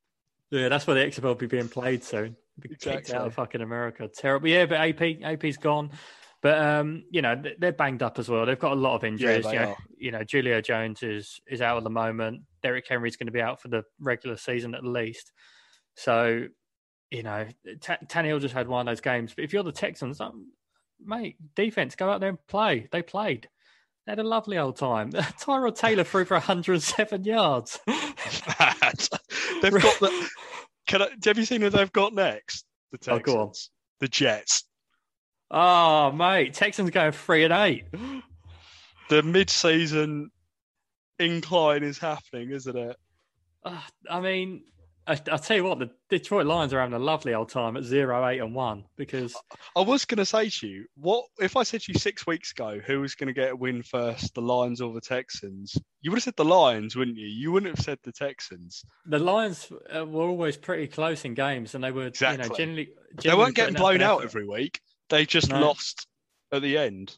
Yeah, 0.51 0.67
that's 0.67 0.85
where 0.87 0.95
the 0.95 1.09
XFL 1.09 1.23
will 1.23 1.35
be 1.35 1.47
being 1.47 1.69
played 1.69 2.03
soon 2.03 2.35
be 2.59 2.69
exactly. 2.73 3.01
kicked 3.01 3.13
out 3.13 3.27
of 3.27 3.33
fucking 3.33 3.61
America. 3.61 4.09
Terrible. 4.13 4.47
Yeah, 4.47 4.65
but 4.65 4.79
AP 4.79 5.23
AP's 5.23 5.57
gone. 5.57 5.91
But 6.41 6.57
um, 6.57 7.03
you 7.11 7.21
know 7.21 7.41
they're 7.57 7.73
banged 7.73 8.01
up 8.01 8.17
as 8.17 8.29
well. 8.29 8.45
They've 8.45 8.57
got 8.57 8.71
a 8.71 8.75
lot 8.75 8.95
of 8.95 9.03
injuries. 9.03 9.45
Yeah, 9.45 9.51
you, 9.51 9.59
know, 9.59 9.75
you 9.97 10.11
know, 10.11 10.23
Julio 10.29 10.61
Jones 10.61 11.03
is 11.03 11.41
is 11.47 11.61
out 11.61 11.77
at 11.77 11.83
the 11.83 11.89
moment. 11.89 12.43
Derrick 12.63 12.87
Henry's 12.87 13.17
going 13.17 13.27
to 13.27 13.33
be 13.33 13.41
out 13.41 13.61
for 13.61 13.67
the 13.67 13.83
regular 13.99 14.37
season 14.37 14.73
at 14.73 14.85
least. 14.85 15.33
So, 15.95 16.45
you 17.11 17.23
know, 17.23 17.45
T- 17.65 18.05
Tannehill 18.05 18.39
just 18.39 18.53
had 18.53 18.67
one 18.67 18.87
of 18.87 18.91
those 18.91 19.01
games. 19.01 19.33
But 19.35 19.43
if 19.43 19.51
you're 19.51 19.63
the 19.63 19.71
Texans, 19.73 20.21
um, 20.21 20.51
mate, 21.03 21.35
defense, 21.55 21.95
go 21.95 22.09
out 22.09 22.21
there 22.21 22.29
and 22.29 22.47
play. 22.47 22.87
They 22.91 23.01
played. 23.01 23.49
They 24.05 24.11
had 24.13 24.19
a 24.19 24.23
lovely 24.23 24.57
old 24.57 24.77
time. 24.77 25.11
Tyrod 25.11 25.75
Taylor 25.75 26.05
threw 26.05 26.23
for 26.23 26.35
107 26.35 27.25
yards. 27.25 27.79
They've 27.85 29.73
got 29.73 29.99
the 29.99 30.29
can 30.89 31.03
I, 31.03 31.09
have 31.23 31.37
you 31.37 31.45
seen 31.45 31.61
who 31.61 31.69
they've 31.69 31.91
got 31.91 32.13
next? 32.13 32.65
The 32.91 32.97
Texans. 32.97 33.21
Oh, 33.27 33.33
go 33.33 33.41
on. 33.41 33.51
The 33.99 34.07
Jets. 34.07 34.63
Oh, 35.51 36.11
mate. 36.11 36.53
Texans 36.53 36.89
going 36.89 37.11
three 37.11 37.43
and 37.43 37.53
eight. 37.53 37.85
The 39.09 39.23
mid-season 39.23 40.29
incline 41.17 41.83
is 41.83 41.97
happening, 41.97 42.51
isn't 42.51 42.77
it? 42.77 42.95
Uh, 43.63 43.81
I 44.09 44.19
mean, 44.19 44.63
I, 45.09 45.19
will 45.31 45.39
tell 45.39 45.57
you 45.57 45.63
what, 45.63 45.79
the 45.79 45.89
Detroit 46.09 46.45
Lions 46.45 46.71
are 46.71 46.79
having 46.79 46.93
a 46.93 46.99
lovely 46.99 47.33
old 47.33 47.49
time 47.49 47.75
at 47.75 47.83
zero, 47.83 48.27
eight, 48.27 48.39
and 48.39 48.53
one 48.53 48.83
because 48.95 49.35
I 49.75 49.81
was 49.81 50.05
going 50.05 50.19
to 50.19 50.25
say 50.25 50.49
to 50.49 50.67
you, 50.67 50.85
what 50.95 51.25
if 51.39 51.57
I 51.57 51.63
said 51.63 51.81
to 51.81 51.91
you 51.91 51.99
six 51.99 52.27
weeks 52.27 52.51
ago 52.51 52.79
who 52.85 53.01
was 53.01 53.15
going 53.15 53.27
to 53.27 53.33
get 53.33 53.51
a 53.51 53.55
win 53.55 53.81
first, 53.81 54.35
the 54.35 54.41
Lions 54.41 54.81
or 54.81 54.93
the 54.93 55.01
Texans? 55.01 55.75
You 56.01 56.11
would 56.11 56.17
have 56.17 56.23
said 56.23 56.35
the 56.37 56.45
Lions, 56.45 56.95
wouldn't 56.95 57.17
you? 57.17 57.25
You 57.25 57.51
wouldn't 57.51 57.75
have 57.75 57.83
said 57.83 57.97
the 58.03 58.11
Texans. 58.11 58.85
The 59.07 59.17
Lions 59.17 59.71
uh, 59.93 60.05
were 60.05 60.27
always 60.27 60.57
pretty 60.57 60.85
close 60.85 61.25
in 61.25 61.33
games, 61.33 61.73
and 61.73 61.83
they 61.83 61.91
were 61.91 62.05
exactly. 62.05 62.43
you 62.43 62.49
know, 62.49 62.55
generally, 62.55 62.89
generally 63.19 63.23
they 63.23 63.43
weren't 63.43 63.55
getting 63.55 63.75
blown 63.75 64.01
out 64.03 64.23
every 64.23 64.47
week. 64.47 64.79
They 65.09 65.25
just 65.25 65.49
no. 65.49 65.59
lost 65.59 66.07
at 66.51 66.61
the 66.61 66.77
end. 66.77 67.17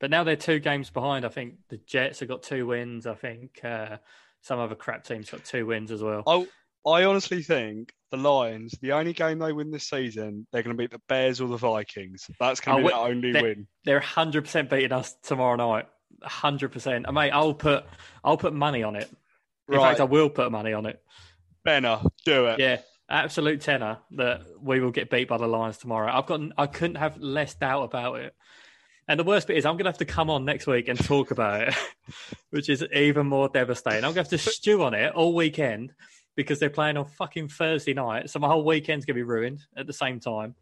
But 0.00 0.10
now 0.10 0.24
they're 0.24 0.36
two 0.36 0.58
games 0.58 0.90
behind. 0.90 1.24
I 1.24 1.28
think 1.28 1.54
the 1.68 1.76
Jets 1.76 2.20
have 2.20 2.28
got 2.28 2.42
two 2.42 2.66
wins. 2.66 3.06
I 3.06 3.14
think 3.14 3.60
uh, 3.62 3.98
some 4.40 4.58
other 4.58 4.74
crap 4.74 5.04
teams 5.04 5.30
got 5.30 5.44
two 5.44 5.66
wins 5.66 5.90
as 5.90 6.02
well. 6.02 6.22
Oh, 6.26 6.46
I 6.86 7.04
honestly 7.04 7.42
think 7.42 7.92
the 8.10 8.16
Lions, 8.16 8.74
the 8.80 8.92
only 8.92 9.12
game 9.12 9.38
they 9.38 9.52
win 9.52 9.70
this 9.70 9.88
season, 9.88 10.46
they're 10.50 10.62
going 10.62 10.74
to 10.74 10.80
beat 10.80 10.90
the 10.90 11.00
Bears 11.08 11.40
or 11.40 11.48
the 11.48 11.58
Vikings. 11.58 12.30
That's 12.40 12.60
going 12.60 12.78
to 12.78 12.82
be 12.84 12.88
the 12.88 12.98
only 12.98 13.32
they're, 13.32 13.42
win. 13.42 13.66
They're 13.84 14.00
100% 14.00 14.70
beating 14.70 14.92
us 14.92 15.14
tomorrow 15.22 15.56
night. 15.56 15.86
100%. 16.22 17.12
mate, 17.12 17.30
I'll 17.30 17.54
put 17.54 17.84
I'll 18.24 18.36
put 18.36 18.52
money 18.52 18.82
on 18.82 18.96
it. 18.96 19.08
In 19.68 19.76
right. 19.76 19.90
fact, 19.90 20.00
I 20.00 20.04
will 20.04 20.28
put 20.30 20.50
money 20.50 20.72
on 20.72 20.86
it. 20.86 21.00
Benner, 21.64 22.00
do 22.24 22.46
it. 22.46 22.58
Yeah, 22.58 22.78
absolute 23.10 23.60
tenor 23.60 23.98
that 24.12 24.42
we 24.60 24.80
will 24.80 24.90
get 24.90 25.10
beat 25.10 25.28
by 25.28 25.36
the 25.36 25.46
Lions 25.46 25.78
tomorrow. 25.78 26.12
I've 26.12 26.26
got 26.26 26.40
I 26.56 26.66
couldn't 26.66 26.96
have 26.96 27.18
less 27.18 27.54
doubt 27.54 27.82
about 27.84 28.20
it. 28.20 28.34
And 29.08 29.18
the 29.18 29.24
worst 29.24 29.48
bit 29.48 29.56
is 29.56 29.66
I'm 29.66 29.74
going 29.74 29.86
to 29.86 29.90
have 29.90 29.98
to 29.98 30.04
come 30.04 30.30
on 30.30 30.44
next 30.44 30.68
week 30.68 30.86
and 30.86 30.96
talk 30.96 31.32
about 31.32 31.62
it, 31.68 31.74
which 32.50 32.68
is 32.68 32.84
even 32.94 33.26
more 33.26 33.48
devastating. 33.48 34.04
I'm 34.04 34.14
going 34.14 34.24
to 34.24 34.30
have 34.36 34.40
to 34.44 34.50
stew 34.50 34.84
on 34.84 34.94
it 34.94 35.12
all 35.14 35.34
weekend 35.34 35.92
because 36.36 36.58
they're 36.58 36.70
playing 36.70 36.96
on 36.96 37.04
fucking 37.04 37.48
Thursday 37.48 37.92
night. 37.92 38.30
So 38.30 38.38
my 38.38 38.48
whole 38.48 38.64
weekend's 38.64 39.04
gonna 39.04 39.16
be 39.16 39.22
ruined 39.22 39.60
at 39.76 39.86
the 39.86 39.92
same 39.92 40.20
time. 40.20 40.54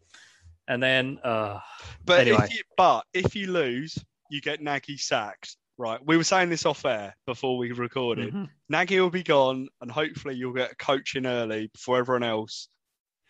And 0.67 0.81
then, 0.83 1.19
uh, 1.23 1.59
But 2.05 2.21
Anyway. 2.21 2.45
if 2.45 2.53
you, 2.53 2.61
but 2.75 3.05
if 3.13 3.35
you 3.35 3.51
lose, 3.51 3.97
you 4.29 4.41
get 4.41 4.61
Nagy 4.61 4.97
sacked. 4.97 5.57
Right. 5.79 5.99
We 6.05 6.17
were 6.17 6.25
saying 6.25 6.49
this 6.49 6.65
off 6.65 6.83
air 6.83 7.15
before 7.25 7.57
we 7.57 7.71
recorded. 7.71 8.33
mhm. 8.33 8.49
Nagy 8.67 8.99
will 8.99 9.09
be 9.09 9.23
gone, 9.23 9.69
and 9.79 9.89
hopefully 9.89 10.35
you'll 10.35 10.51
get 10.53 10.73
a 10.73 10.75
coach 10.75 11.15
in 11.15 11.25
early 11.25 11.67
before 11.73 11.97
everyone 11.99 12.23
else. 12.23 12.67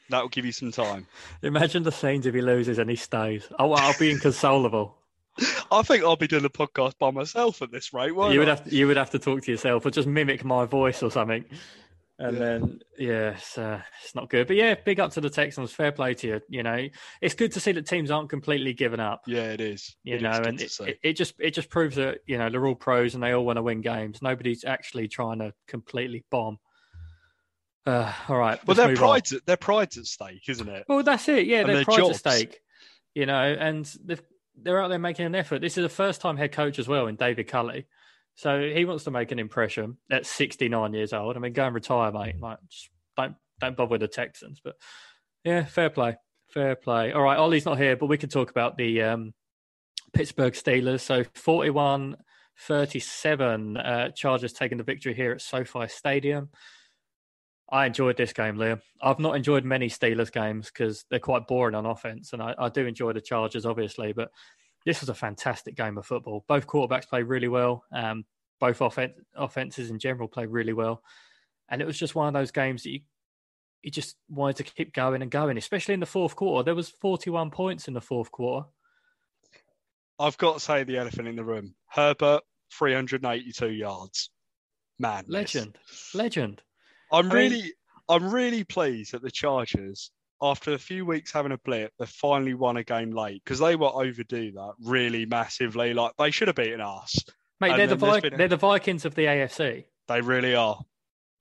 That 0.09 0.23
will 0.23 0.29
give 0.29 0.45
you 0.47 0.51
some 0.51 0.71
time. 0.71 1.05
imagine 1.43 1.83
the 1.83 1.91
scenes 1.91 2.25
if 2.25 2.33
he 2.33 2.41
loses 2.41 2.79
and 2.79 2.89
he 2.89 2.95
stays. 2.95 3.47
Oh, 3.59 3.73
I'll 3.73 3.97
be 3.99 4.09
inconsolable. 4.09 4.95
I 5.71 5.83
think 5.83 6.03
I'll 6.03 6.15
be 6.15 6.27
doing 6.27 6.41
the 6.41 6.49
podcast 6.49 6.93
by 6.97 7.11
myself 7.11 7.61
at 7.61 7.71
this 7.71 7.93
rate. 7.93 8.15
won't 8.15 8.33
you 8.33 8.39
would 8.39 8.49
I? 8.49 8.55
have 8.55 8.63
to, 8.65 8.75
you 8.75 8.87
would 8.87 8.97
have 8.97 9.11
to 9.11 9.19
talk 9.19 9.43
to 9.43 9.51
yourself 9.51 9.85
or 9.85 9.91
just 9.91 10.07
mimic 10.07 10.43
my 10.43 10.65
voice 10.65 11.03
or 11.03 11.11
something. 11.11 11.45
And 12.21 12.33
Yeah. 12.33 12.39
then 12.43 12.79
yeah, 12.97 13.29
it's, 13.31 13.57
uh, 13.57 13.81
it's 14.03 14.13
not 14.13 14.29
good. 14.29 14.45
But 14.47 14.57
yeah, 14.57 14.75
big 14.75 14.99
up 14.99 15.11
to 15.13 15.21
the 15.21 15.29
Texans. 15.29 15.71
Fair 15.71 15.93
play 15.93 16.13
to 16.15 16.27
you. 16.27 16.41
You 16.49 16.63
know, 16.63 16.87
it's 17.21 17.33
good 17.33 17.53
to 17.53 17.61
see 17.61 17.71
that 17.71 17.87
teams 17.87 18.11
aren't 18.11 18.29
completely 18.29 18.73
given 18.73 18.99
up. 18.99 19.21
Yeah, 19.25 19.51
it 19.53 19.61
is. 19.61 19.95
You 20.03 20.17
It 20.17 20.21
know, 20.21 20.31
is 20.31 20.47
and 20.47 20.61
it, 20.61 20.79
it, 20.81 20.99
it 21.01 21.13
just 21.13 21.35
it 21.39 21.51
just 21.51 21.69
proves 21.69 21.95
that 21.95 22.19
you 22.27 22.37
know 22.37 22.49
they're 22.49 22.65
all 22.67 22.75
pros 22.75 23.13
and 23.15 23.23
they 23.23 23.31
all 23.31 23.45
want 23.45 23.55
to 23.55 23.63
win 23.63 23.79
games. 23.79 24.21
Nobody's 24.21 24.65
actually 24.65 25.07
trying 25.07 25.39
to 25.39 25.53
completely 25.67 26.25
bomb. 26.29 26.59
Uh, 27.85 28.13
all 28.27 28.37
right, 28.37 28.59
well, 28.67 28.75
their 28.75 28.89
on. 28.89 28.95
pride's 28.95 29.31
at, 29.33 29.45
their 29.45 29.57
pride's 29.57 29.97
at 29.97 30.05
stake, 30.05 30.47
isn't 30.49 30.67
it? 30.67 30.83
Well, 30.87 31.01
that's 31.01 31.27
it. 31.29 31.47
Yeah, 31.47 31.59
And 31.61 31.69
their 31.69 31.75
their 31.77 31.85
pride's 31.85 31.97
jobs. 31.99 32.25
at 32.25 32.33
stake. 32.33 32.59
You 33.15 33.25
know, 33.25 33.41
and 33.41 33.89
they're 34.61 34.81
out 34.81 34.89
there 34.89 34.99
making 34.99 35.25
an 35.25 35.35
effort. 35.35 35.59
This 35.61 35.77
is 35.77 35.83
the 35.83 35.89
first 35.89 36.21
time 36.21 36.37
head 36.37 36.51
coach 36.51 36.77
as 36.79 36.87
well 36.87 37.07
in 37.07 37.15
David 37.15 37.47
Culley. 37.47 37.87
So 38.39 38.71
he 38.73 38.85
wants 38.85 39.03
to 39.03 39.11
make 39.11 39.33
an 39.33 39.39
impression 39.39 39.97
at 40.09 40.25
69 40.25 40.93
years 40.93 41.11
old. 41.11 41.35
I 41.35 41.41
mean, 41.41 41.51
go 41.51 41.65
and 41.65 41.75
retire, 41.75 42.09
mate. 42.09 42.39
Like, 42.39 42.57
just 42.69 42.89
don't 43.17 43.35
don't 43.59 43.75
bother 43.75 43.91
with 43.91 43.99
the 43.99 44.07
Texans. 44.07 44.61
But 44.63 44.77
yeah, 45.43 45.65
fair 45.65 45.89
play, 45.89 46.15
fair 46.47 46.77
play. 46.77 47.11
All 47.11 47.21
right, 47.21 47.37
Ollie's 47.37 47.65
not 47.65 47.77
here, 47.77 47.97
but 47.97 48.05
we 48.05 48.17
can 48.17 48.29
talk 48.29 48.49
about 48.49 48.77
the 48.77 49.01
um, 49.01 49.33
Pittsburgh 50.13 50.53
Steelers. 50.53 51.01
So 51.01 51.25
41 51.35 52.15
37, 52.59 53.75
uh, 53.75 54.09
Chargers 54.11 54.53
taking 54.53 54.77
the 54.77 54.85
victory 54.85 55.13
here 55.13 55.33
at 55.33 55.41
SoFi 55.41 55.89
Stadium. 55.89 56.47
I 57.69 57.87
enjoyed 57.87 58.15
this 58.15 58.31
game, 58.31 58.55
Liam. 58.55 58.79
I've 59.01 59.19
not 59.19 59.35
enjoyed 59.35 59.65
many 59.65 59.89
Steelers 59.89 60.31
games 60.31 60.71
because 60.71 61.03
they're 61.09 61.19
quite 61.19 61.45
boring 61.45 61.75
on 61.75 61.85
offense, 61.85 62.31
and 62.31 62.41
I, 62.41 62.55
I 62.57 62.69
do 62.69 62.85
enjoy 62.85 63.11
the 63.11 63.19
Chargers, 63.19 63.65
obviously. 63.65 64.13
But 64.13 64.31
this 64.85 65.01
was 65.01 65.09
a 65.09 65.13
fantastic 65.13 65.75
game 65.75 65.97
of 65.97 66.05
football. 66.05 66.45
Both 66.47 66.67
quarterbacks 66.67 67.07
played 67.07 67.23
really 67.23 67.47
well. 67.47 67.83
Um, 67.91 68.25
both 68.59 68.81
offen- 68.81 69.13
offenses 69.35 69.89
in 69.89 69.99
general 69.99 70.27
played 70.27 70.49
really 70.49 70.73
well, 70.73 71.01
and 71.69 71.81
it 71.81 71.85
was 71.85 71.97
just 71.97 72.15
one 72.15 72.27
of 72.27 72.33
those 72.33 72.51
games 72.51 72.83
that 72.83 72.91
you 72.91 72.99
you 73.81 73.91
just 73.91 74.17
wanted 74.29 74.57
to 74.57 74.63
keep 74.65 74.93
going 74.93 75.21
and 75.21 75.31
going, 75.31 75.57
especially 75.57 75.93
in 75.93 76.01
the 76.01 76.05
fourth 76.05 76.35
quarter. 76.35 76.65
There 76.65 76.75
was 76.75 76.89
41 76.89 77.49
points 77.49 77.87
in 77.87 77.93
the 77.93 78.01
fourth 78.01 78.29
quarter. 78.29 78.67
I've 80.19 80.37
got 80.37 80.55
to 80.55 80.59
say 80.59 80.83
the 80.83 80.97
elephant 80.97 81.29
in 81.29 81.37
the 81.37 81.45
room. 81.45 81.75
Herbert, 81.87 82.41
382 82.77 83.69
yards. 83.71 84.31
Man, 84.99 85.23
Legend, 85.29 85.77
legend. 86.13 86.61
I'm 87.11 87.31
I 87.31 87.33
mean- 87.33 87.51
really, 87.51 87.73
I'm 88.09 88.29
really 88.33 88.63
pleased 88.65 89.13
that 89.13 89.21
the 89.21 89.31
Chargers, 89.31 90.11
after 90.41 90.73
a 90.73 90.77
few 90.77 91.05
weeks 91.05 91.31
having 91.31 91.51
a 91.51 91.57
blip, 91.57 91.91
they 91.99 92.05
finally 92.05 92.53
won 92.53 92.77
a 92.77 92.83
game 92.83 93.11
late 93.11 93.41
because 93.43 93.59
they 93.59 93.75
were 93.75 93.87
overdue 93.93 94.51
that 94.53 94.73
really 94.81 95.25
massively. 95.25 95.93
Like 95.93 96.13
they 96.17 96.31
should 96.31 96.47
have 96.47 96.55
beaten 96.55 96.81
us. 96.81 97.17
Mate, 97.59 97.71
And 97.71 97.79
they're 97.79 97.87
the, 97.87 97.95
Vi- 97.95 98.19
been 98.21 98.37
they're 98.37 98.47
the 98.47 98.55
Vikings 98.57 99.05
of 99.05 99.15
the 99.15 99.23
AFC. 99.25 99.85
They 100.07 100.21
really 100.21 100.55
are. 100.55 100.79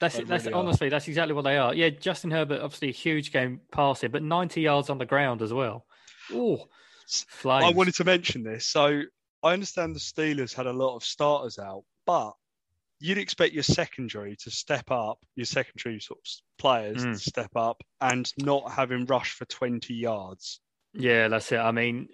That's 0.00 0.16
They 0.16 0.22
it. 0.22 0.28
That's 0.28 0.44
really 0.44 0.54
are. 0.54 0.58
honestly, 0.58 0.88
that's 0.88 1.08
exactly 1.08 1.34
what 1.34 1.42
they 1.42 1.58
are. 1.58 1.74
Yeah, 1.74 1.90
Justin 1.90 2.30
Herbert, 2.30 2.60
obviously 2.60 2.88
a 2.88 2.92
huge 2.92 3.32
game 3.32 3.60
passing, 3.72 4.10
but 4.10 4.22
90 4.22 4.60
yards 4.60 4.90
on 4.90 4.98
the 4.98 5.06
ground 5.06 5.42
as 5.42 5.52
well. 5.52 5.86
Oh. 6.32 6.68
I 7.44 7.72
wanted 7.72 7.94
to 7.94 8.04
mention 8.04 8.42
this. 8.42 8.66
So 8.66 9.02
I 9.42 9.52
understand 9.52 9.94
the 9.94 10.00
Steelers 10.00 10.52
had 10.54 10.66
a 10.66 10.72
lot 10.72 10.94
of 10.96 11.04
starters 11.04 11.58
out, 11.58 11.84
but 12.04 12.32
you'd 13.00 13.18
expect 13.18 13.54
your 13.54 13.62
secondary 13.62 14.34
to 14.36 14.50
step 14.50 14.90
up, 14.90 15.18
your 15.36 15.46
secondary 15.46 16.00
sort 16.00 16.18
of 16.18 16.26
players 16.58 17.04
Mm. 17.04 17.12
to 17.14 17.18
step 17.18 17.50
up 17.56 17.82
and 18.00 18.32
not 18.38 18.72
have 18.72 18.90
him 18.90 19.04
rush 19.06 19.32
for 19.32 19.44
20 19.46 19.94
yards 19.94 20.60
Yeah, 20.94 21.28
that's 21.28 21.52
it. 21.52 21.58
I 21.58 21.70
mean, 21.70 22.08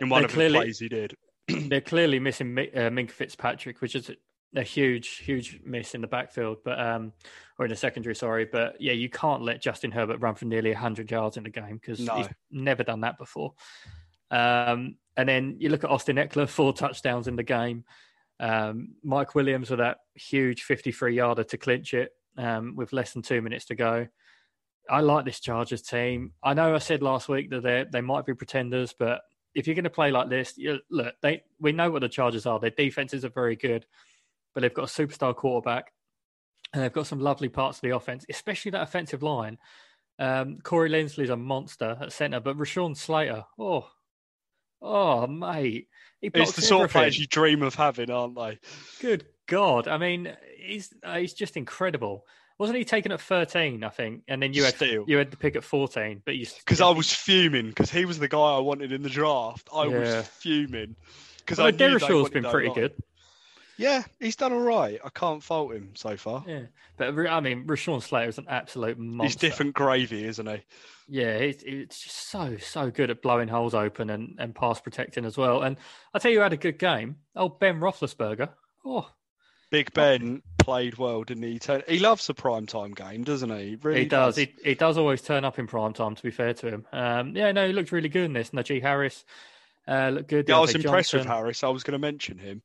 in 0.00 0.08
one 0.08 0.24
of 0.24 0.30
clearly- 0.30 0.58
the 0.58 0.64
plays 0.64 0.78
he 0.78 0.88
did. 0.88 1.16
they're 1.48 1.80
clearly 1.80 2.18
missing 2.20 2.54
Mi- 2.54 2.70
uh, 2.72 2.88
Minkah 2.90 3.10
Fitzpatrick, 3.10 3.80
which 3.80 3.94
is 3.96 4.10
a 4.54 4.62
huge, 4.62 5.08
huge 5.16 5.60
miss 5.64 5.94
in 5.94 6.00
the 6.02 6.06
backfield, 6.06 6.58
but 6.64 6.78
um, 6.80 7.12
or 7.58 7.64
in 7.66 7.70
the 7.70 7.76
secondary, 7.76 8.14
sorry. 8.14 8.44
But 8.44 8.80
yeah, 8.80 8.92
you 8.92 9.08
can't 9.08 9.42
let 9.42 9.60
Justin 9.60 9.90
Herbert 9.90 10.18
run 10.20 10.34
for 10.34 10.44
nearly 10.44 10.70
100 10.72 11.10
yards 11.10 11.36
in 11.36 11.42
the 11.42 11.50
game 11.50 11.78
because 11.80 12.00
No. 12.00 12.14
he's 12.16 12.28
never 12.50 12.84
done 12.84 13.00
that 13.00 13.18
before. 13.18 13.54
Um, 14.30 14.96
and 15.16 15.28
then 15.28 15.56
you 15.58 15.68
look 15.68 15.84
at 15.84 15.90
Austin 15.90 16.16
Ekeler, 16.16 16.48
four 16.48 16.72
touchdowns 16.72 17.28
in 17.28 17.36
the 17.36 17.42
game. 17.42 17.84
Um, 18.42 18.96
Mike 19.04 19.36
Williams 19.36 19.70
with 19.70 19.78
that 19.78 19.98
huge 20.14 20.64
53 20.64 21.14
yarder 21.14 21.44
to 21.44 21.56
clinch 21.56 21.94
it 21.94 22.10
um, 22.36 22.74
with 22.74 22.92
less 22.92 23.12
than 23.12 23.22
two 23.22 23.40
minutes 23.40 23.66
to 23.66 23.76
go. 23.76 24.08
I 24.90 25.00
like 25.00 25.24
this 25.24 25.38
Chargers 25.38 25.80
team. 25.80 26.32
I 26.42 26.52
know 26.52 26.74
I 26.74 26.78
said 26.78 27.02
last 27.02 27.28
week 27.28 27.50
that 27.50 27.62
they 27.62 27.84
they 27.90 28.00
might 28.00 28.26
be 28.26 28.34
pretenders, 28.34 28.92
but 28.98 29.20
if 29.54 29.66
you're 29.66 29.76
going 29.76 29.84
to 29.84 29.90
play 29.90 30.10
like 30.10 30.28
this, 30.28 30.58
you, 30.58 30.80
look, 30.90 31.14
they 31.22 31.44
we 31.60 31.70
know 31.70 31.90
what 31.90 32.02
the 32.02 32.08
Chargers 32.08 32.44
are. 32.44 32.58
Their 32.58 32.70
defenses 32.70 33.24
are 33.24 33.30
very 33.30 33.54
good, 33.54 33.86
but 34.54 34.62
they've 34.62 34.74
got 34.74 34.90
a 34.90 35.06
superstar 35.06 35.36
quarterback, 35.36 35.92
and 36.74 36.82
they've 36.82 36.92
got 36.92 37.06
some 37.06 37.20
lovely 37.20 37.48
parts 37.48 37.78
of 37.78 37.82
the 37.82 37.94
offense, 37.94 38.26
especially 38.28 38.72
that 38.72 38.82
offensive 38.82 39.22
line. 39.22 39.56
Um, 40.18 40.58
Corey 40.62 40.90
Linsley's 40.90 41.30
a 41.30 41.36
monster 41.36 41.96
at 42.00 42.12
center, 42.12 42.40
but 42.40 42.58
Rashawn 42.58 42.96
Slater, 42.96 43.44
oh, 43.56 43.88
oh, 44.82 45.26
mate, 45.26 45.88
It's 46.20 46.52
the 46.52 46.62
sort 46.62 46.84
of 46.84 46.90
players 46.90 47.18
you 47.18 47.26
dream 47.26 47.62
of 47.62 47.74
having, 47.74 48.10
aren't 48.10 48.34
they? 48.34 48.58
Good 49.00 49.24
God! 49.46 49.88
I 49.88 49.98
mean, 49.98 50.34
he's 50.58 50.92
uh, 51.02 51.16
he's 51.16 51.34
just 51.34 51.56
incredible. 51.56 52.26
Wasn't 52.58 52.76
he 52.78 52.84
taken 52.84 53.12
at 53.12 53.20
thirteen? 53.20 53.82
I 53.82 53.88
think, 53.88 54.22
and 54.28 54.42
then 54.42 54.52
you 54.52 54.64
had 54.64 54.74
Still. 54.74 55.04
you 55.08 55.16
had 55.16 55.30
the 55.30 55.36
pick 55.36 55.56
at 55.56 55.64
fourteen, 55.64 56.22
but 56.24 56.36
you 56.36 56.46
Because 56.58 56.80
I 56.80 56.90
was 56.90 57.10
fuming 57.12 57.68
because 57.68 57.90
he 57.90 58.04
was 58.04 58.18
the 58.18 58.28
guy 58.28 58.38
I 58.38 58.58
wanted 58.58 58.92
in 58.92 59.02
the 59.02 59.08
draft. 59.08 59.68
I 59.74 59.86
Yeah. 59.86 59.98
was 59.98 60.28
fuming 60.28 60.96
because 61.38 61.58
Well, 61.58 61.68
I 61.68 61.72
Darrisaw's 61.72 62.30
been 62.30 62.44
pretty 62.44 62.72
good. 62.72 62.92
Yeah, 63.78 64.02
he's 64.20 64.36
done 64.36 64.52
all 64.52 64.60
right. 64.60 65.00
I 65.04 65.08
can't 65.08 65.42
fault 65.42 65.72
him 65.72 65.90
so 65.94 66.16
far. 66.16 66.44
Yeah, 66.46 66.62
but 66.96 67.16
I 67.26 67.40
mean, 67.40 67.66
Rashawn 67.66 68.02
Slater 68.02 68.28
is 68.28 68.38
an 68.38 68.46
absolute 68.48 68.98
monster. 68.98 69.24
He's 69.24 69.36
different 69.36 69.74
gravy, 69.74 70.24
isn't 70.26 70.46
he? 70.46 70.62
Yeah, 71.08 71.32
it's, 71.34 71.62
it's 71.64 72.00
just 72.02 72.30
so 72.30 72.56
so 72.58 72.90
good 72.90 73.10
at 73.10 73.22
blowing 73.22 73.48
holes 73.48 73.74
open 73.74 74.10
and, 74.10 74.36
and 74.38 74.54
pass 74.54 74.80
protecting 74.80 75.24
as 75.24 75.36
well. 75.36 75.62
And 75.62 75.76
I 76.14 76.18
tell 76.18 76.30
you, 76.30 76.38
who 76.38 76.42
had 76.42 76.52
a 76.52 76.56
good 76.58 76.78
game. 76.78 77.16
Oh, 77.34 77.48
Ben 77.48 77.80
Roethlisberger. 77.80 78.50
Oh, 78.84 79.08
Big 79.70 79.92
Ben 79.94 80.42
played 80.58 80.98
well, 80.98 81.24
didn't 81.24 81.44
he? 81.44 81.58
Turn- 81.58 81.82
He 81.88 81.98
loves 81.98 82.26
the 82.26 82.34
prime 82.34 82.66
time 82.66 82.92
game, 82.92 83.24
doesn't 83.24 83.48
he? 83.50 83.76
Really 83.82 84.00
he 84.00 84.06
does. 84.06 84.36
He 84.36 84.52
he 84.62 84.74
does 84.74 84.98
always 84.98 85.22
turn 85.22 85.44
up 85.46 85.58
in 85.58 85.66
prime 85.66 85.94
time. 85.94 86.14
To 86.14 86.22
be 86.22 86.30
fair 86.30 86.52
to 86.54 86.68
him, 86.68 86.86
um, 86.92 87.34
yeah, 87.34 87.50
no, 87.52 87.66
he 87.66 87.72
looked 87.72 87.90
really 87.90 88.10
good 88.10 88.24
in 88.24 88.34
this. 88.34 88.50
Najee 88.50 88.82
Harris 88.82 89.24
uh, 89.88 90.10
looked 90.10 90.28
good. 90.28 90.46
yeah, 90.48 90.56
I 90.56 90.60
was 90.60 90.74
impressed 90.74 91.14
with 91.14 91.24
Harris. 91.26 91.64
I 91.64 91.68
was 91.68 91.82
going 91.84 91.92
to 91.92 91.98
mention 91.98 92.36
him. 92.38 92.62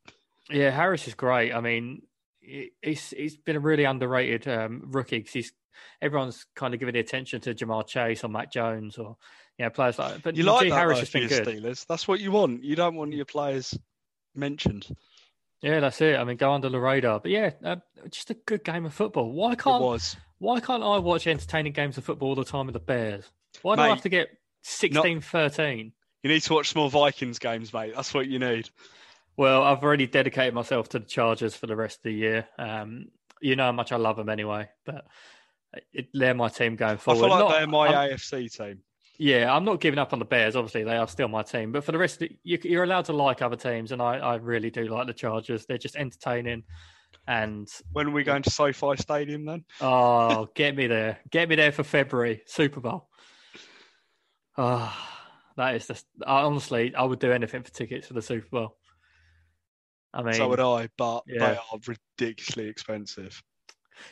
Yeah, 0.49 0.69
Harris 0.71 1.07
is 1.07 1.13
great. 1.15 1.53
I 1.53 1.61
mean, 1.61 2.03
he- 2.39 2.71
he's 2.81 3.09
he's 3.11 3.37
been 3.37 3.55
a 3.55 3.59
really 3.59 3.83
underrated 3.83 4.47
um, 4.47 4.83
rookie 4.87 5.21
'cause 5.21 5.33
he's 5.33 5.53
everyone's 6.01 6.45
kind 6.55 6.73
of 6.73 6.79
giving 6.79 6.93
the 6.93 6.99
attention 6.99 7.41
to 7.41 7.53
Ja'Marr 7.53 7.85
Chase 7.87 8.23
or 8.23 8.29
Mac 8.29 8.51
Jones 8.51 8.97
or 8.97 9.17
you 9.57 9.65
know 9.65 9.69
players 9.69 9.99
like. 9.99 10.21
But 10.23 10.35
You 10.35 10.43
Najee 10.43 10.47
like 10.47 10.69
that 10.69 10.75
Harris 10.75 10.99
has 10.99 11.09
been 11.09 11.27
good. 11.27 11.45
Steelers. 11.45 11.85
That's 11.87 12.07
what 12.07 12.19
you 12.19 12.31
want. 12.31 12.63
You 12.63 12.75
don't 12.75 12.95
want 12.95 13.13
your 13.13 13.25
players 13.25 13.77
mentioned. 14.35 14.87
Yeah, 15.61 15.79
that's 15.79 15.99
it. 16.01 16.17
I 16.19 16.23
mean, 16.23 16.37
go 16.37 16.51
under 16.53 16.69
the 16.69 16.79
radar. 16.79 17.19
But 17.19 17.31
yeah, 17.31 17.51
uh, 17.63 17.77
just 18.11 18.29
a 18.29 18.35
good 18.35 18.63
game 18.63 18.85
of 18.85 18.93
football. 18.93 19.31
Why 19.31 19.55
can't 19.55 19.81
why 20.39 20.59
can't 20.59 20.83
I 20.83 20.99
watch 20.99 21.25
entertaining 21.27 21.73
games 21.73 21.97
of 21.97 22.05
football 22.05 22.29
all 22.29 22.35
the 22.35 22.45
time 22.45 22.67
with 22.67 22.73
the 22.73 22.79
Bears? 22.79 23.25
Why 23.63 23.75
do 23.75 23.81
I 23.81 23.85
have 23.89 24.03
to 24.03 24.09
get 24.09 24.29
16 24.61 25.21
13? 25.21 25.93
You 26.23 26.29
need 26.29 26.41
to 26.41 26.53
watch 26.53 26.69
some 26.73 26.81
more 26.81 26.89
Vikings 26.91 27.39
games, 27.39 27.73
mate. 27.73 27.93
That's 27.95 28.13
what 28.13 28.27
you 28.27 28.37
need. 28.39 28.69
Well, 29.37 29.61
I've 29.63 29.83
already 29.83 30.07
dedicated 30.07 30.53
myself 30.53 30.89
to 30.89 30.99
the 30.99 31.05
Chargers 31.05 31.55
for 31.55 31.67
the 31.67 31.75
rest 31.75 31.97
of 31.99 32.03
the 32.03 32.13
year. 32.13 32.47
Um, 32.57 33.07
you 33.39 33.55
know 33.55 33.65
how 33.65 33.71
much 33.71 33.91
I 33.91 33.97
love 33.97 34.17
them 34.17 34.29
anyway, 34.29 34.67
but 34.85 35.05
it, 35.93 36.07
they're 36.13 36.33
my 36.33 36.49
team 36.49 36.75
going 36.75 36.97
forward. 36.97 37.19
I 37.19 37.21
feel 37.21 37.29
like 37.29 37.39
Not- 37.39 37.51
they're 37.57 37.67
my 37.67 37.87
I'm- 37.87 38.11
AFC 38.13 38.49
team. 38.57 38.79
Yeah, 39.19 39.51
I'm 39.51 39.65
not 39.65 39.79
giving 39.81 39.97
up 39.97 40.13
on 40.13 40.19
the 40.19 40.25
Bears. 40.25 40.55
Obviously, 40.55 40.83
they 40.83 40.95
are 40.95 41.07
still 41.07 41.27
my 41.27 41.41
team. 41.41 41.71
But 41.71 41.83
for 41.83 41.91
the 41.91 41.97
rest, 41.97 42.21
of 42.21 42.29
the, 42.29 42.37
you, 42.43 42.59
you're 42.63 42.83
allowed 42.83 43.05
to 43.05 43.13
like 43.13 43.41
other 43.41 43.55
teams, 43.55 43.91
and 43.91 43.99
I, 43.99 44.17
I 44.17 44.35
really 44.35 44.69
do 44.69 44.83
like 44.85 45.07
the 45.07 45.13
Chargers. 45.13 45.65
They're 45.65 45.79
just 45.79 45.95
entertaining, 45.95 46.63
and 47.27 47.67
When 47.93 48.07
are 48.07 48.11
we 48.11 48.23
going 48.23 48.43
to 48.43 48.51
SoFi 48.51 48.95
Stadium 48.97 49.43
then? 49.45 49.65
oh, 49.81 50.47
get 50.53 50.75
me 50.75 50.85
there, 50.85 51.17
get 51.31 51.49
me 51.49 51.55
there 51.55 51.71
for 51.71 51.81
February 51.83 52.43
Super 52.45 52.79
Bowl. 52.79 53.09
Oh, 54.55 54.95
that 55.55 55.75
is 55.75 55.87
just 55.87 56.05
honestly, 56.25 56.93
I 56.95 57.03
would 57.03 57.19
do 57.19 57.31
anything 57.31 57.63
for 57.63 57.71
tickets 57.71 58.05
for 58.07 58.13
the 58.13 58.21
Super 58.21 58.47
Bowl. 58.51 58.76
I 60.17 60.23
mean, 60.23 60.33
so 60.33 60.49
would 60.49 60.59
I, 60.59 60.89
but 60.97 61.23
yeah. 61.27 61.39
they 61.39 61.57
are 61.57 61.79
ridiculously 62.17 62.67
expensive. 62.67 63.41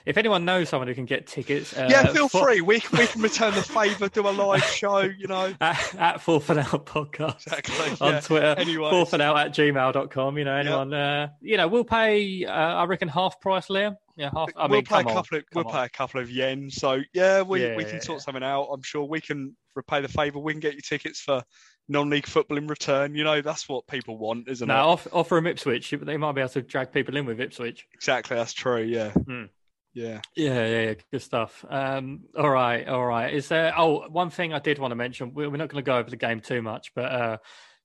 if 0.05 0.17
anyone 0.17 0.45
knows 0.45 0.69
someone 0.69 0.87
who 0.87 0.95
can 0.95 1.05
get 1.05 1.27
tickets, 1.27 1.75
uh, 1.75 1.87
yeah, 1.89 2.05
feel 2.13 2.27
for- 2.27 2.43
free. 2.43 2.61
We 2.61 2.79
can, 2.79 2.97
we 2.99 3.07
can 3.07 3.21
return 3.21 3.53
the 3.55 3.61
favour, 3.63 4.07
do 4.09 4.27
a 4.27 4.29
live 4.29 4.63
show, 4.63 4.99
you 4.99 5.27
know. 5.27 5.53
at, 5.61 5.95
at 5.95 6.21
Fourth 6.21 6.49
and 6.49 6.59
Out 6.59 6.85
Podcast 6.85 7.47
Exactly. 7.47 7.97
on 8.07 8.13
yeah. 8.13 8.19
Twitter. 8.19 8.55
Anyways. 8.57 8.89
Fourth 8.91 9.13
and 9.13 9.21
Out 9.21 9.37
at 9.37 9.53
gmail.com. 9.53 10.37
You 10.37 10.45
know, 10.45 10.55
anyone, 10.55 10.93
uh, 10.93 11.29
you 11.41 11.57
know, 11.57 11.67
we'll 11.67 11.83
pay, 11.83 12.45
uh, 12.45 12.51
I 12.51 12.85
reckon, 12.85 13.07
half 13.07 13.39
price, 13.41 13.67
Liam. 13.67 13.95
Yeah, 14.17 14.29
half. 14.33 14.49
I 14.55 14.67
we'll 14.67 14.77
mean, 14.77 14.85
play 14.85 15.01
a 15.01 15.03
come 15.03 15.09
on, 15.09 15.15
couple 15.23 15.37
of 15.39 15.43
we'll 15.53 15.65
play 15.65 15.85
a 15.85 15.89
couple 15.89 16.21
of 16.21 16.31
yen. 16.31 16.69
So 16.71 17.01
yeah, 17.13 17.41
we, 17.41 17.61
Yeah, 17.63 17.75
we 17.75 17.83
yeah, 17.83 17.89
can 17.91 18.01
sort 18.01 18.19
yeah. 18.19 18.23
something 18.23 18.43
out. 18.43 18.69
I'm 18.71 18.81
sure 18.81 19.03
we 19.03 19.19
can 19.21 19.57
repay 19.75 20.01
the 20.01 20.07
favour. 20.07 20.39
We 20.39 20.53
can 20.53 20.61
get 20.61 20.73
you 20.75 20.81
tickets 20.81 21.19
for 21.19 21.43
non-league 21.87 22.25
football 22.27 22.57
in 22.57 22.67
return. 22.67 23.15
You 23.15 23.23
know, 23.23 23.41
that's 23.41 23.69
what 23.69 23.85
people 23.87 24.17
want, 24.17 24.47
isn't 24.47 24.67
No, 24.67 24.73
it? 24.75 24.79
off, 24.79 25.07
offer 25.11 25.35
them 25.35 25.47
Ipswich. 25.47 25.91
They 25.91 26.17
might 26.17 26.31
be 26.33 26.41
able 26.41 26.49
to 26.49 26.61
drag 26.61 26.91
people 26.91 27.15
in 27.17 27.25
with 27.25 27.39
Ipswich. 27.39 27.87
Exactly, 27.93 28.35
that's 28.37 28.53
true. 28.53 28.81
Yeah, 28.81 29.11
Hmm. 29.11 29.43
yeah. 29.93 30.21
Yeah, 30.35 30.65
yeah, 30.67 30.81
yeah, 30.81 30.93
good 31.11 31.21
stuff. 31.21 31.63
Um, 31.69 32.21
all 32.37 32.49
right, 32.49 32.87
all 32.87 33.05
right. 33.05 33.33
Is 33.33 33.47
there? 33.49 33.73
Oh, 33.77 34.07
one 34.09 34.29
thing 34.29 34.53
I 34.53 34.59
did 34.59 34.79
want 34.79 34.91
to 34.91 34.95
mention. 34.95 35.33
We're 35.33 35.49
we're 35.49 35.57
not 35.57 35.69
going 35.69 35.83
to 35.83 35.87
go 35.89 35.97
over 35.97 36.09
the 36.09 36.15
game 36.17 36.39
too 36.41 36.61
much, 36.61 36.91
but 36.95 37.05
uh, 37.11 37.37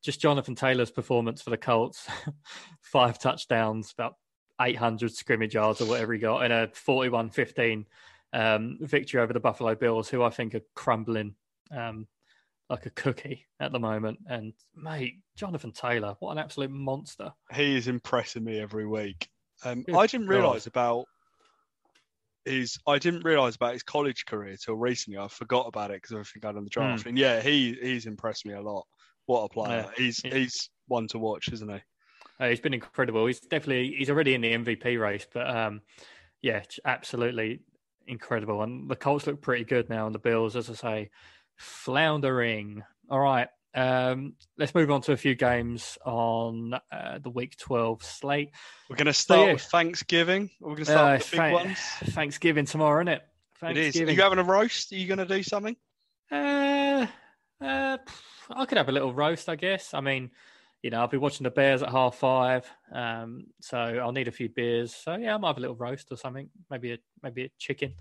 just 0.03 0.21
Jonathan 0.21 0.55
Taylor's 0.55 0.91
performance 0.91 1.43
for 1.43 1.51
the 1.51 1.59
Colts, 1.59 2.09
five 2.81 3.19
touchdowns, 3.19 3.93
about 3.93 4.15
800 4.61 5.13
scrimmage 5.15 5.55
yards 5.55 5.81
or 5.81 5.87
whatever 5.87 6.13
he 6.15 6.19
got, 6.19 6.43
and 6.43 6.53
a 6.53 6.67
41-15 6.69 7.85
um, 8.33 8.79
victory 8.81 9.21
over 9.21 9.33
the 9.33 9.41
Buffalo 9.41 9.75
Bills, 9.75 10.09
who 10.09 10.23
I 10.23 10.31
think 10.31 10.55
are 10.55 10.61
crumbling 10.75 11.35
um, 11.71 12.07
like 12.71 12.87
a 12.87 12.91
cookie 12.91 13.47
at 13.59 13.73
the 13.73 13.79
moment. 13.79 14.19
And 14.29 14.53
mate, 14.75 15.15
Jonathan 15.37 15.73
Taylor, 15.73 16.17
what 16.21 16.33
an 16.33 16.39
absolute 16.39 16.71
monster! 16.71 17.33
He 17.53 17.77
is 17.77 17.89
impressing 17.89 18.45
me 18.45 18.59
every 18.61 18.87
week. 18.87 19.29
Um, 19.65 19.85
I 19.95 20.07
didn't 20.07 20.29
realise 20.29 20.67
about 20.67 21.05
his. 22.45 22.79
I 22.87 22.99
didn't 22.99 23.25
realise 23.25 23.57
about 23.57 23.75
his 23.75 23.83
college 23.83 24.25
career 24.25 24.57
till 24.57 24.77
recently. 24.77 25.19
I 25.19 25.29
forgot 25.29 25.67
about 25.67 25.91
it 25.91 26.01
because 26.01 26.13
everything 26.13 26.41
got 26.41 26.57
on 26.57 26.65
the 26.65 26.71
draft. 26.71 27.07
And 27.07 27.19
yeah, 27.19 27.41
he 27.41 27.77
he's 27.83 28.07
impressed 28.07 28.47
me 28.47 28.55
a 28.55 28.63
lot. 28.63 28.87
What 29.27 29.43
a 29.43 29.49
player! 29.49 29.87
Yeah. 29.87 29.91
He's 29.97 30.25
Yeah. 30.25 30.35
he's 30.35 30.71
one 30.87 31.09
to 31.09 31.19
watch, 31.19 31.53
isn't 31.53 31.69
he? 31.69 31.81
Uh, 32.39 32.49
he's 32.49 32.61
been 32.61 32.73
incredible. 32.73 33.27
He's 33.27 33.41
definitely 33.41 33.95
he's 33.99 34.09
already 34.09 34.35
in 34.35 34.41
the 34.41 34.53
MVP 34.53 34.99
race, 34.99 35.27
but 35.31 35.55
um, 35.55 35.83
yeah, 36.41 36.63
absolutely 36.87 37.61
incredible. 38.07 38.63
And 38.63 38.89
the 38.91 38.97
Colts 38.97 39.27
look 39.27 39.43
pretty 39.43 39.65
good 39.65 39.91
now, 39.91 40.07
and 40.07 40.15
the 40.15 40.21
Bills, 40.21 40.57
as 40.57 40.71
I 40.71 40.75
say, 40.75 41.11
floundering. 41.61 42.83
All 43.09 43.21
right, 43.21 43.49
um, 43.75 44.35
let's 44.59 44.75
move 44.75 44.91
on 44.91 45.03
to 45.03 45.13
a 45.13 45.17
few 45.17 45.35
games 45.35 45.99
on 46.05 46.75
uh, 46.91 47.19
the 47.19 47.31
Week 47.31 47.57
Twelve 47.57 48.03
slate. 48.03 48.51
We're 48.89 48.97
going 48.97 49.07
to 49.07 49.13
start 49.13 49.47
yeah. 49.47 49.53
with 49.55 49.63
Thanksgiving. 49.63 50.51
We're 50.61 50.75
going 50.75 50.87
to 50.87 50.93
Uh, 50.93 50.95
start 50.95 51.19
with 51.19 51.31
the 51.31 51.31
big 51.31 51.41
thank- 51.41 51.55
ones. 51.55 51.79
Thanksgiving 52.15 52.65
tomorrow, 52.67 53.01
isn't 53.01 53.09
it? 53.09 53.23
It 53.63 53.77
is. 53.77 54.01
Are 54.01 54.11
you 54.11 54.23
having 54.23 54.39
a 54.39 54.45
roast? 54.45 54.91
Are 54.93 54.97
you 54.97 55.07
going 55.07 55.19
to 55.19 55.27
do 55.27 55.43
something? 55.43 55.77
Uh, 56.33 57.07
uh, 57.61 57.99
I 58.51 58.65
could 58.65 58.79
have 58.79 58.89
a 58.89 58.93
little 58.93 59.13
roast, 59.13 59.49
I 59.49 59.57
guess. 59.57 59.93
I 59.93 60.01
mean, 60.01 60.31
you 60.83 60.89
know, 60.91 61.01
I'll 61.01 61.09
be 61.09 61.19
watching 61.19 61.45
the 61.45 61.51
Bears 61.51 61.83
at 61.83 61.91
half 61.91 62.15
five, 62.15 62.67
um, 62.91 63.49
so 63.61 63.77
I'll 63.77 64.13
need 64.13 64.29
a 64.29 64.33
few 64.33 64.49
beers. 64.49 64.95
So 64.95 65.17
yeah, 65.17 65.35
I 65.35 65.39
might 65.39 65.49
have 65.49 65.59
a 65.59 65.61
little 65.61 65.77
roast 65.77 66.11
or 66.11 66.17
something. 66.17 66.49
Maybe 66.71 66.93
a 66.93 66.99
maybe 67.23 67.45
a 67.45 67.51
chicken. 67.59 67.95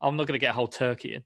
I'm 0.00 0.16
not 0.16 0.26
going 0.26 0.38
to 0.38 0.44
get 0.44 0.50
a 0.50 0.54
whole 0.54 0.68
turkey 0.68 1.14
in. 1.14 1.24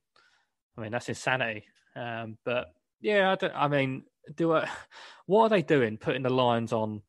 I 0.78 0.82
mean, 0.82 0.92
that's 0.92 1.08
insanity. 1.08 1.64
Um, 1.96 2.38
but 2.44 2.72
yeah, 3.00 3.32
I, 3.32 3.34
don't- 3.34 3.54
I 3.56 3.68
mean, 3.68 4.04
do 4.36 4.52
I, 4.52 4.68
what 5.26 5.44
are 5.44 5.48
they 5.48 5.62
doing? 5.62 5.96
Putting 5.98 6.22
the 6.22 6.30
lines 6.30 6.72
on 6.72 7.02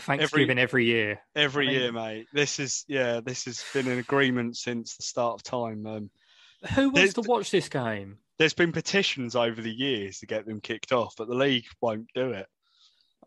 Thanksgiving 0.00 0.58
every, 0.58 0.84
year? 0.86 1.20
Every 1.34 1.68
I 1.68 1.70
mean- 1.70 1.80
year, 1.80 1.92
mate. 1.92 2.26
This 2.32 2.58
is 2.60 2.84
yeah. 2.88 3.20
This 3.20 3.44
has 3.46 3.64
been 3.72 3.88
an 3.88 3.98
agreement 3.98 4.56
since 4.56 4.96
the 4.96 5.02
start 5.02 5.34
of 5.34 5.42
time. 5.42 5.86
Um, 5.86 6.10
Who 6.74 6.90
wants 6.90 7.14
to 7.14 7.22
watch 7.22 7.50
this 7.50 7.68
game? 7.68 8.18
there's 8.38 8.54
been 8.54 8.70
petitions 8.70 9.34
over 9.34 9.60
the 9.60 9.72
years 9.72 10.20
to 10.20 10.26
get 10.26 10.46
them 10.46 10.60
kicked 10.60 10.92
off, 10.92 11.14
but 11.18 11.26
the 11.26 11.34
league 11.34 11.64
won't 11.80 12.06
do 12.14 12.30
it. 12.30 12.46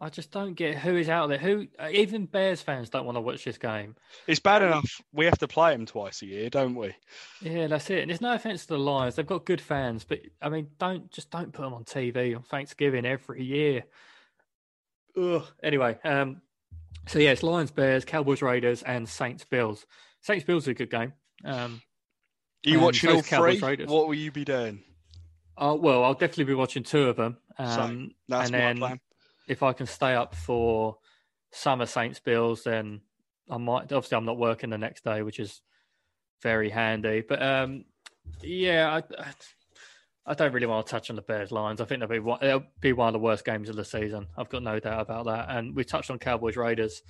I 0.02 0.10
just 0.10 0.32
don't 0.32 0.56
get 0.56 0.78
who 0.78 0.97
is 0.97 1.10
out 1.10 1.30
there. 1.30 1.38
Who 1.38 1.68
even 1.91 2.26
Bears 2.26 2.60
fans 2.60 2.89
don't 2.89 3.06
want 3.06 3.18
to 3.18 3.22
watch 3.22 3.45
this 3.45 3.60
game. 3.60 3.95
It's 4.26 4.39
bad 4.39 4.64
enough 4.64 4.99
we 5.14 5.26
have 5.26 5.38
to 5.38 5.47
play 5.47 5.74
them 5.74 5.86
twice 5.86 6.24
a 6.24 6.26
year, 6.26 6.49
don't 6.49 6.74
we? 6.74 6.95
Yeah, 7.39 7.68
that's 7.68 7.89
it. 7.91 7.99
And 7.99 8.10
there's 8.10 8.20
no 8.20 8.34
offense 8.34 8.64
to 8.64 8.74
the 8.74 8.80
Lions; 8.80 9.16
they've 9.16 9.28
got 9.28 9.45
good 9.45 9.62
fans, 9.62 10.04
but 10.04 10.20
I 10.41 10.49
mean, 10.49 10.70
don't 10.80 11.12
just 11.12 11.30
don't 11.30 11.54
put 11.54 11.62
them 11.62 11.76
on 11.76 11.84
TV 11.84 12.36
on 12.36 12.41
Thanksgiving 12.41 13.06
every 13.06 13.43
year. 13.43 13.84
Ugh. 15.16 15.43
Anyway, 15.62 15.99
um, 16.04 16.41
so 17.08 17.20
yeah, 17.20 17.32
it's 17.32 17.43
Lions, 17.43 17.70
Bears, 17.70 18.04
Cowboys, 18.04 18.41
Raiders, 18.41 18.82
and 18.82 19.08
Saints, 19.08 19.45
Bills. 19.45 19.86
Saints, 20.22 20.45
Bills 20.45 20.64
is 20.64 20.70
a 20.70 20.74
good 20.74 20.89
game. 20.89 21.14
Um, 21.45 21.82
Are 22.66 22.70
you 22.70 22.80
watching 22.80 23.10
so 23.10 23.16
all 23.18 23.22
Cowboys 23.24 23.60
three? 23.60 23.70
Raiders. 23.70 23.89
What 23.89 24.08
will 24.08 24.16
you 24.16 24.32
be 24.32 24.45
doing? 24.45 24.84
oh, 25.58 25.76
well, 25.76 26.04
I'll 26.04 26.14
definitely 26.14 26.45
be 26.45 26.54
watching 26.56 26.84
two 26.84 27.08
of 27.10 27.18
them. 27.18 27.38
Um, 27.58 28.12
That's 28.28 28.49
and 28.49 28.52
my 28.52 28.58
then 28.58 28.78
plan. 28.78 28.99
If 29.48 29.64
I 29.64 29.74
can 29.74 29.86
stay 29.86 30.14
up 30.14 30.36
for 30.36 30.98
summer 31.52 31.86
Saints, 31.86 32.20
Bills, 32.20 32.64
then 32.64 33.02
I 33.50 33.58
might. 33.58 33.92
Obviously, 33.92 34.18
I'm 34.18 34.26
not 34.26 34.38
working 34.38 34.70
the 34.70 34.78
next 34.78 35.04
day, 35.04 35.22
which 35.22 35.39
is 35.39 35.62
very 36.42 36.70
handy. 36.70 37.24
But 37.28 37.42
um, 37.42 37.86
yeah, 38.42 39.02
I, 39.18 39.24
I 40.26 40.34
don't 40.34 40.54
really 40.54 40.68
want 40.68 40.86
to 40.86 40.92
touch 40.92 41.10
on 41.10 41.16
the 41.16 41.22
Bears 41.22 41.52
lines. 41.52 41.82
I 41.82 41.86
think 41.86 42.00
they'll 42.00 42.10
be 42.10 42.20
one, 42.20 42.39
it'll 42.42 42.64
be 42.80 42.94
one 42.94 43.08
of 43.08 43.14
the 43.14 43.20
worst 43.20 43.46
games 43.46 43.70
of 43.70 43.76
the 43.76 43.86
season. 43.86 44.28
I've 44.38 44.50
got 44.50 44.64
no 44.64 44.80
doubt 44.80 45.02
about 45.02 45.26
that. 45.26 45.48
And 45.50 45.76
we 45.76 45.84
touched 45.84 46.12
on 46.12 46.20
Cowboys 46.20 46.58
Raiders. 46.58 47.02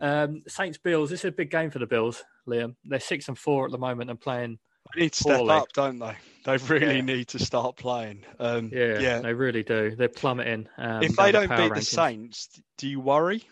Um, 0.00 0.42
Saints 0.48 0.78
Bills. 0.78 1.10
This 1.10 1.20
is 1.20 1.26
a 1.26 1.32
big 1.32 1.50
game 1.50 1.70
for 1.70 1.78
the 1.78 1.86
Bills, 1.86 2.24
Liam. 2.48 2.74
They're 2.84 3.00
six 3.00 3.28
and 3.28 3.38
four 3.38 3.66
at 3.66 3.70
the 3.70 3.78
moment 3.78 4.10
and 4.10 4.20
playing. 4.20 4.58
They 4.94 5.02
need 5.02 5.12
to 5.12 5.18
step 5.18 5.36
poorly. 5.38 5.54
up, 5.54 5.72
don't 5.72 5.98
they? 5.98 6.16
They 6.58 6.58
really 6.58 6.96
Yeah. 6.96 7.00
need 7.02 7.28
to 7.28 7.38
start 7.38 7.76
playing. 7.76 8.24
Um, 8.38 8.70
Yeah, 8.72 8.98
yeah. 8.98 9.20
they 9.20 9.32
really 9.32 9.62
do. 9.62 9.96
They're 9.96 10.08
plummeting. 10.08 10.68
Um, 10.76 11.02
if 11.02 11.16
they 11.16 11.32
don't 11.32 11.48
power 11.48 11.68
beat 11.70 11.74
the. 11.76 11.82
Saints, 11.82 12.60
do 12.78 12.86
you 12.88 13.00
worry? 13.00 13.44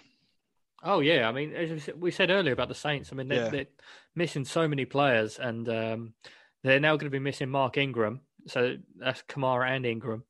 Oh 0.82 1.00
yeah, 1.00 1.28
I 1.28 1.32
mean, 1.32 1.54
as 1.54 1.70
we 1.70 1.78
said- 1.78 2.00
we 2.00 2.10
said 2.10 2.30
earlier 2.30 2.52
about 2.52 2.68
the 2.68 2.74
Saints. 2.74 3.10
I 3.12 3.14
mean, 3.16 3.28
they're, 3.28 3.44
Yeah. 3.44 3.48
they're 3.50 3.66
missing 4.14 4.44
so 4.44 4.66
many 4.68 4.84
players, 4.84 5.38
and 5.38 5.68
um, 5.68 6.14
they're 6.64 6.80
now 6.80 6.96
going 6.96 7.06
to 7.10 7.10
be 7.10 7.18
missing 7.18 7.48
Mark 7.48 7.76
Ingram. 7.78 8.20
So 8.48 8.76
that's 8.96 9.22
Kamara 9.22 9.70
and 9.70 9.86
Ingram 9.86 10.24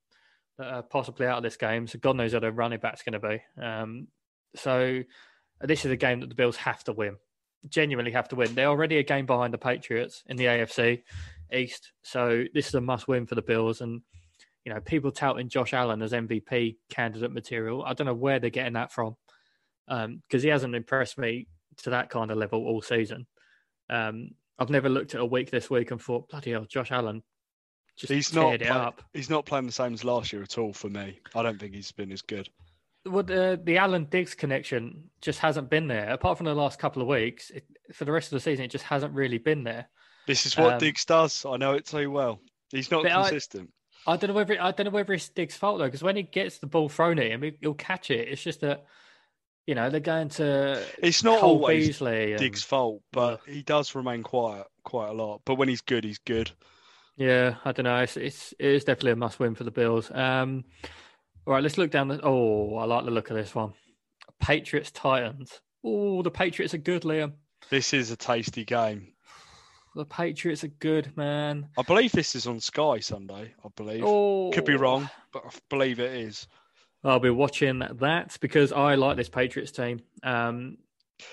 that 0.59 0.67
are 0.69 0.83
possibly 0.83 1.27
out 1.27 1.39
of 1.39 1.43
this 1.43 1.57
game. 1.57 1.87
So 1.87 1.99
God 1.99 2.17
knows 2.17 2.33
how 2.35 2.41
their 2.41 2.53
running 2.53 2.79
back's 2.81 3.03
going 3.03 3.19
to 3.21 3.29
be. 3.29 3.43
Um, 3.61 4.09
so 4.55 5.03
this 5.63 5.85
is 5.87 5.91
a 5.91 5.97
game 5.97 6.21
that 6.21 6.29
the 6.29 6.35
Bills 6.35 6.57
have 6.59 6.85
to 6.85 6.93
win. 6.93 7.17
Genuinely 7.69 8.13
have 8.13 8.29
to 8.29 8.37
win. 8.37 8.55
They're 8.55 8.69
already 8.69 8.99
a 8.99 9.03
game 9.03 9.25
behind 9.25 9.55
the 9.55 9.59
Patriots 9.59 10.23
in 10.27 10.37
the 10.37 10.45
AFC 10.45 11.03
East. 11.55 11.93
So 12.03 12.45
this 12.55 12.69
is 12.69 12.75
a 12.75 12.81
must-win 12.81 13.27
for 13.27 13.35
the 13.35 13.43
Bills. 13.43 13.81
And 13.81 14.03
you 14.65 14.73
know, 14.73 14.81
people 14.81 15.11
touting 15.11 15.49
Josh 15.49 15.75
Allen 15.75 16.03
as 16.03 16.13
MVP 16.13 16.77
candidate 16.91 17.33
material. 17.33 17.85
I 17.85 17.95
don't 17.95 18.07
know 18.07 18.15
where 18.15 18.39
they're 18.39 18.51
getting 18.51 18.75
that 18.75 18.93
from 18.93 19.17
because 19.89 20.43
he 20.43 20.49
hasn't 20.49 20.75
impressed 20.75 21.19
me 21.19 21.49
to 21.79 21.91
that 21.91 22.11
kind 22.11 22.31
of 22.31 22.39
level 22.39 22.65
all 22.67 22.83
season. 22.83 23.27
Um, 23.91 24.31
I've 24.59 24.71
never 24.71 24.89
looked 24.89 25.15
at 25.15 25.21
a 25.21 25.27
week 25.27 25.51
this 25.51 25.69
week 25.69 25.91
and 25.91 26.01
thought, 26.01 26.29
bloody 26.29 26.53
hell, 26.53 26.67
Josh 26.69 26.93
Allen 26.93 27.23
just 27.97 28.13
He's 28.13 28.33
not. 28.33 28.55
it 28.55 28.61
play- 28.63 28.71
up. 28.71 29.03
He's 29.13 29.31
not 29.31 29.45
playing 29.45 29.67
the 29.67 29.73
same 29.73 29.93
as 29.95 30.05
last 30.05 30.33
year 30.33 30.43
at 30.43 30.59
all 30.59 30.73
for 30.73 30.89
me. 30.89 31.21
I 31.35 31.43
don't 31.43 31.59
think 31.59 31.75
he's 31.75 31.93
been 31.93 32.13
as 32.13 32.23
good. 32.23 32.49
Well, 33.05 33.25
the, 33.25 33.61
the 33.63 33.79
Allen 33.79 34.07
Diggs 34.11 34.35
connection 34.35 35.11
just 35.21 35.41
hasn't 35.41 35.69
been 35.69 35.89
there. 35.89 36.11
Apart 36.11 36.39
from 36.39 36.47
the 36.47 36.55
last 36.55 36.79
couple 36.79 37.03
of 37.03 37.09
weeks, 37.09 37.51
it, 37.51 37.65
for 37.93 38.05
the 38.05 38.13
rest 38.13 38.29
of 38.29 38.37
the 38.37 38.41
season, 38.41 38.65
it 38.65 38.71
just 38.71 38.85
hasn't 38.85 39.13
really 39.15 39.39
been 39.39 39.65
there. 39.65 39.89
This 40.33 40.47
is 40.47 40.57
what 40.57 40.75
Um, 40.75 40.79
Diggs 40.79 41.05
does. 41.05 41.45
I 41.45 41.57
know 41.59 41.73
it 41.75 41.87
too 41.87 42.11
well. 42.11 42.41
He's 42.71 42.91
not 42.91 43.03
But 43.03 43.13
I- 43.13 43.23
consistent. 43.29 43.71
I 44.07 44.17
don't 44.17 44.29
know 44.29 44.35
whether 44.35 44.61
I 44.61 44.73
don't 44.73 44.85
know 44.87 44.91
whether 44.91 45.13
it's 45.13 45.29
Diggs' 45.29 45.57
fault 45.57 45.79
though, 45.79 45.85
because 45.85 46.03
when 46.03 46.17
he 46.17 46.23
gets 46.23 46.59
the 46.59 46.67
ball 46.67 46.89
thrown 46.89 47.19
at 47.19 47.27
him, 47.31 47.43
he, 47.43 47.53
he'll 47.61 47.75
catch 47.75 48.11
it. 48.11 48.29
It's 48.29 48.43
just 48.43 48.61
that 48.63 48.85
you 49.67 49.75
know 49.77 49.91
they're 49.91 50.01
going 50.01 50.29
to 50.31 50.83
It's 51.03 51.23
not 51.23 51.41
Cole 51.41 51.51
always 51.59 51.87
Beasley. 51.87 52.33
And, 52.33 52.41
Diggs' 52.41 52.63
fault, 52.65 53.03
but 53.13 53.41
he 53.47 53.63
does 53.63 53.95
remain 53.95 54.23
quiet 54.25 54.67
quite 54.85 55.11
a 55.11 55.13
lot. 55.13 55.43
But 55.45 55.55
when 55.55 55.69
he's 55.69 55.83
good, 55.83 56.03
he's 56.03 56.19
good. 56.19 56.51
Yeah, 57.17 57.57
I 57.65 57.71
don't 57.73 57.85
know. 57.85 57.99
It's, 57.99 58.17
it's 58.17 58.53
it 58.59 58.67
is 58.71 58.85
definitely 58.85 59.13
a 59.13 59.17
must 59.17 59.39
win 59.39 59.55
for 59.55 59.65
the 59.65 59.71
Bills. 59.71 60.11
Um, 60.11 60.65
all 61.47 61.53
right, 61.55 61.63
let's 61.63 61.79
look 61.79 61.91
down 61.93 62.09
the. 62.09 62.19
Oh, 62.25 62.75
I 62.77 62.85
like 62.87 63.05
the 63.05 63.11
look 63.13 63.31
of 63.31 63.37
this 63.37 63.55
one. 63.55 63.75
Patriots 64.41 64.91
Titans. 64.91 65.61
Oh, 65.85 66.23
the 66.23 66.31
Patriots 66.31 66.75
are 66.75 66.79
good, 66.79 67.03
Liam. 67.03 67.35
This 67.71 67.93
is 67.95 68.11
a 68.11 68.17
tasty 68.17 68.65
game. 68.65 69.12
The 69.95 70.05
Patriots 70.07 70.65
are 70.65 70.69
good, 70.69 71.15
man. 71.17 71.69
I 71.77 71.83
believe 71.83 72.13
this 72.13 72.35
is 72.35 72.47
on 72.47 72.61
Sky 72.61 73.01
Sunday. 73.01 73.55
I 73.63 73.69
believe. 73.77 74.03
Oh, 74.05 74.51
Could 74.53 74.65
be 74.65 74.77
wrong, 74.77 75.11
but 75.33 75.45
I 75.47 75.51
believe 75.69 76.01
it 76.01 76.13
is. 76.13 76.47
I'll 77.05 77.19
be 77.19 77.31
watching 77.31 77.81
that 77.81 78.37
because 78.41 78.73
I 78.73 78.95
like 78.95 79.17
this 79.17 79.29
Patriots 79.29 79.73
team. 79.73 80.01
Um, 80.23 80.79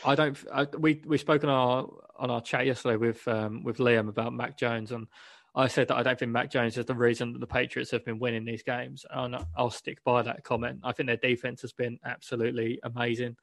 I 0.03 0.15
don't. 0.15 0.37
I, 0.53 0.65
we 0.77 1.01
we 1.05 1.17
spoke 1.17 1.43
on 1.43 1.49
our 1.49 1.87
on 2.17 2.29
our 2.29 2.41
chat 2.41 2.65
yesterday 2.65 2.97
with 2.97 3.25
um, 3.27 3.63
with 3.63 3.77
Liam 3.77 4.09
about 4.09 4.33
Mac 4.33 4.57
Jones, 4.57 4.91
and 4.91 5.07
I 5.55 5.67
said 5.67 5.87
that 5.87 5.97
I 5.97 6.03
don't 6.03 6.19
think 6.19 6.31
Mac 6.31 6.51
Jones 6.51 6.77
is 6.77 6.85
the 6.85 6.95
reason 6.95 7.33
that 7.33 7.39
the 7.39 7.47
Patriots 7.47 7.91
have 7.91 8.03
been 8.03 8.19
winning 8.19 8.45
these 8.45 8.63
games, 8.63 9.05
and 9.09 9.37
I'll 9.55 9.69
stick 9.69 10.03
by 10.03 10.21
that 10.23 10.43
comment. 10.43 10.81
I 10.83 10.91
think 10.91 11.07
their 11.07 11.17
defense 11.17 11.61
has 11.61 11.71
been 11.71 11.99
absolutely 12.03 12.79
amazing. 12.83 13.37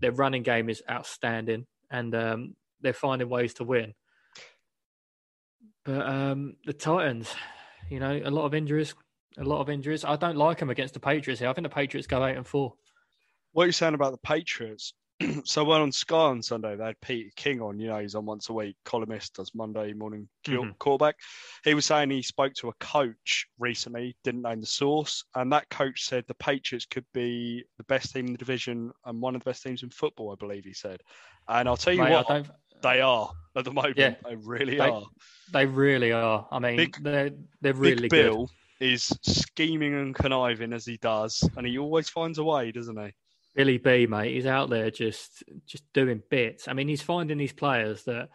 Their 0.00 0.12
running 0.12 0.42
game 0.42 0.68
is 0.68 0.82
outstanding, 0.90 1.66
and 1.90 2.14
um, 2.14 2.56
they're 2.80 2.92
finding 2.92 3.28
ways 3.28 3.54
to 3.54 3.64
win. 3.64 3.94
But 5.86 6.06
um, 6.06 6.56
the 6.66 6.72
Titans, 6.72 7.32
you 7.88 8.00
know, 8.00 8.20
a 8.24 8.30
lot 8.30 8.44
of 8.44 8.54
injuries, 8.54 8.94
a 9.38 9.44
lot 9.44 9.60
of 9.60 9.70
injuries. 9.70 10.04
I 10.04 10.16
don't 10.16 10.36
like 10.36 10.58
them 10.58 10.68
against 10.68 10.94
the 10.94 11.00
Patriots 11.00 11.40
here. 11.40 11.48
I 11.48 11.52
think 11.52 11.64
the 11.64 11.74
Patriots 11.74 12.08
go 12.08 12.26
eight 12.26 12.36
and 12.36 12.46
four. 12.46 12.74
What 13.52 13.62
are 13.62 13.66
you 13.66 13.72
saying 13.72 13.94
about 13.94 14.10
the 14.10 14.18
Patriots? 14.18 14.92
so 15.44 15.64
well 15.64 15.80
on 15.80 15.92
Sky 15.92 16.16
on 16.16 16.42
Sunday, 16.42 16.76
they 16.76 16.84
had 16.84 17.00
Peter 17.00 17.30
King 17.36 17.62
on. 17.62 17.78
You 17.78 17.88
know, 17.88 17.98
he's 17.98 18.16
on 18.16 18.26
once 18.26 18.48
a 18.48 18.52
week, 18.52 18.76
columnist, 18.84 19.36
does 19.36 19.54
Monday 19.54 19.92
morning 19.92 20.28
mm-hmm. 20.46 20.72
quarterback. 20.78 21.16
He 21.64 21.72
was 21.72 21.86
saying 21.86 22.10
he 22.10 22.20
spoke 22.20 22.52
to 22.54 22.68
a 22.68 22.74
coach 22.74 23.46
recently, 23.58 24.16
didn't 24.24 24.42
name 24.42 24.60
the 24.60 24.66
source, 24.66 25.24
and 25.34 25.52
that 25.52 25.70
coach 25.70 26.04
said 26.04 26.24
the 26.26 26.34
Patriots 26.34 26.84
could 26.84 27.06
be 27.14 27.64
the 27.78 27.84
best 27.84 28.12
team 28.12 28.26
in 28.26 28.32
the 28.32 28.38
division 28.38 28.90
and 29.04 29.22
one 29.22 29.34
of 29.34 29.42
the 29.42 29.50
best 29.50 29.62
teams 29.62 29.82
in 29.82 29.90
football. 29.90 30.32
I 30.32 30.34
believe 30.34 30.64
he 30.64 30.74
said. 30.74 31.00
And 31.48 31.68
I'll 31.68 31.76
tell 31.76 31.94
you 31.94 32.02
Mate, 32.02 32.12
what, 32.12 32.46
they 32.82 33.00
are 33.00 33.30
at 33.56 33.64
the 33.64 33.72
moment. 33.72 33.96
Yeah, 33.96 34.14
they 34.24 34.36
really 34.36 34.76
they, 34.76 34.88
are. 34.88 35.02
They 35.52 35.66
really 35.66 36.12
are. 36.12 36.46
I 36.50 36.58
mean, 36.58 36.76
Big, 36.76 37.02
they're 37.02 37.30
they're 37.60 37.74
really 37.74 38.08
Big 38.08 38.10
Bill 38.10 38.50
good. 38.78 38.86
is 38.86 39.12
scheming 39.22 39.94
and 39.94 40.14
conniving 40.14 40.72
as 40.72 40.84
he 40.84 40.96
does, 40.98 41.48
and 41.56 41.66
he 41.66 41.78
always 41.78 42.08
finds 42.08 42.38
a 42.38 42.44
way, 42.44 42.72
doesn't 42.72 42.98
he? 42.98 43.12
Billy 43.54 43.78
B, 43.78 44.06
mate, 44.06 44.34
he's 44.34 44.46
out 44.46 44.68
there 44.68 44.90
just 44.90 45.42
just 45.66 45.84
doing 45.92 46.22
bits. 46.30 46.68
I 46.68 46.74
mean, 46.74 46.88
he's 46.88 47.02
finding 47.02 47.38
these 47.38 47.54
players 47.54 48.04
that 48.04 48.28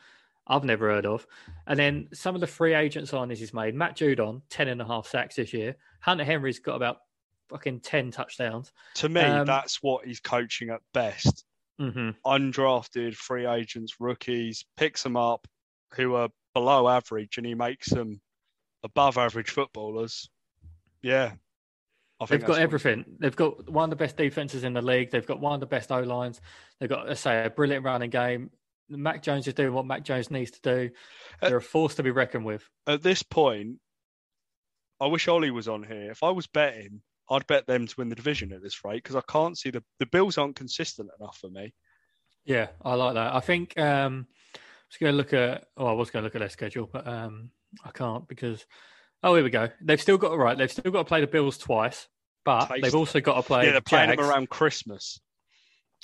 I've 0.48 0.64
never 0.64 0.90
heard 0.90 1.06
of. 1.06 1.26
And 1.68 1.80
then 1.80 2.10
some 2.14 2.36
of 2.36 2.42
the 2.42 2.48
free 2.48 2.74
agent 2.74 3.08
signings 3.08 3.38
he's 3.38 3.54
made. 3.54 3.76
Matt 3.76 3.96
Judon, 3.96 4.42
10 4.50 4.68
and 4.68 4.82
a 4.82 4.86
half 4.86 5.08
sacks 5.08 5.36
this 5.36 5.54
year. 5.54 5.76
Hunter 6.02 6.24
Henry's 6.24 6.60
got 6.60 6.76
about 6.76 6.98
fucking 7.50 7.82
10 7.82 8.12
touchdowns. 8.12 8.72
To 8.96 9.10
me, 9.10 9.22
um, 9.22 9.46
that's 9.46 9.84
what 9.84 10.06
he's 10.06 10.20
coaching 10.20 10.70
at 10.70 10.82
best. 10.94 11.46
Mm-hmm. 11.82 12.10
Undrafted 12.26 13.16
free 13.16 13.46
agents, 13.46 13.96
rookies, 14.00 14.64
picks 14.78 15.04
them 15.04 15.18
up 15.18 15.48
who 15.96 16.16
are 16.16 16.30
below 16.54 16.88
average 16.88 17.38
and 17.38 17.46
he 17.46 17.56
makes 17.56 17.90
them 17.90 18.22
above 18.84 19.18
average 19.18 19.50
footballers. 19.50 20.30
Yeah, 21.02 21.32
They've 22.28 22.44
got 22.44 22.60
everything. 22.60 23.06
They've 23.20 23.36
got 23.36 23.70
one 23.70 23.86
of 23.86 23.90
the 23.90 23.96
best 23.96 24.16
defenses 24.16 24.64
in 24.64 24.74
the 24.74 24.82
league. 24.82 25.10
They've 25.10 25.26
got 25.26 25.40
one 25.40 25.56
of 25.56 25.60
the 25.60 25.66
best 25.66 25.92
O 25.92 26.02
lines. 26.02 26.40
They've 26.80 26.90
got, 26.90 27.08
let's 27.08 27.22
say, 27.22 27.46
a 27.46 27.50
brilliant 27.50 27.84
running 27.84 28.10
game. 28.10 28.52
Mac 28.90 29.24
Jones 29.24 29.48
is 29.48 29.54
doing 29.54 29.74
what 29.74 29.86
Mac 29.86 30.04
Jones 30.04 30.30
needs 30.30 30.52
to 30.52 30.62
do. 30.62 30.90
They're 31.42 31.58
a 31.58 31.62
force 31.62 31.96
to 31.96 32.04
be 32.04 32.12
reckoned 32.12 32.46
with. 32.46 32.68
At 32.86 33.02
this 33.02 33.24
point, 33.24 33.78
I 35.00 35.08
wish 35.08 35.28
Ollie 35.28 35.52
was 35.52 35.68
on 35.68 35.84
here. 35.84 36.12
If 36.12 36.22
I 36.22 36.30
was 36.30 36.46
betting, 36.46 37.02
I'd 37.32 37.48
bet 37.48 37.66
them 37.66 37.88
to 37.88 37.96
win 37.98 38.10
the 38.10 38.16
division 38.16 38.52
at 38.54 38.62
this 38.62 38.84
rate 38.84 39.04
because 39.04 39.16
I 39.16 39.22
can't 39.28 39.58
see 39.58 39.72
the 39.72 39.84
the 40.00 40.06
Bills 40.06 40.38
aren't 40.38 40.56
consistent 40.56 41.10
enough 41.20 41.38
for 41.38 41.50
me. 41.50 41.74
Yeah, 42.46 42.68
I 42.84 42.96
like 42.96 43.14
that. 43.16 43.34
I 43.36 43.40
think 43.40 43.78
um, 43.80 44.28
I 44.56 44.60
was 44.90 44.98
going 45.00 45.14
to 45.14 45.18
look 45.18 45.34
at. 45.34 45.66
Oh, 45.78 45.88
I 45.88 45.94
was 45.94 46.10
going 46.10 46.24
to 46.24 46.26
look 46.26 46.36
at 46.36 46.40
their 46.40 46.50
schedule, 46.50 46.90
but 46.92 47.08
um, 47.08 47.50
I 47.86 47.92
can't 47.92 48.28
because 48.28 48.66
Oh, 49.24 49.36
here 49.36 49.44
we 49.44 49.50
go. 49.52 49.70
They've 49.82 50.02
still 50.02 50.18
got 50.18 50.38
right. 50.38 50.58
They've 50.58 50.72
still 50.72 50.92
got 50.92 51.00
to 51.00 51.06
play 51.06 51.22
the 51.22 51.28
Bills 51.28 51.58
twice, 51.58 52.08
but 52.44 52.68
Taste. 52.68 52.84
they've 52.84 52.96
also 52.96 53.20
got 53.20 53.36
to 53.36 53.44
play. 53.44 53.66
Yeah, 53.66 53.72
they're 53.74 53.82
playing 53.82 54.10
Jags. 54.10 54.22
them 54.22 54.30
around 54.30 54.50
Christmas. 54.50 55.20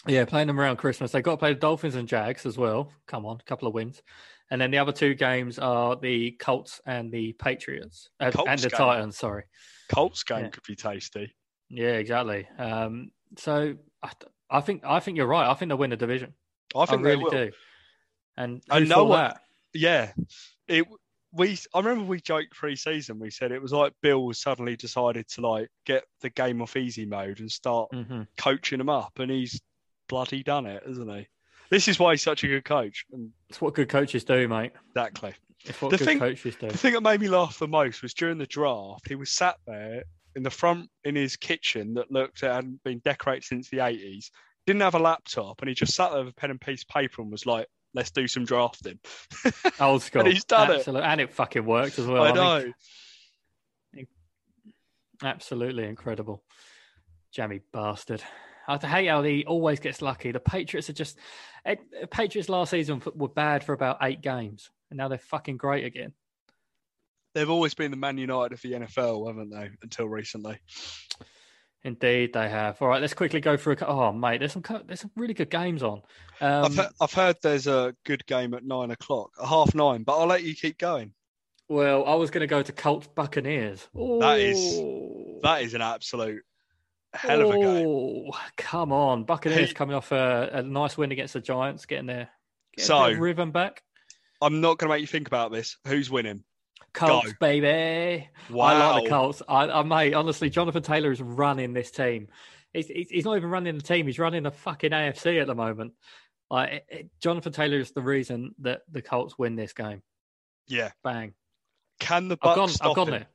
Yeah, 0.05 0.25
playing 0.25 0.47
them 0.47 0.59
around 0.59 0.77
Christmas. 0.77 1.11
They've 1.11 1.23
got 1.23 1.31
to 1.31 1.37
play 1.37 1.53
the 1.53 1.59
Dolphins 1.59 1.95
and 1.95 2.07
Jags 2.07 2.45
as 2.45 2.57
well. 2.57 2.91
Come 3.07 3.25
on, 3.25 3.37
a 3.39 3.43
couple 3.43 3.67
of 3.67 3.73
wins. 3.73 4.01
And 4.49 4.61
then 4.61 4.71
the 4.71 4.77
other 4.77 4.93
two 4.93 5.13
games 5.13 5.59
are 5.59 5.95
the 5.95 6.31
Colts 6.31 6.79
and 6.85 7.11
the 7.11 7.33
Patriots 7.33 8.09
uh, 8.19 8.31
and 8.47 8.59
the 8.59 8.69
game. 8.69 8.77
Titans. 8.77 9.17
Sorry, 9.17 9.43
Colts 9.91 10.23
game 10.23 10.45
yeah. 10.45 10.49
could 10.49 10.63
be 10.63 10.75
tasty. 10.75 11.35
Yeah, 11.69 11.93
exactly. 11.93 12.47
Um, 12.57 13.11
so 13.37 13.75
I, 14.01 14.11
I, 14.49 14.61
think 14.61 14.83
I 14.85 14.99
think 14.99 15.17
you're 15.17 15.27
right. 15.27 15.49
I 15.49 15.53
think 15.53 15.69
they'll 15.69 15.77
win 15.77 15.89
the 15.89 15.97
division. 15.97 16.33
I 16.75 16.85
think 16.85 17.01
I 17.01 17.09
really 17.09 17.29
do. 17.29 17.51
And 18.37 18.61
I 18.69 18.79
know 18.79 19.05
what, 19.05 19.17
that? 19.17 19.41
Yeah, 19.73 20.11
it 20.67 20.85
we 21.33 21.57
I 21.73 21.79
remember 21.79 22.05
we 22.05 22.21
joked 22.21 22.51
pre-season. 22.51 23.19
We 23.19 23.29
said 23.29 23.51
it 23.51 23.61
was 23.61 23.73
like 23.73 23.93
Bill 24.01 24.31
suddenly 24.33 24.75
decided 24.75 25.27
to 25.29 25.41
like 25.41 25.69
get 25.85 26.03
the 26.21 26.29
game 26.29 26.61
off 26.61 26.75
easy 26.75 27.05
mode 27.05 27.39
and 27.39 27.51
start 27.51 27.89
mm-hmm. 27.93 28.23
coaching 28.37 28.77
them 28.77 28.89
up, 28.89 29.19
and 29.19 29.29
he's 29.29 29.59
bloody 30.07 30.43
done 30.43 30.65
it, 30.65 30.83
isn't 30.87 31.09
he? 31.09 31.27
This 31.69 31.87
is 31.87 31.99
why 31.99 32.13
he's 32.13 32.21
such 32.23 32.43
a 32.43 32.47
good 32.47 32.65
coach. 32.65 33.05
And 33.11 33.31
it's 33.49 33.59
what 33.59 33.73
good 33.73 33.89
coaches 33.89 34.23
do, 34.23 34.47
mate. 34.47 34.71
Exactly. 34.89 35.33
It's 35.65 35.81
what 35.81 35.91
the 35.91 35.97
good 35.97 36.05
thing, 36.05 36.19
coaches 36.19 36.55
do. 36.55 36.69
The 36.69 36.77
thing 36.77 36.93
that 36.93 37.01
made 37.03 37.19
me 37.19 37.27
laugh 37.27 37.59
the 37.59 37.67
most 37.67 38.01
was 38.01 38.13
during 38.13 38.37
the 38.37 38.45
draft. 38.45 39.07
He 39.07 39.15
was 39.15 39.31
sat 39.31 39.57
there 39.65 40.03
in 40.35 40.43
the 40.43 40.49
front 40.49 40.89
in 41.03 41.15
his 41.15 41.35
kitchen 41.35 41.95
that 41.95 42.11
looked 42.11 42.41
hadn't 42.41 42.83
been 42.83 42.99
decorated 42.99 43.43
since 43.43 43.69
the 43.69 43.85
eighties. 43.85 44.31
Didn't 44.65 44.81
have 44.81 44.95
a 44.95 44.99
laptop, 44.99 45.61
and 45.61 45.69
he 45.69 45.75
just 45.75 45.93
sat 45.93 46.11
there 46.11 46.19
with 46.23 46.33
a 46.33 46.35
pen 46.35 46.51
and 46.51 46.61
piece 46.61 46.83
of 46.83 46.89
paper 46.89 47.21
and 47.21 47.31
was 47.31 47.45
like, 47.45 47.67
let's 47.93 48.11
do 48.11 48.27
some 48.27 48.45
drafting. 48.45 48.99
Old 49.79 50.03
school. 50.03 50.21
and 50.21 50.31
he's 50.31 50.43
done 50.43 50.71
Absolutely. 50.71 51.01
it. 51.07 51.11
And 51.11 51.21
it 51.21 51.33
fucking 51.33 51.65
worked 51.65 51.99
as 51.99 52.05
well. 52.05 52.23
I, 52.23 52.29
I 52.29 52.33
know. 52.33 52.73
Mean, 53.93 54.07
absolutely 55.23 55.85
incredible. 55.85 56.43
Jammy 57.31 57.61
bastard. 57.73 58.21
I 58.67 58.77
hate 58.85 59.07
how 59.07 59.23
he 59.23 59.45
always 59.45 59.79
gets 59.79 60.01
lucky. 60.01 60.31
The 60.31 60.39
Patriots 60.39 60.89
are 60.89 60.93
just. 60.93 61.17
Eh, 61.65 61.75
Patriots 62.11 62.49
last 62.49 62.71
season 62.71 63.01
were 63.15 63.29
bad 63.29 63.63
for 63.63 63.73
about 63.73 63.97
eight 64.01 64.21
games, 64.21 64.69
and 64.89 64.97
now 64.97 65.07
they're 65.07 65.17
fucking 65.17 65.57
great 65.57 65.85
again. 65.85 66.13
They've 67.33 67.49
always 67.49 67.73
been 67.73 67.91
the 67.91 67.97
Man 67.97 68.17
United 68.17 68.53
of 68.53 68.61
the 68.61 68.73
NFL, 68.73 69.27
haven't 69.27 69.51
they? 69.51 69.69
Until 69.81 70.07
recently. 70.07 70.57
Indeed, 71.83 72.33
they 72.33 72.49
have. 72.49 72.81
All 72.81 72.87
right, 72.87 72.99
let's 72.99 73.13
quickly 73.13 73.39
go 73.39 73.55
through. 73.55 73.77
A, 73.81 73.87
oh, 73.87 74.11
mate, 74.11 74.39
there's 74.39 74.53
some 74.53 74.63
there's 74.85 75.01
some 75.01 75.11
really 75.15 75.33
good 75.33 75.49
games 75.49 75.83
on. 75.83 76.01
Um, 76.41 76.65
I've, 76.65 76.75
heard, 76.75 76.89
I've 76.99 77.13
heard 77.13 77.35
there's 77.41 77.67
a 77.67 77.95
good 78.05 78.25
game 78.25 78.53
at 78.53 78.65
nine 78.65 78.91
o'clock, 78.91 79.31
a 79.39 79.47
half 79.47 79.73
nine, 79.75 80.03
but 80.03 80.17
I'll 80.17 80.27
let 80.27 80.43
you 80.43 80.55
keep 80.55 80.77
going. 80.77 81.13
Well, 81.69 82.05
I 82.05 82.15
was 82.15 82.31
going 82.31 82.41
to 82.41 82.47
go 82.47 82.61
to 82.61 82.71
Colts 82.71 83.07
Buccaneers. 83.07 83.87
Ooh. 83.97 84.19
That 84.19 84.39
is 84.39 85.41
that 85.43 85.61
is 85.61 85.73
an 85.73 85.81
absolute 85.81 86.43
hell 87.13 87.41
of 87.41 87.55
a 87.55 87.59
game. 87.59 87.87
Oh, 87.87 88.31
come 88.55 88.91
on, 88.91 89.23
Buccaneers 89.23 89.73
coming 89.73 89.95
off 89.95 90.11
a, 90.11 90.49
a, 90.53 90.63
nice 90.63 90.97
win 90.97 91.11
against 91.11 91.33
the 91.33 91.41
Giants, 91.41 91.85
getting 91.85 92.07
their, 92.07 92.29
getting 92.75 92.87
so, 92.87 93.07
their 93.07 93.19
rhythm 93.19 93.51
back. 93.51 93.83
I'm 94.41 94.61
not 94.61 94.77
going 94.77 94.89
to 94.89 94.95
make 94.95 95.01
you 95.01 95.07
think 95.07 95.27
about 95.27 95.51
this. 95.51 95.77
Who's 95.87 96.09
winning? 96.09 96.43
Colts, 96.93 97.27
Go. 97.27 97.37
baby. 97.39 98.29
Wow. 98.49 98.65
I 98.65 98.93
like 98.93 99.03
the 99.03 99.09
Colts. 99.09 99.41
I, 99.47 99.69
I, 99.69 99.83
mate, 99.83 100.13
honestly, 100.13 100.49
Jonathan 100.49 100.83
Taylor 100.83 101.11
is 101.11 101.21
running 101.21 101.73
this 101.73 101.91
team. 101.91 102.27
He's, 102.73 102.87
he's 102.87 103.25
not 103.25 103.37
even 103.37 103.49
running 103.49 103.75
the 103.75 103.83
team. 103.83 104.05
He's 104.05 104.19
running 104.19 104.43
the 104.43 104.51
fucking 104.51 104.91
AFC 104.91 105.41
at 105.41 105.47
the 105.47 105.55
moment. 105.55 105.93
Like 106.49 106.71
it, 106.71 106.85
it, 106.89 107.09
Jonathan 107.19 107.51
Taylor 107.51 107.79
is 107.79 107.91
the 107.91 108.01
reason 108.01 108.55
that 108.59 108.81
the 108.91 109.01
Colts 109.01 109.37
win 109.37 109.55
this 109.55 109.73
game. 109.73 110.01
Yeah. 110.67 110.91
Bang. 111.03 111.33
Can 111.99 112.27
the 112.27 112.37
Bucs 112.37 112.49
I've 112.49 112.55
gone, 112.55 112.69
stop 112.69 112.89
I've 112.89 112.95
gone 112.95 113.07
him? 113.07 113.13
There. 113.13 113.27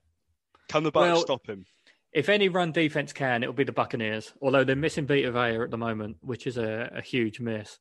Can 0.68 0.82
the 0.84 0.92
Bucs 0.92 1.00
well, 1.00 1.20
stop 1.20 1.46
him? 1.46 1.66
If 2.12 2.28
any 2.28 2.48
run 2.48 2.72
defense 2.72 3.12
can, 3.12 3.42
it'll 3.42 3.54
be 3.54 3.64
the 3.64 3.72
Buccaneers. 3.72 4.32
Although 4.42 4.64
they're 4.64 4.76
missing 4.76 5.06
Vita 5.06 5.32
Vea 5.32 5.62
at 5.62 5.70
the 5.70 5.78
moment, 5.78 6.18
which 6.20 6.46
is 6.46 6.58
a, 6.58 6.92
a 6.94 7.00
huge 7.00 7.40
miss. 7.40 7.78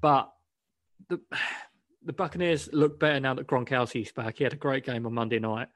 But 0.00 0.30
the 1.08 1.20
the 2.02 2.12
Buccaneers 2.14 2.70
look 2.72 2.98
better 2.98 3.20
now 3.20 3.34
that 3.34 3.46
Gronkowski's 3.46 4.12
back. 4.12 4.38
He 4.38 4.44
had 4.44 4.54
a 4.54 4.56
great 4.56 4.86
game 4.86 5.04
on 5.04 5.12
Monday 5.12 5.38
night. 5.38 5.68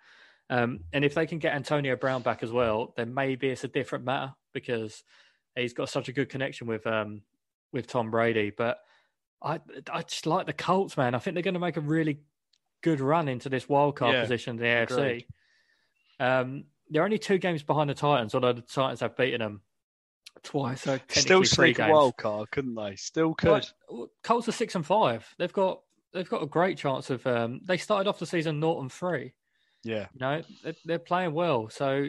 Um, 0.48 0.80
and 0.92 1.04
if 1.04 1.14
they 1.14 1.26
can 1.26 1.38
get 1.38 1.54
Antonio 1.54 1.96
Brown 1.96 2.22
back 2.22 2.42
as 2.42 2.50
well, 2.50 2.94
then 2.96 3.12
maybe 3.12 3.48
it's 3.48 3.64
a 3.64 3.68
different 3.68 4.06
matter 4.06 4.34
because 4.54 5.04
he's 5.54 5.74
got 5.74 5.90
such 5.90 6.08
a 6.08 6.12
good 6.12 6.30
connection 6.30 6.66
with 6.66 6.86
um, 6.86 7.22
with 7.72 7.86
Tom 7.86 8.10
Brady. 8.10 8.52
But 8.56 8.78
I 9.42 9.60
I 9.90 10.02
just 10.02 10.26
like 10.26 10.46
the 10.46 10.52
Colts, 10.52 10.96
man. 10.96 11.14
I 11.14 11.18
think 11.18 11.34
they're 11.34 11.42
going 11.42 11.54
to 11.54 11.60
make 11.60 11.76
a 11.76 11.82
really 11.82 12.20
good 12.82 13.00
run 13.00 13.28
into 13.28 13.48
this 13.48 13.68
wild 13.68 13.96
card 13.96 14.14
yeah, 14.14 14.22
position 14.22 14.50
in 14.52 14.56
the 14.56 14.64
AFC. 14.64 15.26
Um, 16.20 16.64
they're 16.90 17.04
only 17.04 17.18
two 17.18 17.38
games 17.38 17.62
behind 17.62 17.90
the 17.90 17.94
Titans, 17.94 18.34
although 18.34 18.52
the 18.52 18.62
Titans 18.62 19.00
have 19.00 19.16
beaten 19.16 19.40
them 19.40 19.62
twice. 20.42 20.82
So 20.82 20.98
still 21.08 21.44
sneak 21.44 21.78
a 21.78 21.88
wild 21.88 22.16
card, 22.16 22.50
couldn't 22.50 22.74
they? 22.74 22.96
Still 22.96 23.34
could. 23.34 23.66
Colts 24.22 24.48
are 24.48 24.52
six 24.52 24.74
and 24.74 24.84
five. 24.84 25.26
They've 25.38 25.52
got 25.52 25.80
they've 26.12 26.28
got 26.28 26.42
a 26.42 26.46
great 26.46 26.78
chance 26.78 27.10
of. 27.10 27.26
Um, 27.26 27.60
they 27.64 27.76
started 27.76 28.08
off 28.08 28.18
the 28.18 28.26
season 28.26 28.60
Norton 28.60 28.88
three. 28.88 29.32
Yeah, 29.82 30.06
you 30.12 30.20
know 30.20 30.42
they're, 30.62 30.74
they're 30.84 30.98
playing 30.98 31.34
well. 31.34 31.68
So 31.68 32.06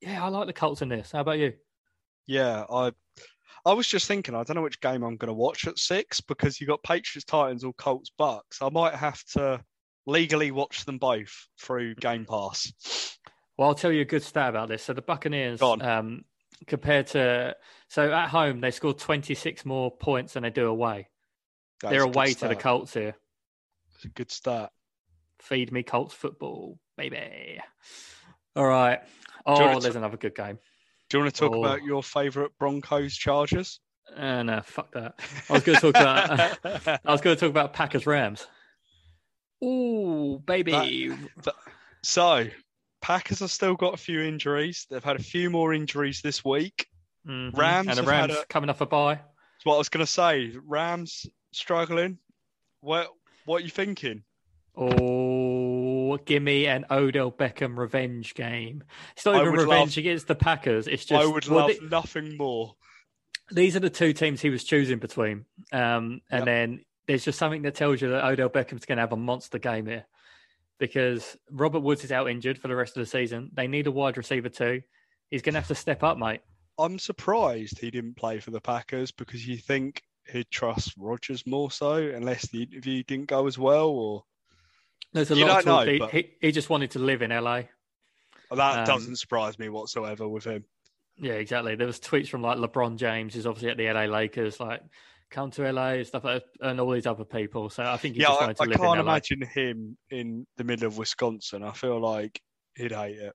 yeah, 0.00 0.24
I 0.24 0.28
like 0.28 0.46
the 0.46 0.52
Colts 0.52 0.82
in 0.82 0.88
this. 0.88 1.12
How 1.12 1.20
about 1.20 1.38
you? 1.38 1.54
Yeah, 2.26 2.64
I 2.70 2.92
I 3.64 3.72
was 3.72 3.88
just 3.88 4.06
thinking, 4.06 4.34
I 4.34 4.44
don't 4.44 4.56
know 4.56 4.62
which 4.62 4.80
game 4.80 5.02
I'm 5.02 5.16
going 5.16 5.28
to 5.28 5.34
watch 5.34 5.66
at 5.66 5.78
six 5.78 6.20
because 6.20 6.60
you 6.60 6.68
got 6.68 6.82
Patriots, 6.82 7.24
Titans, 7.24 7.64
or 7.64 7.72
Colts, 7.74 8.10
Bucks. 8.16 8.62
I 8.62 8.68
might 8.70 8.94
have 8.94 9.22
to 9.32 9.60
legally 10.06 10.52
watch 10.52 10.84
them 10.84 10.98
both 10.98 11.48
through 11.60 11.96
Game 11.96 12.24
Pass. 12.24 13.15
Well, 13.56 13.68
I'll 13.68 13.74
tell 13.74 13.92
you 13.92 14.02
a 14.02 14.06
good 14.06 14.22
stat 14.22 14.50
about 14.50 14.68
this. 14.68 14.82
So 14.82 14.92
the 14.92 15.02
Buccaneers, 15.02 15.62
um, 15.62 16.24
compared 16.66 17.08
to 17.08 17.56
so 17.88 18.12
at 18.12 18.28
home, 18.28 18.60
they 18.60 18.70
scored 18.70 18.98
26 18.98 19.64
more 19.64 19.90
points 19.90 20.34
than 20.34 20.42
they 20.42 20.50
do 20.50 20.66
away. 20.66 21.08
That 21.82 21.90
They're 21.90 22.02
away 22.02 22.34
to 22.34 22.48
the 22.48 22.56
Colts 22.56 22.94
here. 22.94 23.14
It's 23.94 24.04
a 24.04 24.08
good 24.08 24.30
start. 24.30 24.70
Feed 25.40 25.72
me 25.72 25.82
Colts 25.82 26.14
football, 26.14 26.78
baby. 26.96 27.60
All 28.54 28.66
right. 28.66 29.00
Oh, 29.44 29.78
there's 29.78 29.96
another 29.96 30.16
good 30.16 30.34
game. 30.34 30.58
Do 31.08 31.18
you 31.18 31.24
want 31.24 31.34
to 31.34 31.40
talk 31.40 31.54
oh. 31.54 31.60
about 31.60 31.82
your 31.82 32.02
favourite 32.02 32.50
Broncos 32.58 33.14
Chargers? 33.14 33.80
Uh, 34.14 34.42
no, 34.42 34.60
fuck 34.62 34.92
that. 34.92 35.14
I 35.48 35.52
was 35.52 35.62
going 35.62 35.78
to 35.78 35.92
talk 35.92 36.00
about. 36.00 37.00
I 37.04 37.12
was 37.12 37.20
going 37.20 37.36
to 37.36 37.40
talk 37.40 37.50
about 37.50 37.72
Packers 37.72 38.06
Rams. 38.06 38.46
Ooh, 39.64 40.06
Oh, 40.36 40.38
baby. 40.38 41.16
So, 42.02 42.46
Packers 43.06 43.38
have 43.38 43.52
still 43.52 43.74
got 43.76 43.94
a 43.94 43.96
few 43.96 44.20
injuries. 44.20 44.84
They've 44.90 45.04
had 45.04 45.14
a 45.14 45.22
few 45.22 45.48
more 45.48 45.72
injuries 45.72 46.22
this 46.22 46.44
week. 46.44 46.88
Mhm. 47.24 47.56
Rams 47.56 47.86
and 47.86 47.98
the 47.98 48.02
Rams 48.02 48.34
a- 48.34 48.44
coming 48.46 48.68
off 48.68 48.80
a 48.80 48.86
bye. 48.86 49.14
That's 49.14 49.64
what 49.64 49.74
I 49.76 49.78
was 49.78 49.88
going 49.88 50.04
to 50.04 50.10
say. 50.10 50.52
Rams 50.64 51.24
struggling. 51.52 52.18
What 52.80 53.12
What 53.44 53.62
are 53.62 53.64
you 53.64 53.70
thinking? 53.70 54.24
Oh, 54.76 56.16
give 56.18 56.42
me 56.42 56.66
an 56.66 56.84
Odell 56.90 57.30
Beckham 57.30 57.78
revenge 57.78 58.34
game. 58.34 58.82
It's 59.12 59.24
not 59.24 59.36
even 59.36 59.52
revenge 59.52 59.96
love- 59.96 59.98
against 59.98 60.26
the 60.26 60.34
Packers. 60.34 60.88
It's 60.88 61.04
just 61.04 61.22
I 61.22 61.26
would 61.26 61.46
well, 61.46 61.68
love 61.68 61.76
thi- 61.76 61.86
nothing 61.86 62.36
more. 62.36 62.74
these 63.52 63.76
are 63.76 63.80
the 63.80 63.88
two 63.90 64.12
teams 64.12 64.40
he 64.40 64.50
was 64.50 64.64
choosing 64.64 64.98
between. 64.98 65.44
Um, 65.72 66.20
and 66.30 66.40
Yep. 66.40 66.44
then 66.44 66.84
there's 67.06 67.24
just 67.24 67.38
something 67.38 67.62
that 67.62 67.76
tells 67.76 68.00
you 68.02 68.10
that 68.10 68.24
Odell 68.24 68.48
Beckham's 68.50 68.84
going 68.84 68.96
to 68.96 69.02
have 69.02 69.12
a 69.12 69.16
monster 69.16 69.58
game 69.60 69.86
here 69.86 70.04
because 70.78 71.36
Robert 71.50 71.80
Woods 71.80 72.04
is 72.04 72.12
out 72.12 72.28
injured 72.30 72.58
for 72.58 72.68
the 72.68 72.76
rest 72.76 72.96
of 72.96 73.00
the 73.02 73.06
season. 73.10 73.50
They 73.54 73.66
need 73.66 73.86
a 73.86 73.90
wide 73.90 74.16
receiver 74.16 74.48
too. 74.48 74.82
He's 75.30 75.42
going 75.42 75.54
to 75.54 75.60
have 75.60 75.68
to 75.68 75.74
step 75.74 76.02
up, 76.02 76.18
mate. 76.18 76.40
I'm 76.78 76.98
surprised 76.98 77.78
he 77.78 77.90
didn't 77.90 78.16
play 78.16 78.38
for 78.38 78.50
the 78.50 78.60
Packers 78.60 79.10
because 79.10 79.46
you 79.46 79.56
think 79.56 80.02
he'd 80.30 80.50
trust 80.50 80.92
Rodgers 80.98 81.46
more 81.46 81.70
so, 81.70 81.94
unless 81.94 82.48
the 82.48 82.62
interview 82.64 83.02
didn't 83.02 83.28
go 83.28 83.46
as 83.46 83.58
well, 83.58 83.88
or 83.88 84.24
There's 85.12 85.30
a 85.30 85.36
You 85.36 85.46
lot 85.46 85.60
of 85.60 85.64
talk. 85.64 85.86
know, 85.86 85.92
he, 85.92 85.98
but- 85.98 86.10
he, 86.10 86.30
he 86.40 86.52
just 86.52 86.68
wanted 86.68 86.90
to 86.92 86.98
live 86.98 87.22
in 87.22 87.30
LA. 87.30 87.62
that 88.50 88.78
Um, 88.80 88.84
doesn't 88.84 89.16
surprise 89.16 89.58
me 89.58 89.68
whatsoever 89.68 90.28
with 90.28 90.44
him. 90.44 90.64
Yeah, 91.18 91.34
exactly. 91.34 91.76
There 91.76 91.86
was 91.86 91.98
tweets 91.98 92.28
from 92.28 92.42
like 92.42 92.58
LeBron 92.58 92.96
James, 92.96 93.32
who's 93.34 93.46
obviously 93.46 93.70
at 93.70 93.78
the 93.78 93.90
LA 93.90 94.04
Lakers, 94.04 94.60
like 94.60 94.82
come 95.30 95.50
to 95.52 95.70
LA 95.70 95.88
and 95.90 96.06
stuff 96.06 96.24
like 96.24 96.42
that, 96.60 96.68
and 96.70 96.80
all 96.80 96.90
these 96.90 97.06
other 97.06 97.24
people. 97.24 97.68
So 97.70 97.82
I 97.84 97.96
think 97.96 98.16
Yeah, 98.16 98.26
just 98.28 98.60
I, 98.60 98.64
I 98.64 98.66
live 98.66 98.78
can't 98.78 99.00
imagine 99.00 99.42
him 99.42 99.96
in 100.10 100.46
the 100.56 100.64
middle 100.64 100.86
of 100.86 100.98
Wisconsin. 100.98 101.62
I 101.62 101.72
feel 101.72 102.00
like 102.00 102.40
he'd 102.76 102.92
hate 102.92 103.16
it. 103.18 103.32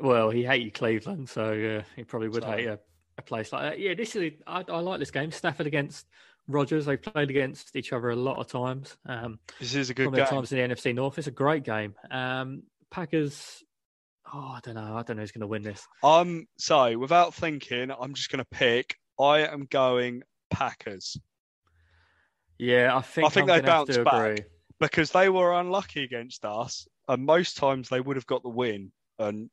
Well, 0.00 0.30
he 0.30 0.44
hated 0.44 0.74
Cleveland, 0.74 1.28
so 1.28 1.78
uh, 1.80 1.82
he 1.96 2.04
probably 2.04 2.28
would 2.28 2.42
So- 2.42 2.50
hate 2.50 2.66
a, 2.66 2.78
a 3.18 3.22
place 3.22 3.52
like 3.52 3.62
that. 3.62 3.78
Yeah, 3.80 3.94
this 3.94 4.16
is 4.16 4.32
I, 4.46 4.64
I 4.68 4.78
like 4.80 4.98
this 5.00 5.10
game. 5.10 5.30
Stafford 5.30 5.66
against 5.66 6.06
Rodgers. 6.48 6.86
They've 6.86 7.00
played 7.00 7.30
against 7.30 7.74
each 7.76 7.92
other 7.92 8.10
a 8.10 8.16
lot 8.16 8.38
of 8.38 8.46
times. 8.48 8.96
Um, 9.06 9.38
This 9.60 9.74
is 9.74 9.90
a 9.90 9.94
good 9.94 10.12
game. 10.14 10.26
times 10.26 10.52
in 10.52 10.58
the 10.68 10.74
NFC 10.74 10.94
North. 10.94 11.16
It's 11.18 11.26
a 11.28 11.30
great 11.32 11.62
game. 11.64 11.94
Um, 12.10 12.64
Packers. 12.90 13.62
Oh, 14.32 14.38
I 14.56 14.60
don't 14.62 14.74
know. 14.74 14.96
I 14.96 15.02
don't 15.02 15.16
know 15.16 15.22
who's 15.22 15.32
going 15.32 15.42
to 15.42 15.46
win 15.46 15.62
this. 15.62 15.86
Um, 16.02 16.46
so 16.58 16.98
without 16.98 17.34
thinking, 17.34 17.90
I'm 17.92 18.14
just 18.14 18.30
going 18.30 18.38
to 18.42 18.48
pick. 18.50 18.96
I 19.20 19.40
am 19.46 19.66
going 19.70 20.22
Packers 20.54 21.16
Yeah, 22.58 22.96
I 22.96 23.00
think 23.02 23.26
I 23.26 23.30
think 23.30 23.50
I'm 23.50 23.56
they 23.56 23.60
gonna 23.66 23.78
have 23.78 23.86
to 23.88 24.04
bounce 24.04 24.04
back. 24.04 24.14
agree. 24.38 24.44
because 24.80 25.10
they 25.10 25.28
were 25.28 25.52
unlucky 25.54 26.02
against 26.04 26.44
us, 26.44 26.86
and 27.08 27.24
most 27.24 27.56
times 27.56 27.88
they 27.88 28.00
would 28.00 28.16
have 28.16 28.26
got 28.26 28.42
the 28.42 28.48
win, 28.48 28.92
and 29.18 29.50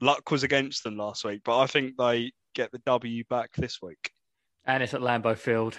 luck 0.00 0.30
was 0.30 0.42
against 0.42 0.82
them 0.84 0.96
last 0.96 1.24
week. 1.24 1.42
But 1.44 1.58
I 1.60 1.66
think 1.66 1.96
they 1.96 2.32
get 2.54 2.70
the 2.72 2.78
W 2.86 3.22
back 3.30 3.50
this 3.56 3.80
week. 3.82 4.10
And 4.64 4.82
it's 4.82 4.94
at 4.94 5.00
Lambeau 5.00 5.36
Field, 5.36 5.78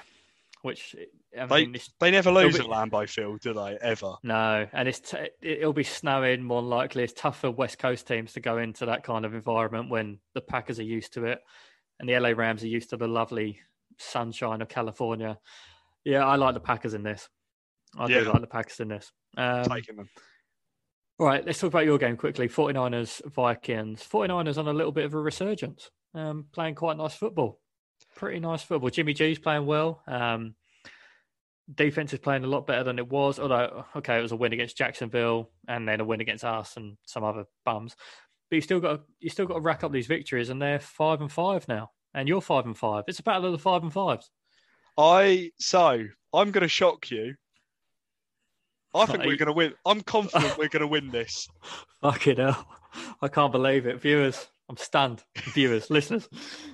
which 0.62 0.96
I 1.38 1.46
They- 1.46 1.66
mean, 1.66 1.76
it's 1.76 1.90
They 2.00 2.12
never 2.12 2.32
lose 2.32 2.58
be- 2.58 2.64
at 2.64 2.70
Lambeau 2.70 3.08
Field, 3.10 3.40
do 3.42 3.54
they? 3.54 3.78
Ever? 3.82 4.16
No, 4.24 4.68
and 4.74 4.88
it's 4.88 5.00
t- 5.00 5.30
it'll 5.42 5.74
be 5.74 5.84
snowing 5.84 6.44
more 6.44 6.62
likely. 6.62 7.04
It's 7.04 7.14
tough 7.14 7.40
for 7.40 7.52
West 7.52 7.80
Coast 7.80 8.08
teams 8.08 8.34
to 8.34 8.40
go 8.42 8.58
into 8.58 8.86
that 8.88 9.04
kind 9.04 9.26
of 9.26 9.34
environment 9.34 9.90
when 9.90 10.20
the 10.34 10.42
Packers 10.42 10.80
are 10.80 10.84
used 10.84 11.14
to 11.14 11.26
it, 11.26 11.42
and 12.00 12.08
the 12.10 12.14
LA 12.16 12.30
Rams 12.34 12.64
are 12.64 12.68
used 12.68 12.90
to 12.92 12.98
the 12.98 13.08
lovely 13.08 13.62
sunshine 13.98 14.62
of 14.62 14.70
California. 14.70 15.38
Yeah, 16.04 16.26
I 16.26 16.36
like 16.36 16.54
the 16.54 16.60
Packers 16.60 16.94
in 16.94 17.04
this. 17.04 17.30
I 17.98 18.08
do 18.08 18.22
like 18.24 18.42
the 18.42 18.48
Packers 18.48 18.80
in 18.80 18.88
this. 18.88 19.12
Um, 19.38 19.66
Taking 19.66 19.98
them. 19.98 20.10
all 21.20 21.28
right, 21.28 21.46
let's 21.46 21.60
talk 21.60 21.68
about 21.70 21.86
your 21.86 21.98
game 21.98 22.18
quickly. 22.18 22.48
49ers, 22.48 23.22
Vikings. 23.34 24.06
49ers 24.10 24.58
on 24.58 24.68
a 24.68 24.74
little 24.74 24.92
bit 24.92 25.06
of 25.06 25.14
a 25.14 25.20
resurgence, 25.20 25.90
um, 26.16 26.46
playing 26.54 26.76
quite 26.76 26.98
nice 26.98 27.14
football. 27.14 27.60
Pretty 28.16 28.40
nice 28.40 28.64
football. 28.64 28.90
Jimmy 28.90 29.14
G's 29.14 29.40
playing 29.40 29.66
well. 29.66 30.02
Um, 30.08 30.56
defense 31.74 32.14
is 32.14 32.20
playing 32.20 32.44
a 32.44 32.48
lot 32.48 32.68
better 32.68 32.84
than 32.84 33.00
it 33.00 33.08
was. 33.10 33.40
Although, 33.40 33.86
okay, 33.98 34.18
it 34.18 34.22
was 34.22 34.32
a 34.32 34.36
win 34.38 34.54
against 34.54 34.78
Jacksonville 34.78 35.52
and 35.68 35.88
then 35.88 36.02
a 36.02 36.06
win 36.06 36.22
against 36.22 36.44
us 36.44 36.76
and 36.78 36.98
some 37.06 37.24
other 37.24 37.46
bums. 37.66 37.96
But 38.50 38.56
you 38.56 38.62
still 38.62 38.80
got 38.80 39.02
you 39.20 39.30
still 39.30 39.46
got 39.46 39.56
to 39.56 39.62
rack 39.62 39.84
up 39.84 39.92
these 39.92 40.08
victories, 40.08 40.50
and 40.50 40.62
they're 40.62 40.80
five 40.80 41.22
and 41.22 41.32
five 41.32 41.68
now, 41.68 41.92
and 42.14 42.28
you're 42.28 42.42
five 42.42 42.66
and 42.66 42.78
five. 42.78 43.06
It's 43.08 43.20
a 43.20 43.24
battle 43.24 43.46
of 43.46 43.52
the 43.52 43.58
five 43.58 43.84
and 43.84 43.92
fives. 43.92 44.30
I 44.98 45.52
so 45.60 46.06
I'm 46.34 46.52
going 46.52 46.64
to 46.64 46.68
shock 46.68 47.12
you. 47.12 47.36
I 48.94 49.06
think 49.06 49.20
we're 49.20 49.38
going 49.38 49.48
to 49.48 49.54
win. 49.54 49.74
I'm 49.86 50.02
confident 50.02 50.58
we're 50.58 50.68
going 50.68 50.82
to 50.82 50.88
win 50.88 51.12
this. 51.12 51.48
Fucking 52.02 52.38
hell. 52.38 52.68
I 53.22 53.30
can't 53.30 53.54
believe 53.54 53.86
it. 53.86 54.02
Viewers, 54.02 54.50
I'm 54.70 54.76
stunned. 54.76 55.24
Viewers, 55.54 55.90
listeners, 55.90 56.28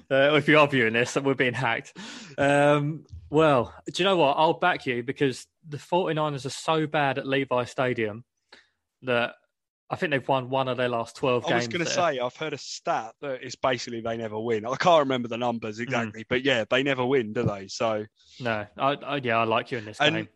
uh, 0.10 0.34
if 0.36 0.48
you 0.48 0.58
are 0.58 0.68
viewing 0.68 0.94
this, 0.94 1.16
we're 1.16 1.36
being 1.36 1.54
hacked. 1.54 1.96
Um, 2.38 3.06
well, 3.30 3.74
do 3.86 4.02
you 4.02 4.10
know 4.10 4.18
what? 4.18 4.34
I'll 4.38 4.54
back 4.54 4.88
you 4.88 5.04
because 5.04 5.46
the 5.68 5.78
49ers 5.78 6.46
are 6.46 6.50
so 6.50 6.88
bad 6.88 7.20
at 7.20 7.28
Levi 7.28 7.66
Stadium 7.66 8.24
that 9.04 9.36
I 9.90 9.96
think 9.96 10.12
they've 10.12 10.28
won 10.28 10.50
one 10.50 10.68
of 10.68 10.76
their 10.78 10.90
last 10.90 11.16
12 11.16 11.46
I 11.46 11.50
games. 11.50 11.54
I 11.54 11.58
was 11.58 11.68
going 11.70 11.86
to 11.86 11.92
say 11.92 12.20
I've 12.20 12.36
heard 12.36 12.54
a 12.54 12.58
stat 12.58 13.14
that 13.22 13.42
it's 13.42 13.56
basically 13.56 14.02
they 14.02 14.18
never 14.18 14.38
win. 14.40 14.66
I 14.66 14.76
can't 14.76 15.00
remember 15.00 15.28
the 15.30 15.38
Mm. 15.38 15.40
numbers 15.40 15.80
exactly, 15.80 16.26
but 16.28 16.44
yeah, 16.44 16.66
they 16.70 16.84
never 16.84 17.06
win, 17.06 17.32
do 17.34 17.44
they? 17.44 17.68
So 17.70 18.06
No, 18.42 18.66
I, 18.78 18.92
I, 18.94 19.16
yeah, 19.24 19.38
I 19.38 19.46
like 19.46 19.72
you 19.72 19.78
in 19.78 19.86
this 19.86 20.00
And- 20.02 20.16
game. 20.16 20.28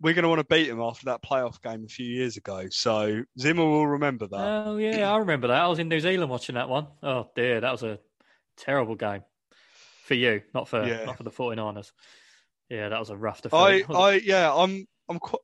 we're 0.00 0.14
going 0.14 0.22
to 0.22 0.28
want 0.28 0.38
to 0.38 0.44
beat 0.54 0.68
them 0.68 0.80
after 0.80 1.06
that 1.06 1.20
playoff 1.22 1.60
game 1.62 1.84
a 1.84 1.88
few 1.88 2.06
years 2.06 2.36
ago. 2.36 2.68
So 2.70 3.22
Zimmer 3.40 3.64
will 3.64 3.86
remember 3.88 4.28
that. 4.28 4.66
Oh, 4.66 4.76
yeah, 4.76 5.10
I 5.12 5.16
remember 5.16 5.48
that. 5.48 5.62
I 5.62 5.66
was 5.66 5.78
in 5.80 5.88
New 5.88 6.00
Zealand 6.00 6.30
watching 6.30 6.54
that 6.54 6.68
one. 6.68 6.86
Oh, 7.02 7.28
dear, 7.34 7.60
that 7.62 7.72
was 7.72 7.82
a 7.82 7.98
terrible 8.56 8.94
game 8.94 9.22
for 10.04 10.14
you, 10.14 10.42
not 10.54 10.68
for, 10.68 10.86
Yeah. 10.86 11.04
not 11.06 11.16
for 11.16 11.24
the 11.24 11.30
49ers. 11.32 11.90
Yeah, 12.68 12.88
that 12.90 13.00
was 13.00 13.10
a 13.10 13.16
rough 13.16 13.40
I, 13.52 13.78
defeat. 13.78 13.94
I, 13.96 14.12
yeah, 14.24 14.54
I'm, 14.54 14.86
I'm. 15.08 15.18
Qu- 15.18 15.38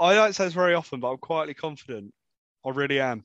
I 0.00 0.14
don't 0.14 0.34
say 0.34 0.44
this 0.44 0.54
very 0.54 0.74
often, 0.74 1.00
but 1.00 1.10
I'm 1.10 1.18
quietly 1.18 1.54
confident. 1.54 2.12
I 2.66 2.70
really 2.70 3.00
am. 3.00 3.24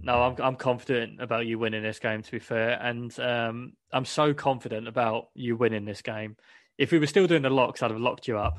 No, 0.00 0.22
I'm 0.22 0.36
I'm 0.42 0.56
confident 0.56 1.20
about 1.22 1.46
you 1.46 1.58
winning 1.58 1.82
this 1.82 1.98
game. 1.98 2.22
To 2.22 2.30
be 2.30 2.38
fair, 2.38 2.78
and 2.82 3.16
um, 3.20 3.74
I'm 3.92 4.04
so 4.04 4.34
confident 4.34 4.88
about 4.88 5.26
you 5.34 5.56
winning 5.56 5.84
this 5.84 6.02
game. 6.02 6.36
If 6.78 6.90
we 6.90 6.98
were 6.98 7.06
still 7.06 7.26
doing 7.26 7.42
the 7.42 7.50
locks, 7.50 7.82
I'd 7.82 7.90
have 7.90 8.00
locked 8.00 8.26
you 8.26 8.38
up. 8.38 8.58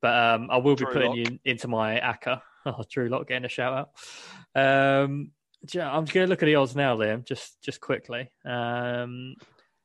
But 0.00 0.14
um, 0.16 0.48
I 0.50 0.58
will 0.58 0.76
be 0.76 0.84
Drew 0.84 0.92
putting 0.92 1.08
Lock. 1.08 1.18
you 1.18 1.38
into 1.44 1.68
my 1.68 1.98
ACCA. 2.00 2.40
Oh, 2.66 2.82
Drew 2.90 3.08
Lock 3.08 3.28
getting 3.28 3.46
a 3.46 3.48
shout 3.48 3.72
out. 3.72 5.00
Um, 5.00 5.30
I'm 5.62 6.04
just 6.04 6.12
going 6.12 6.26
to 6.26 6.26
look 6.26 6.42
at 6.42 6.46
the 6.46 6.56
odds 6.56 6.76
now, 6.76 6.96
Liam. 6.96 7.24
Just 7.24 7.62
just 7.62 7.80
quickly. 7.80 8.30
Um, 8.44 9.36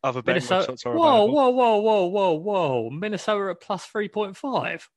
Other 0.03 0.21
betting 0.21 0.43
Minnesota. 0.43 0.73
websites 0.73 0.85
are 0.87 0.95
Whoa, 0.97 1.23
available. 1.23 1.33
whoa, 1.33 1.49
whoa, 1.49 1.77
whoa, 1.77 2.05
whoa, 2.07 2.33
whoa! 2.33 2.89
Minnesota 2.89 3.51
at 3.51 3.61
plus 3.61 3.85
three 3.85 4.09
point 4.09 4.35
five. 4.35 4.89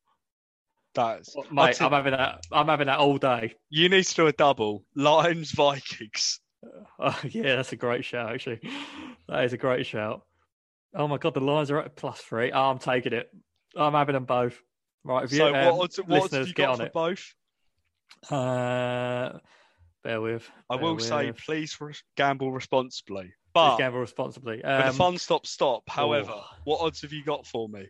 That's 0.96 1.36
I'll 1.36 1.44
Mate, 1.52 1.80
I'm 1.80 1.92
having 1.92 2.12
that. 2.12 2.40
I'm 2.50 2.66
having 2.66 2.86
that 2.88 2.98
all 2.98 3.18
day. 3.18 3.54
you 3.70 3.88
need 3.88 4.04
to 4.04 4.14
do 4.14 4.26
a 4.26 4.32
double. 4.32 4.84
Lions 4.96 5.52
Vikings. 5.52 6.40
Oh, 6.98 7.16
yeah, 7.30 7.54
that's 7.56 7.70
a 7.72 7.76
great 7.76 8.04
shout, 8.04 8.32
actually. 8.32 8.58
That 9.28 9.44
is 9.44 9.52
a 9.52 9.56
great 9.56 9.86
shout. 9.86 10.22
Oh 10.94 11.06
my 11.06 11.16
god, 11.18 11.34
the 11.34 11.40
Lions 11.40 11.70
are 11.70 11.78
at 11.78 11.94
plus 11.94 12.20
three. 12.20 12.50
Oh, 12.50 12.70
I'm 12.70 12.78
taking 12.78 13.12
it. 13.12 13.28
I'm 13.76 13.92
having 13.92 14.14
them 14.14 14.24
both. 14.24 14.60
Right, 15.04 15.22
if 15.24 15.30
you, 15.30 15.38
So 15.38 15.54
um, 15.54 15.76
what 15.76 15.84
odds, 15.84 15.96
what 15.98 16.22
odds 16.22 16.32
have 16.32 16.40
listeners, 16.42 16.48
you 16.48 16.54
get 16.54 16.64
got 16.66 16.70
on 16.72 16.76
for 16.78 16.86
it. 16.86 16.92
both? 16.92 17.34
Uh, 18.30 19.38
bear 20.02 20.20
with. 20.20 20.48
I 20.70 20.76
bear 20.76 20.84
will 20.84 20.98
say, 20.98 21.32
please 21.32 21.76
re- 21.80 21.92
gamble 22.16 22.50
responsibly. 22.52 23.24
Please 23.24 23.32
But 23.54 23.76
gamble 23.78 24.00
responsibly. 24.00 24.60
when 24.62 24.78
the 24.80 24.88
Um, 24.88 24.94
fun 24.94 25.18
stop 25.18 25.46
stop. 25.46 25.82
However, 25.88 26.32
oh. 26.34 26.44
what 26.64 26.80
odds 26.80 27.02
have 27.02 27.12
you 27.12 27.24
got 27.24 27.46
for 27.46 27.68
me? 27.68 27.86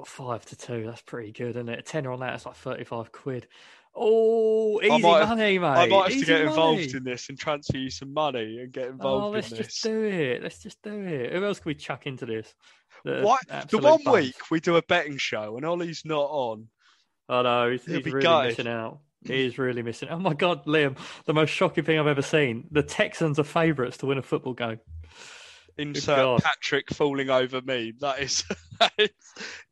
Got 0.00 0.08
five 0.08 0.44
to 0.46 0.56
two. 0.56 0.84
That's 0.86 1.02
pretty 1.02 1.32
good, 1.32 1.50
isn't 1.50 1.68
it? 1.68 1.78
A 1.78 1.82
tenner 1.82 2.10
on 2.12 2.20
that, 2.20 2.34
it's 2.34 2.46
like 2.46 2.56
thirty-five 2.56 3.12
quid. 3.12 3.46
Oh, 3.94 4.80
easy 4.80 5.02
might 5.02 5.18
have- 5.20 5.30
money, 5.30 5.58
mate. 5.58 5.66
I 5.66 5.86
might 5.88 6.02
have 6.04 6.12
easy 6.12 6.20
to 6.20 6.26
get 6.26 6.40
involved 6.42 6.94
in 6.94 7.02
this 7.04 7.28
and 7.28 7.36
transfer 7.38 7.76
you 7.76 7.90
some 7.90 8.12
money 8.14 8.60
and 8.60 8.72
get 8.72 8.86
involved 8.88 9.02
Oh, 9.02 9.16
involved 9.16 9.34
let's 9.34 9.50
in 9.52 9.56
just 9.58 9.82
do 9.82 10.04
it. 10.04 10.42
Let's 10.42 10.62
just 10.62 10.80
do 10.82 11.00
it. 11.02 11.32
Who 11.32 11.44
else 11.44 11.58
can 11.58 11.70
we 11.70 11.74
chuck 11.74 12.06
into 12.06 12.24
this? 12.24 12.54
The 13.04 13.22
What? 13.22 13.40
The 13.68 13.78
one 13.78 14.00
week 14.12 14.36
we 14.50 14.60
do 14.60 14.76
a 14.76 14.82
betting 14.82 15.16
show 15.16 15.56
and 15.56 15.66
Ollie's 15.66 16.04
not 16.04 16.28
on. 16.30 16.68
Oh 17.28 17.42
no, 17.42 17.70
he's, 17.70 17.84
he's 17.84 18.04
really 18.06 18.22
gutted. 18.22 18.50
missing 18.52 18.68
out. 18.68 19.00
He 19.24 19.44
is 19.44 19.58
really 19.58 19.82
missing. 19.82 20.08
Oh 20.08 20.18
my 20.18 20.34
god, 20.34 20.64
Liam! 20.64 20.96
The 21.26 21.34
most 21.34 21.50
shocking 21.50 21.84
thing 21.84 21.98
I've 21.98 22.06
ever 22.06 22.22
seen. 22.22 22.68
The 22.70 22.82
Texans 22.82 23.38
are 23.38 23.44
favourites 23.44 23.98
to 23.98 24.06
win 24.06 24.18
a 24.18 24.22
football 24.22 24.54
game. 24.54 24.78
Insert 25.78 26.42
Patrick 26.42 26.90
falling 26.92 27.30
over 27.30 27.60
me. 27.62 27.92
That 28.00 28.20
is, 28.20 28.44
that 28.80 28.92
is 28.98 29.10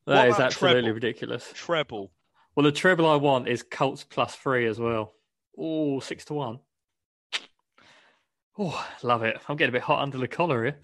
That 0.07 0.29
is 0.29 0.39
absolutely 0.41 0.83
treble? 0.83 0.95
ridiculous. 0.95 1.51
treble. 1.55 2.13
Well, 2.57 2.65
the 2.65 2.73
treble 2.73 3.07
I 3.07 3.17
want 3.17 3.49
is 3.49 3.63
Colts 3.63 4.05
plus 4.05 4.35
three 4.35 4.67
as 4.67 4.79
well. 4.81 5.15
Oh, 5.57 6.01
six 6.01 6.25
to 6.27 6.35
one. 6.35 6.59
Oh, 8.59 8.85
love 9.03 9.23
it. 9.23 9.39
I'm 9.49 9.57
getting 9.57 9.71
a 9.71 9.79
bit 9.79 9.83
hot 9.83 10.01
under 10.03 10.19
the 10.19 10.27
collar 10.29 10.65
here. 10.65 10.79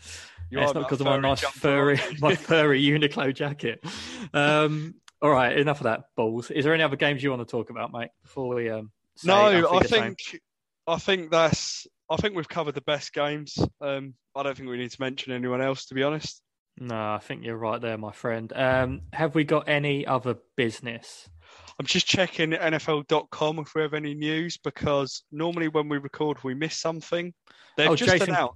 You 0.51 0.61
it's 0.61 0.75
not 0.75 0.83
because 0.85 1.01
of 1.01 1.07
my 1.07 1.12
furry 1.17 1.23
nice 1.23 1.41
furry, 1.41 2.01
my 2.21 2.35
furry 2.37 2.81
Uniqlo 2.83 3.35
jacket. 3.35 3.85
Um, 4.33 4.95
all 5.21 5.31
right, 5.31 5.57
enough 5.59 5.79
of 5.81 5.85
that, 5.85 6.03
balls. 6.17 6.51
Is 6.51 6.65
there 6.65 6.75
any 6.75 6.83
other 6.85 6.97
games 6.97 7.23
you 7.23 7.31
want 7.31 7.41
to 7.41 7.51
talk 7.51 7.71
about, 7.71 7.93
mate, 7.93 8.11
before 8.23 8.55
we 8.55 8.71
um, 8.71 8.93
say 9.17 9.27
No, 9.29 9.69
I 9.71 9.83
the 9.83 9.89
same. 9.89 10.15
think 10.15 10.41
I 10.87 10.99
think 10.99 11.31
that's 11.33 11.87
I 12.11 12.16
think 12.16 12.36
we've 12.36 12.48
covered 12.48 12.74
the 12.74 12.80
best 12.82 13.12
games. 13.12 13.57
Um, 13.80 14.14
I 14.36 14.42
don't 14.42 14.57
think 14.57 14.68
we 14.68 14.76
need 14.76 14.90
to 14.90 15.00
mention 15.00 15.32
anyone 15.32 15.62
else, 15.62 15.86
to 15.86 15.94
be 15.94 16.02
honest. 16.02 16.42
No, 16.78 16.94
I 17.14 17.18
think 17.22 17.44
you're 17.44 17.57
right 17.57 17.80
there, 17.80 17.96
my 17.96 18.12
friend. 18.12 18.52
Um, 18.55 19.02
have 19.12 19.34
we 19.34 19.44
got 19.44 19.68
any 19.68 20.07
other 20.07 20.36
business? 20.57 21.28
I'm 21.78 21.86
just 21.86 22.07
checking 22.07 22.50
NFL.com 22.50 23.59
if 23.61 23.74
we 23.74 23.82
have 23.82 23.94
any 23.94 24.14
news 24.14 24.57
because 24.59 25.22
normally 25.32 25.68
when 25.68 25.88
we 25.88 25.98
record 25.98 26.42
we 26.44 26.55
miss 26.55 26.76
something. 26.76 27.32
They've 27.76 27.88
Oh, 27.88 27.96
just 27.96 28.11
Jason- 28.12 28.30
announced 28.30 28.55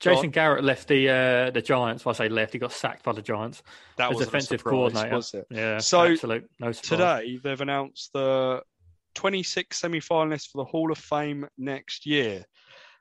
Jason 0.00 0.30
Garrett 0.30 0.62
left 0.62 0.86
the 0.86 1.08
uh, 1.08 1.50
the 1.50 1.60
Giants. 1.60 2.04
Well, 2.04 2.14
I 2.14 2.18
say 2.18 2.28
left, 2.28 2.52
he 2.52 2.60
got 2.60 2.70
sacked 2.70 3.02
by 3.02 3.10
the 3.12 3.22
Giants 3.22 3.64
that 3.96 4.10
as 4.12 4.16
was 4.16 4.26
defensive 4.26 4.60
surprise, 4.60 4.70
coordinator. 4.92 5.16
was 5.16 5.34
it? 5.34 5.46
Yeah, 5.50 5.78
So, 5.78 6.04
absolute 6.12 6.48
no 6.60 6.70
surprise. 6.70 7.20
Today 7.22 7.40
they've 7.42 7.60
announced 7.60 8.12
the 8.12 8.62
26 9.16 9.76
semi-finalists 9.80 10.50
for 10.52 10.58
the 10.58 10.64
Hall 10.64 10.92
of 10.92 10.98
Fame 10.98 11.48
next 11.58 12.06
year. 12.06 12.44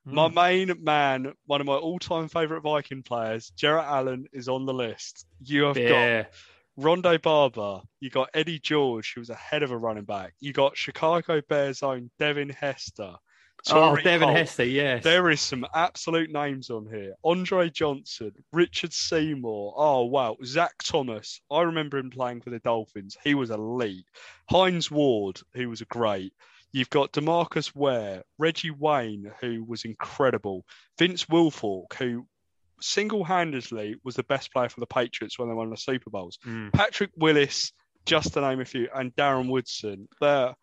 My 0.10 0.30
Mm. 0.30 0.34
main 0.36 0.84
man, 0.84 1.34
one 1.48 1.60
of 1.60 1.68
my 1.68 1.74
all-time 1.76 2.30
favourite 2.30 2.64
Viking 2.64 3.04
players, 3.04 3.50
Jared 3.58 3.84
Allen, 3.84 4.26
is 4.32 4.48
on 4.48 4.66
the 4.66 4.74
list. 4.74 5.26
You 5.44 5.64
have 5.64 5.76
got 5.76 6.32
Ronde 6.78 7.22
Barber. 7.22 7.82
You 8.00 8.10
got 8.10 8.30
Eddie 8.34 8.60
George, 8.60 9.12
who 9.14 9.20
was 9.22 9.30
a 9.30 9.36
head 9.36 9.64
of 9.64 9.72
a 9.72 9.78
running 9.78 10.06
back. 10.06 10.34
You 10.40 10.54
got 10.54 10.78
Chicago 10.78 11.42
Bears 11.50 11.84
own 11.84 12.10
Devin 12.20 12.50
Hester. 12.50 13.16
oh, 13.72 13.96
Devin 13.98 14.28
Holt. 14.30 14.38
Hester, 14.38 14.64
yes. 14.64 15.04
There 15.04 15.30
is 15.30 15.42
some 15.42 15.66
absolute 15.74 16.32
names 16.32 16.70
on 16.70 16.86
here. 16.86 17.16
Andre 17.26 17.70
Johnson, 17.70 18.32
Richard 18.54 18.94
Seymour. 18.94 19.74
Oh 19.76 20.06
wow, 20.06 20.38
Zach 20.46 20.76
Thomas. 20.86 21.42
I 21.52 21.64
remember 21.64 21.98
him 21.98 22.12
playing 22.12 22.42
for 22.42 22.50
the 22.52 22.60
Dolphins. 22.60 23.18
He 23.26 23.34
was 23.36 23.50
elite. 23.50 24.06
Hines 24.50 24.90
Ward, 24.90 25.42
who 25.54 25.70
was 25.70 25.82
a 25.82 25.86
great. 25.86 26.32
You've 26.78 26.90
got 26.92 27.12
Demarcus 27.12 27.76
Ware, 27.76 28.22
Reggie 28.38 28.70
Wayne, 28.72 29.32
who 29.42 29.64
was 29.64 29.84
incredible. 29.84 30.64
Vince 31.00 31.26
Wilfork, 31.26 31.94
who 31.98 32.28
single-handedly 32.80 33.96
was 34.04 34.16
the 34.16 34.24
best 34.24 34.52
player 34.54 34.70
for 34.70 34.80
the 34.80 34.86
Patriots 34.86 35.40
when 35.40 35.48
they 35.50 35.56
won 35.56 35.70
the 35.70 35.78
Super 35.78 36.10
Bowls. 36.10 36.38
Mm. 36.46 36.72
Patrick 36.74 37.12
Willis, 37.18 37.72
just 38.06 38.34
to 38.34 38.42
name 38.42 38.62
a 38.62 38.66
few, 38.66 38.88
and 38.94 39.16
Darren 39.16 39.50
Woodson. 39.50 40.08
There, 40.22 40.54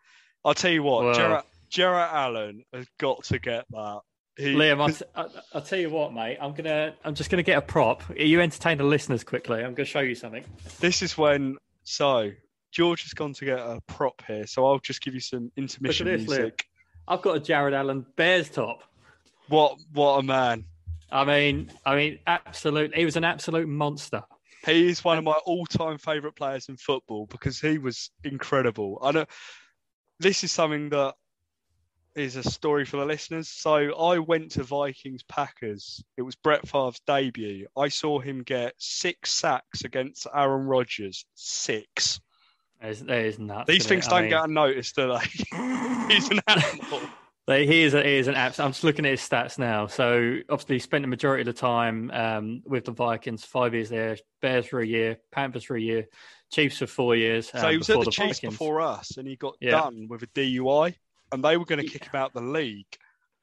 I'll 0.43 0.53
tell 0.53 0.71
you 0.71 0.83
what, 0.83 1.05
Wow. 1.05 1.13
Jared, 1.13 1.43
Jared 1.69 2.09
Allen 2.11 2.63
has 2.73 2.87
got 2.99 3.23
to 3.25 3.39
get 3.39 3.65
that. 3.71 3.99
He, 4.37 4.53
Liam, 4.53 4.81
I'll, 4.81 5.29
t- 5.29 5.39
I'll 5.53 5.61
tell 5.61 5.79
you 5.79 5.89
what, 5.89 6.13
mate. 6.13 6.37
I'm 6.41 6.53
gonna, 6.53 6.93
I'm 7.05 7.15
just 7.15 7.29
gonna 7.29 7.43
get 7.43 7.57
a 7.57 7.61
prop. 7.61 8.03
You 8.17 8.41
entertain 8.41 8.77
the 8.77 8.83
listeners 8.83 9.23
quickly. 9.23 9.63
I'm 9.63 9.73
gonna 9.73 9.85
show 9.85 10.01
you 10.01 10.15
something. 10.15 10.43
this 10.79 11.01
is 11.01 11.17
when 11.17 11.55
so 11.83 12.31
George 12.75 13.03
has 13.03 13.13
gone 13.13 13.31
to 13.31 13.45
get 13.45 13.57
a 13.57 13.79
prop 13.87 14.21
here, 14.27 14.45
so 14.45 14.65
I'll 14.65 14.79
just 14.79 15.01
give 15.01 15.13
you 15.13 15.21
some 15.21 15.49
intermission 15.55 16.07
this, 16.07 16.27
music. 16.27 16.67
I've 17.07 17.21
got 17.21 17.37
a 17.37 17.39
Jared 17.39 17.73
Allen 17.73 18.05
Bears 18.17 18.49
top. 18.49 18.83
What 19.47 19.77
what 19.93 20.19
a 20.19 20.23
man! 20.23 20.65
I 21.09 21.23
mean, 21.23 21.71
I 21.85 21.95
mean, 21.95 22.19
absolute. 22.27 22.93
He 22.93 23.05
was 23.05 23.15
an 23.15 23.23
absolute 23.23 23.69
monster. 23.69 24.23
He 24.65 24.89
is 24.89 25.05
one 25.05 25.17
of 25.17 25.23
my 25.23 25.39
all-time 25.45 25.99
favourite 25.99 26.35
players 26.35 26.67
in 26.67 26.75
football 26.75 27.27
because 27.27 27.61
he 27.61 27.77
was 27.77 28.11
incredible. 28.25 28.99
I 29.01 29.11
know 29.11 29.25
this 30.19 30.43
is 30.43 30.51
something 30.51 30.89
that 30.89 31.13
is 32.13 32.35
a 32.35 32.43
story 32.43 32.83
for 32.83 32.97
the 32.97 33.05
listeners. 33.05 33.47
So 33.47 33.95
I 33.95 34.19
went 34.19 34.51
to 34.51 34.63
Vikings 34.63 35.23
Packers. 35.23 36.03
It 36.17 36.23
was 36.23 36.35
Brett 36.35 36.67
Favre's 36.67 36.99
debut. 37.07 37.67
I 37.77 37.87
saw 37.87 38.19
him 38.19 38.43
get 38.43 38.73
six 38.79 39.31
sacks 39.31 39.85
against 39.85 40.27
Aaron 40.33 40.65
Rodgers. 40.65 41.25
Six. 41.35 42.19
That 42.81 42.89
is, 42.91 42.99
that 43.05 43.17
is 43.25 43.39
nuts. 43.39 43.67
These 43.67 43.85
things 43.87 44.05
it? 44.07 44.09
Don't 44.09 44.21
mean, 44.21 44.29
get 44.31 44.43
unnoticed, 44.43 44.95
do 44.95 45.07
they? 45.07 45.17
He's 46.13 46.29
an 46.29 46.41
animal. 46.47 47.01
Like, 47.47 47.67
he 47.67 47.83
is 47.83 47.93
a, 47.93 48.03
he 48.03 48.15
is 48.15 48.27
an 48.27 48.33
abs- 48.35 48.59
I'm 48.59 48.71
just 48.71 48.83
looking 48.83 49.05
at 49.05 49.11
his 49.11 49.21
stats 49.21 49.59
now. 49.59 49.85
So 49.87 50.37
obviously, 50.49 50.75
he 50.75 50.79
spent 50.79 51.03
the 51.03 51.07
majority 51.07 51.41
of 51.41 51.45
the 51.55 51.59
time 51.59 52.09
um, 52.11 52.61
with 52.65 52.85
the 52.85 52.91
Vikings. 52.91 53.45
Five 53.45 53.73
years 53.75 53.89
there, 53.89 54.17
Bears 54.41 54.65
for 54.65 54.79
a 54.79 54.85
year, 54.85 55.17
Panthers 55.31 55.63
for 55.63 55.75
a 55.75 55.81
year, 55.81 56.07
Chiefs 56.51 56.79
for 56.79 56.87
four 56.87 57.15
years. 57.15 57.49
So 57.49 57.59
um, 57.59 57.71
he 57.71 57.77
was 57.77 57.89
at 57.89 57.93
before 57.93 58.05
the 58.05 58.11
Chiefs 58.11 58.39
Vikings. 58.39 58.53
before 58.53 58.81
us, 58.81 59.17
and 59.17 59.27
he 59.27 59.35
got 59.35 59.55
Yeah. 59.61 59.71
done 59.71 60.07
with 60.09 60.23
a 60.23 60.27
DUI, 60.27 60.95
and 61.31 61.43
they 61.43 61.55
were 61.57 61.65
going 61.65 61.81
to 61.83 61.87
kick 61.87 62.05
him 62.05 62.15
out 62.19 62.33
the 62.33 62.41
league. 62.41 62.87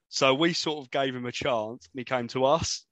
So 0.09 0.33
we 0.33 0.51
sort 0.53 0.83
of 0.85 0.91
gave 0.91 1.15
him 1.15 1.25
a 1.25 1.31
chance, 1.31 1.87
and 1.93 1.99
he 1.99 2.03
came 2.03 2.27
to 2.29 2.43
us. 2.45 2.85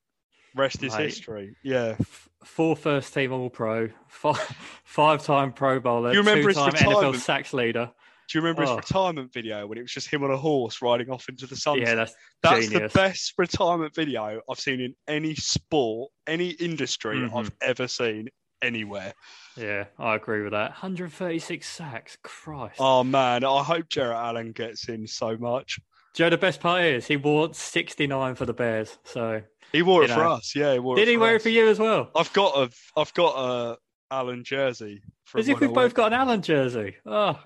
Rest 0.55 0.81
is 0.81 0.93
Mate. 0.95 1.03
history. 1.03 1.55
Yeah. 1.61 1.95
Four 2.43 2.75
first 2.75 3.13
team 3.13 3.31
All 3.31 3.49
Pro, 3.49 3.89
five 4.07 4.37
five 4.83 5.23
time 5.23 5.53
Pro 5.53 5.79
Bowler, 5.79 6.11
You 6.13 6.19
remember 6.19 6.49
two 6.51 6.59
time 6.59 6.71
NFL 6.73 7.15
sacks 7.17 7.53
leader. 7.53 7.91
Do 8.29 8.37
you 8.37 8.41
remember 8.43 8.63
Oh. 8.63 8.77
his 8.77 8.89
retirement 8.89 9.31
video 9.33 9.67
when 9.67 9.77
it 9.77 9.81
was 9.81 9.91
just 9.91 10.07
him 10.07 10.23
on 10.23 10.31
a 10.31 10.37
horse 10.37 10.81
riding 10.81 11.09
off 11.09 11.27
into 11.27 11.45
the 11.45 11.55
sunset? 11.55 11.87
Yeah, 11.87 11.95
that's, 11.95 12.15
That's 12.41 12.67
genius. 12.69 12.93
the 12.93 12.97
best 12.99 13.33
retirement 13.37 13.93
video 13.93 14.41
I've 14.49 14.59
seen 14.59 14.79
in 14.79 14.95
any 15.07 15.35
sport, 15.35 16.11
any 16.27 16.51
industry 16.51 17.17
Mhm. 17.17 17.37
I've 17.37 17.51
ever 17.61 17.87
seen 17.89 18.29
anywhere. 18.61 19.13
Yeah, 19.57 19.85
I 19.99 20.15
agree 20.15 20.41
with 20.43 20.53
that. 20.53 20.71
136 20.71 21.67
sacks. 21.67 22.17
Christ. 22.23 22.77
Oh 22.79 23.03
man, 23.03 23.43
I 23.43 23.63
hope 23.63 23.89
Jared 23.89 24.15
Allen 24.15 24.51
gets 24.53 24.87
in 24.87 25.05
so 25.07 25.35
much. 25.37 25.77
Joe, 26.15 26.29
the 26.29 26.37
best 26.37 26.59
part 26.61 26.83
is 26.83 27.07
he 27.07 27.17
wore 27.17 27.53
69 27.53 28.35
for 28.35 28.45
the 28.45 28.53
Bears. 28.53 28.97
So 29.03 29.41
He 29.72 29.82
wore 29.82 30.03
it 30.03 30.09
for 30.11 30.26
us. 30.26 30.53
Yeah, 30.55 30.74
he 30.74 30.80
wore 30.80 30.95
did 30.95 31.07
he 31.07 31.17
wear 31.17 31.36
it 31.36 31.41
for 31.41 31.49
you 31.49 31.67
as 31.69 31.80
well? 31.80 32.11
I've 32.15 32.32
got 32.34 32.57
a, 32.57 32.99
I've 32.99 33.13
got 33.13 33.36
a 33.38 33.78
Allen 34.13 34.43
jersey. 34.43 35.01
As 35.36 35.47
if 35.47 35.59
we've 35.61 35.74
both 35.74 35.93
got 35.93 36.07
an 36.07 36.19
Allen 36.19 36.41
jersey. 36.41 36.95
Oh, 37.05 37.39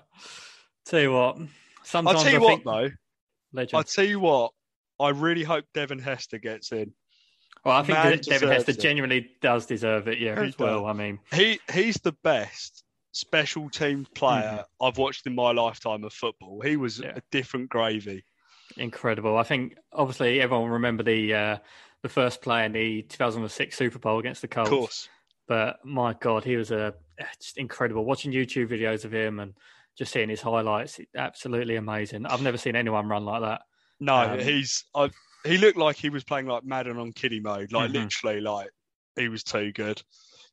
tell 0.84 1.00
you 1.00 1.12
what. 1.12 1.38
Sometimes 1.84 2.16
I'll 2.18 2.22
tell 2.24 2.32
you 2.32 2.38
I 2.38 2.40
what 2.42 2.48
think, 2.48 2.64
though. 2.64 2.90
legend. 3.52 3.74
I'll 3.78 3.84
tell 3.84 4.04
you 4.04 4.18
what. 4.20 4.52
I 4.98 5.10
really 5.10 5.42
hope 5.44 5.64
Devin 5.74 5.98
Hester 6.00 6.38
gets 6.38 6.72
in. 6.72 6.92
well, 7.64 7.76
I 7.76 7.82
think 7.82 7.98
man 7.98 8.18
Devin 8.22 8.48
Hester 8.48 8.70
it. 8.72 8.80
genuinely 8.80 9.30
does 9.42 9.66
deserve 9.66 10.08
it. 10.08 10.18
Yeah, 10.18 10.40
He 10.40 10.48
as 10.48 10.58
well. 10.58 10.84
does. 10.84 10.90
I 10.90 10.92
mean, 10.94 11.18
He 11.32 11.60
he's 11.72 11.96
the 11.96 12.12
best 12.24 12.82
special 13.12 13.68
team 13.70 14.06
player 14.14 14.64
I've 14.80 14.96
watched 14.98 15.26
in 15.26 15.34
my 15.34 15.52
lifetime 15.52 16.02
of 16.04 16.12
football. 16.12 16.60
He 16.62 16.76
was 16.76 16.98
Mm-hmm. 16.98 17.04
Yeah. 17.10 17.16
a 17.18 17.20
different 17.30 17.68
gravy. 17.68 18.24
incredible. 18.78 19.36
I 19.36 19.42
think 19.44 19.74
obviously 19.92 20.40
everyone 20.40 20.64
will 20.64 20.72
remember 20.74 21.02
the 21.02 21.34
uh, 21.34 21.56
the 22.06 22.12
first 22.12 22.40
play 22.40 22.64
in 22.64 22.72
the 22.72 23.02
2006 23.02 23.76
Super 23.76 23.98
Bowl 23.98 24.18
against 24.18 24.42
the 24.42 24.48
Colts. 24.48 24.72
Of 24.72 24.78
course. 24.78 25.08
But 25.48 25.84
my 25.84 26.14
God, 26.14 26.44
he 26.44 26.56
was 26.56 26.70
a 26.70 26.94
just 27.40 27.58
incredible. 27.58 28.04
Watching 28.04 28.32
YouTube 28.32 28.68
videos 28.68 29.04
of 29.04 29.12
him 29.12 29.40
and 29.40 29.54
just 29.96 30.12
seeing 30.12 30.28
his 30.28 30.40
highlights, 30.40 31.00
absolutely 31.16 31.76
amazing. 31.76 32.26
I've 32.26 32.42
never 32.42 32.58
seen 32.58 32.76
anyone 32.76 33.08
run 33.08 33.24
like 33.24 33.42
that. 33.42 33.62
No, 34.00 34.32
Um, 34.32 34.38
he's 34.38 34.84
I, 34.94 35.10
he 35.44 35.58
looked 35.58 35.78
like 35.78 35.96
he 35.96 36.10
was 36.10 36.24
playing 36.24 36.46
like 36.46 36.64
Madden 36.64 36.98
on 36.98 37.12
kiddie 37.12 37.40
mode, 37.40 37.72
like 37.72 37.90
Mhm. 37.90 37.94
literally 37.94 38.40
like 38.40 38.70
he 39.16 39.28
was 39.28 39.42
too 39.42 39.72
good. 39.72 40.02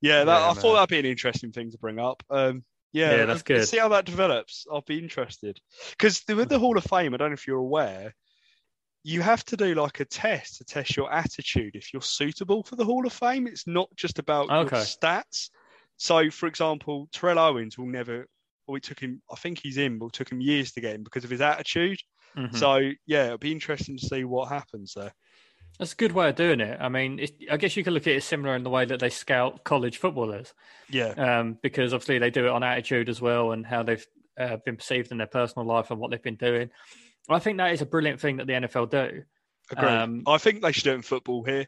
Yeah, 0.01 0.23
that, 0.23 0.39
Yeah, 0.39 0.49
I 0.49 0.53
thought 0.53 0.73
that'd 0.75 0.89
be 0.89 0.99
an 0.99 1.05
interesting 1.05 1.51
thing 1.51 1.71
to 1.71 1.77
bring 1.77 1.99
up. 1.99 2.23
Um, 2.29 2.63
yeah, 2.93 3.17
Yeah, 3.17 3.25
that's 3.25 3.41
good. 3.41 3.67
See 3.67 3.77
how 3.79 3.89
that 3.89 4.05
develops. 4.05 4.65
I'll 4.71 4.81
be 4.81 4.99
interested 4.99 5.59
because 5.91 6.23
with 6.27 6.49
the 6.49 6.59
Hall 6.59 6.77
of 6.77 6.83
Fame, 6.83 7.13
I 7.13 7.17
don't 7.17 7.29
know 7.29 7.33
if 7.33 7.47
you're 7.47 7.57
aware, 7.57 8.13
you 9.03 9.21
have 9.21 9.43
to 9.45 9.57
do 9.57 9.75
like 9.75 9.99
a 9.99 10.05
test 10.05 10.57
to 10.57 10.63
test 10.63 10.95
your 10.95 11.11
attitude 11.11 11.75
if 11.75 11.91
you're 11.93 12.01
suitable 12.01 12.63
for 12.63 12.75
the 12.75 12.85
Hall 12.85 13.05
of 13.05 13.13
Fame. 13.13 13.47
It's 13.47 13.67
not 13.67 13.89
just 13.95 14.19
about 14.19 14.49
Okay. 14.49 14.77
your 14.77 14.85
stats. 14.85 15.49
So, 15.97 16.29
for 16.29 16.47
example, 16.47 17.07
Terrell 17.11 17.39
Owens 17.39 17.77
will 17.77 17.87
never. 17.87 18.27
Well, 18.65 18.77
it 18.77 18.83
took 18.83 18.99
him. 18.99 19.21
I 19.31 19.35
think 19.35 19.59
he's 19.61 19.77
in, 19.77 19.99
but 19.99 20.07
it 20.07 20.13
took 20.13 20.31
him 20.31 20.39
years 20.41 20.71
to 20.73 20.81
get 20.81 20.95
in 20.95 21.03
because 21.03 21.25
of 21.25 21.29
his 21.29 21.41
attitude. 21.41 21.99
Mhm. 22.37 22.55
So 22.55 22.91
yeah, 23.05 23.25
it'll 23.25 23.37
be 23.37 23.51
interesting 23.51 23.97
to 23.97 24.05
see 24.07 24.23
what 24.23 24.49
happens 24.49 24.93
there. 24.95 25.13
That's 25.79 25.93
a 25.93 25.97
good 25.97 26.11
way 26.13 26.29
of 26.29 26.35
doing 26.35 26.61
it. 26.61 26.79
I 26.79 26.87
mean, 26.87 27.25
I 27.51 27.57
guess 27.57 27.75
you 27.75 27.83
could 27.83 27.93
look 27.93 28.07
at 28.07 28.13
it 28.13 28.23
similar 28.23 28.55
in 28.55 28.63
the 28.63 28.69
way 28.69 28.85
that 28.85 28.99
they 28.99 29.09
scout 29.09 29.63
college 29.63 29.97
footballers, 29.97 30.53
Yeah, 30.89 31.09
um, 31.17 31.57
because 31.61 31.93
obviously 31.93 32.19
they 32.19 32.29
do 32.29 32.45
it 32.45 32.51
on 32.51 32.63
attitude 32.63 33.09
as 33.09 33.19
well 33.19 33.51
and 33.51 33.65
how 33.65 33.83
they've 33.83 34.05
uh, 34.39 34.57
been 34.65 34.77
perceived 34.77 35.11
in 35.11 35.17
their 35.17 35.27
personal 35.27 35.67
life 35.67 35.91
and 35.91 35.99
what 35.99 36.11
they've 36.11 36.21
been 36.21 36.35
doing. 36.35 36.69
I 37.29 37.39
think 37.39 37.57
that 37.57 37.71
is 37.71 37.81
a 37.81 37.85
brilliant 37.85 38.19
thing 38.19 38.37
that 38.37 38.47
the 38.47 38.53
NFL 38.53 38.89
do. 38.89 39.23
agreed. 39.71 39.87
Um, 39.87 40.23
I 40.27 40.37
think 40.37 40.61
they 40.61 40.71
should 40.71 40.83
do 40.83 40.91
it 40.91 40.95
in 40.95 41.01
football 41.01 41.43
here. 41.43 41.67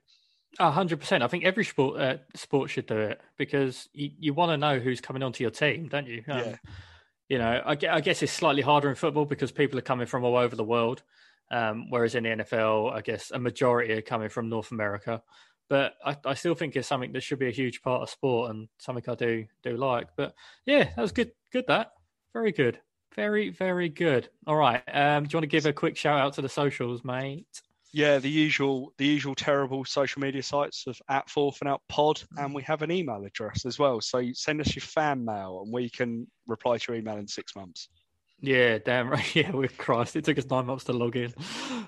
A 0.60 0.72
hundred 0.72 1.00
percent. 1.00 1.24
I 1.24 1.28
think 1.28 1.44
every 1.44 1.66
sport 1.66 2.00
uh, 2.00 2.18
sport 2.34 2.70
should 2.70 2.86
do 2.86 2.98
it 2.98 3.22
because 3.38 3.90
you, 3.94 4.12
you 4.20 4.34
want 4.34 4.52
to 4.52 4.58
know 4.58 4.80
who's 4.80 5.02
coming 5.02 5.24
onto 5.24 5.44
your 5.44 5.52
team, 5.52 5.88
don't 5.90 6.08
you? 6.08 6.24
Um, 6.28 6.40
Yeah. 6.40 6.56
You 7.28 7.40
know, 7.40 7.64
I, 7.66 7.72
I 7.72 8.02
guess 8.02 8.22
it's 8.22 8.32
slightly 8.32 8.62
harder 8.62 8.88
in 8.88 8.96
football 8.96 9.26
because 9.26 9.52
people 9.52 9.80
are 9.80 9.84
coming 9.84 10.06
from 10.06 10.24
all 10.24 10.38
over 10.38 10.56
the 10.56 10.64
world, 10.64 11.02
um, 11.50 11.90
whereas 11.90 12.14
in 12.14 12.24
the 12.24 12.30
NFL, 12.30 12.94
I 12.94 13.02
guess 13.02 13.32
a 13.32 13.40
majority 13.40 13.94
are 13.94 14.02
coming 14.02 14.30
from 14.30 14.48
North 14.48 14.72
America. 14.72 15.24
But 15.68 15.96
I, 16.06 16.16
I 16.24 16.36
still 16.36 16.54
think 16.54 16.76
it's 16.76 16.88
something 16.88 17.12
that 17.14 17.24
should 17.24 17.40
be 17.40 17.48
a 17.48 17.52
huge 17.52 17.82
part 17.82 18.04
of 18.04 18.12
sport 18.12 18.52
and 18.52 18.68
something 18.78 19.04
I 19.08 19.16
do 19.16 19.46
do 19.64 19.76
like. 19.76 20.10
But 20.16 20.36
yeah, 20.68 20.84
that 20.84 21.02
was 21.02 21.12
good. 21.12 21.32
Good 21.52 21.66
that. 21.68 21.94
Very 22.32 22.52
good. 22.52 22.80
Very 23.16 23.50
very 23.50 23.90
good. 23.90 24.30
All 24.46 24.56
right. 24.56 24.84
Um, 24.92 25.24
do 25.24 25.30
you 25.32 25.38
want 25.38 25.44
to 25.44 25.48
give 25.48 25.66
a 25.66 25.74
quick 25.74 25.98
shout 25.98 26.20
out 26.20 26.34
to 26.34 26.42
the 26.42 26.50
socials, 26.50 27.04
mate? 27.04 27.48
Yeah, 27.94 28.18
the 28.18 28.30
usual, 28.30 28.94
the 28.98 29.06
usual 29.06 29.36
terrible 29.36 29.86
social 29.86 30.22
media 30.22 30.44
sites 30.44 30.86
of 30.86 31.02
at 31.08 31.30
Fourth 31.30 31.62
and 31.62 31.70
Out 31.70 31.82
Pod, 31.88 32.22
and 32.38 32.54
we 32.54 32.62
have 32.64 32.82
an 32.82 32.92
email 32.92 33.24
address 33.24 33.66
as 33.66 33.80
well. 33.80 34.02
So 34.02 34.18
you 34.18 34.34
send 34.34 34.60
us 34.60 34.76
your 34.76 34.82
fan 34.82 35.24
mail, 35.24 35.62
and 35.64 35.72
we 35.72 35.90
can 35.90 36.28
reply 36.46 36.78
to 36.78 36.92
your 36.92 37.00
email 37.00 37.16
in 37.16 37.26
six 37.26 37.56
months. 37.56 37.88
Yeah, 38.42 38.80
damn 38.80 39.10
right. 39.10 39.26
Yeah, 39.36 39.52
we're 39.52 39.70
Christ. 39.70 40.18
It 40.18 40.26
took 40.26 40.38
us 40.38 40.46
nine 40.50 40.66
months 40.66 40.84
to 40.86 40.94
log 40.94 41.16
in. 41.16 41.34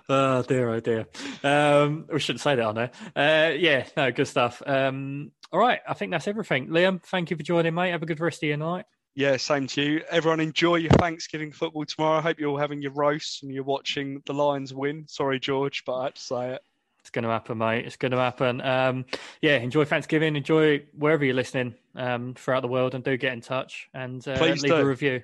Oh 0.09 0.41
dear, 0.41 0.69
oh 0.69 0.79
dear. 0.79 1.05
Um, 1.43 2.05
we 2.09 2.21
shouldn't 2.21 2.39
say 2.39 2.55
that 2.55 2.63
on 2.63 2.75
there. 2.75 2.91
Uh, 3.13 3.51
yeah, 3.53 3.87
no, 3.97 4.09
good 4.09 4.27
stuff. 4.29 4.63
Um, 4.65 5.33
all 5.51 5.59
right, 5.59 5.81
I 5.85 5.93
think 5.95 6.11
that's 6.11 6.29
everything. 6.29 6.69
Liam, 6.69 7.03
thank 7.03 7.29
you 7.29 7.35
for 7.35 7.43
joining, 7.43 7.73
mate. 7.73 7.91
Have 7.91 8.03
a 8.03 8.05
good 8.05 8.21
rest 8.21 8.41
of 8.41 8.47
your 8.47 8.55
night. 8.55 8.85
Yeah, 9.17 9.35
same 9.37 9.65
to 9.65 9.81
you. 9.81 10.03
Everyone 10.11 10.39
enjoy 10.39 10.75
your 10.75 10.91
Thanksgiving 10.91 11.51
football 11.51 11.85
tomorrow. 11.85 12.19
I 12.19 12.21
hope 12.21 12.37
you're 12.39 12.51
all 12.51 12.57
having 12.57 12.83
your 12.83 12.91
roast 12.91 13.41
and 13.41 13.51
you're 13.51 13.63
watching 13.63 14.21
the 14.27 14.33
Lions 14.33 14.75
win. 14.75 15.05
Sorry, 15.07 15.39
George, 15.39 15.83
but 15.85 15.95
I 15.95 16.03
had 16.03 16.15
to 16.15 16.21
say 16.21 16.49
it. 16.51 16.61
It's 16.99 17.09
going 17.09 17.23
to 17.23 17.29
happen, 17.31 17.57
mate. 17.57 17.87
It's 17.87 17.95
going 17.95 18.11
to 18.11 18.19
happen. 18.19 18.61
Um, 18.61 19.05
yeah, 19.41 19.57
enjoy 19.57 19.85
Thanksgiving. 19.85 20.35
Enjoy 20.35 20.83
wherever 20.93 21.25
you're 21.25 21.33
listening 21.33 21.73
um, 21.95 22.35
throughout 22.35 22.61
the 22.61 22.67
world, 22.67 22.93
and 22.93 23.03
do 23.03 23.17
get 23.17 23.33
in 23.33 23.41
touch 23.41 23.89
and 23.95 24.25
uh, 24.27 24.39
leave 24.39 24.61
do. 24.61 24.75
a 24.75 24.85
review. 24.85 25.23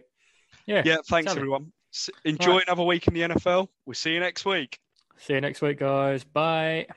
Yeah, 0.66 0.82
Yeah, 0.84 0.98
thanks 1.08 1.32
everyone. 1.36 1.72
Enjoy 2.26 2.54
Right. 2.54 2.64
another 2.66 2.84
week 2.84 3.08
in 3.08 3.14
the 3.14 3.22
NFL. 3.22 3.68
We'll 3.86 3.94
see 3.94 4.14
you 4.14 4.20
next 4.20 4.44
week. 4.44 4.80
See 5.18 5.34
you 5.34 5.42
next 5.42 5.62
week, 5.62 5.78
guys. 5.78 6.24
Bye. 6.24 6.88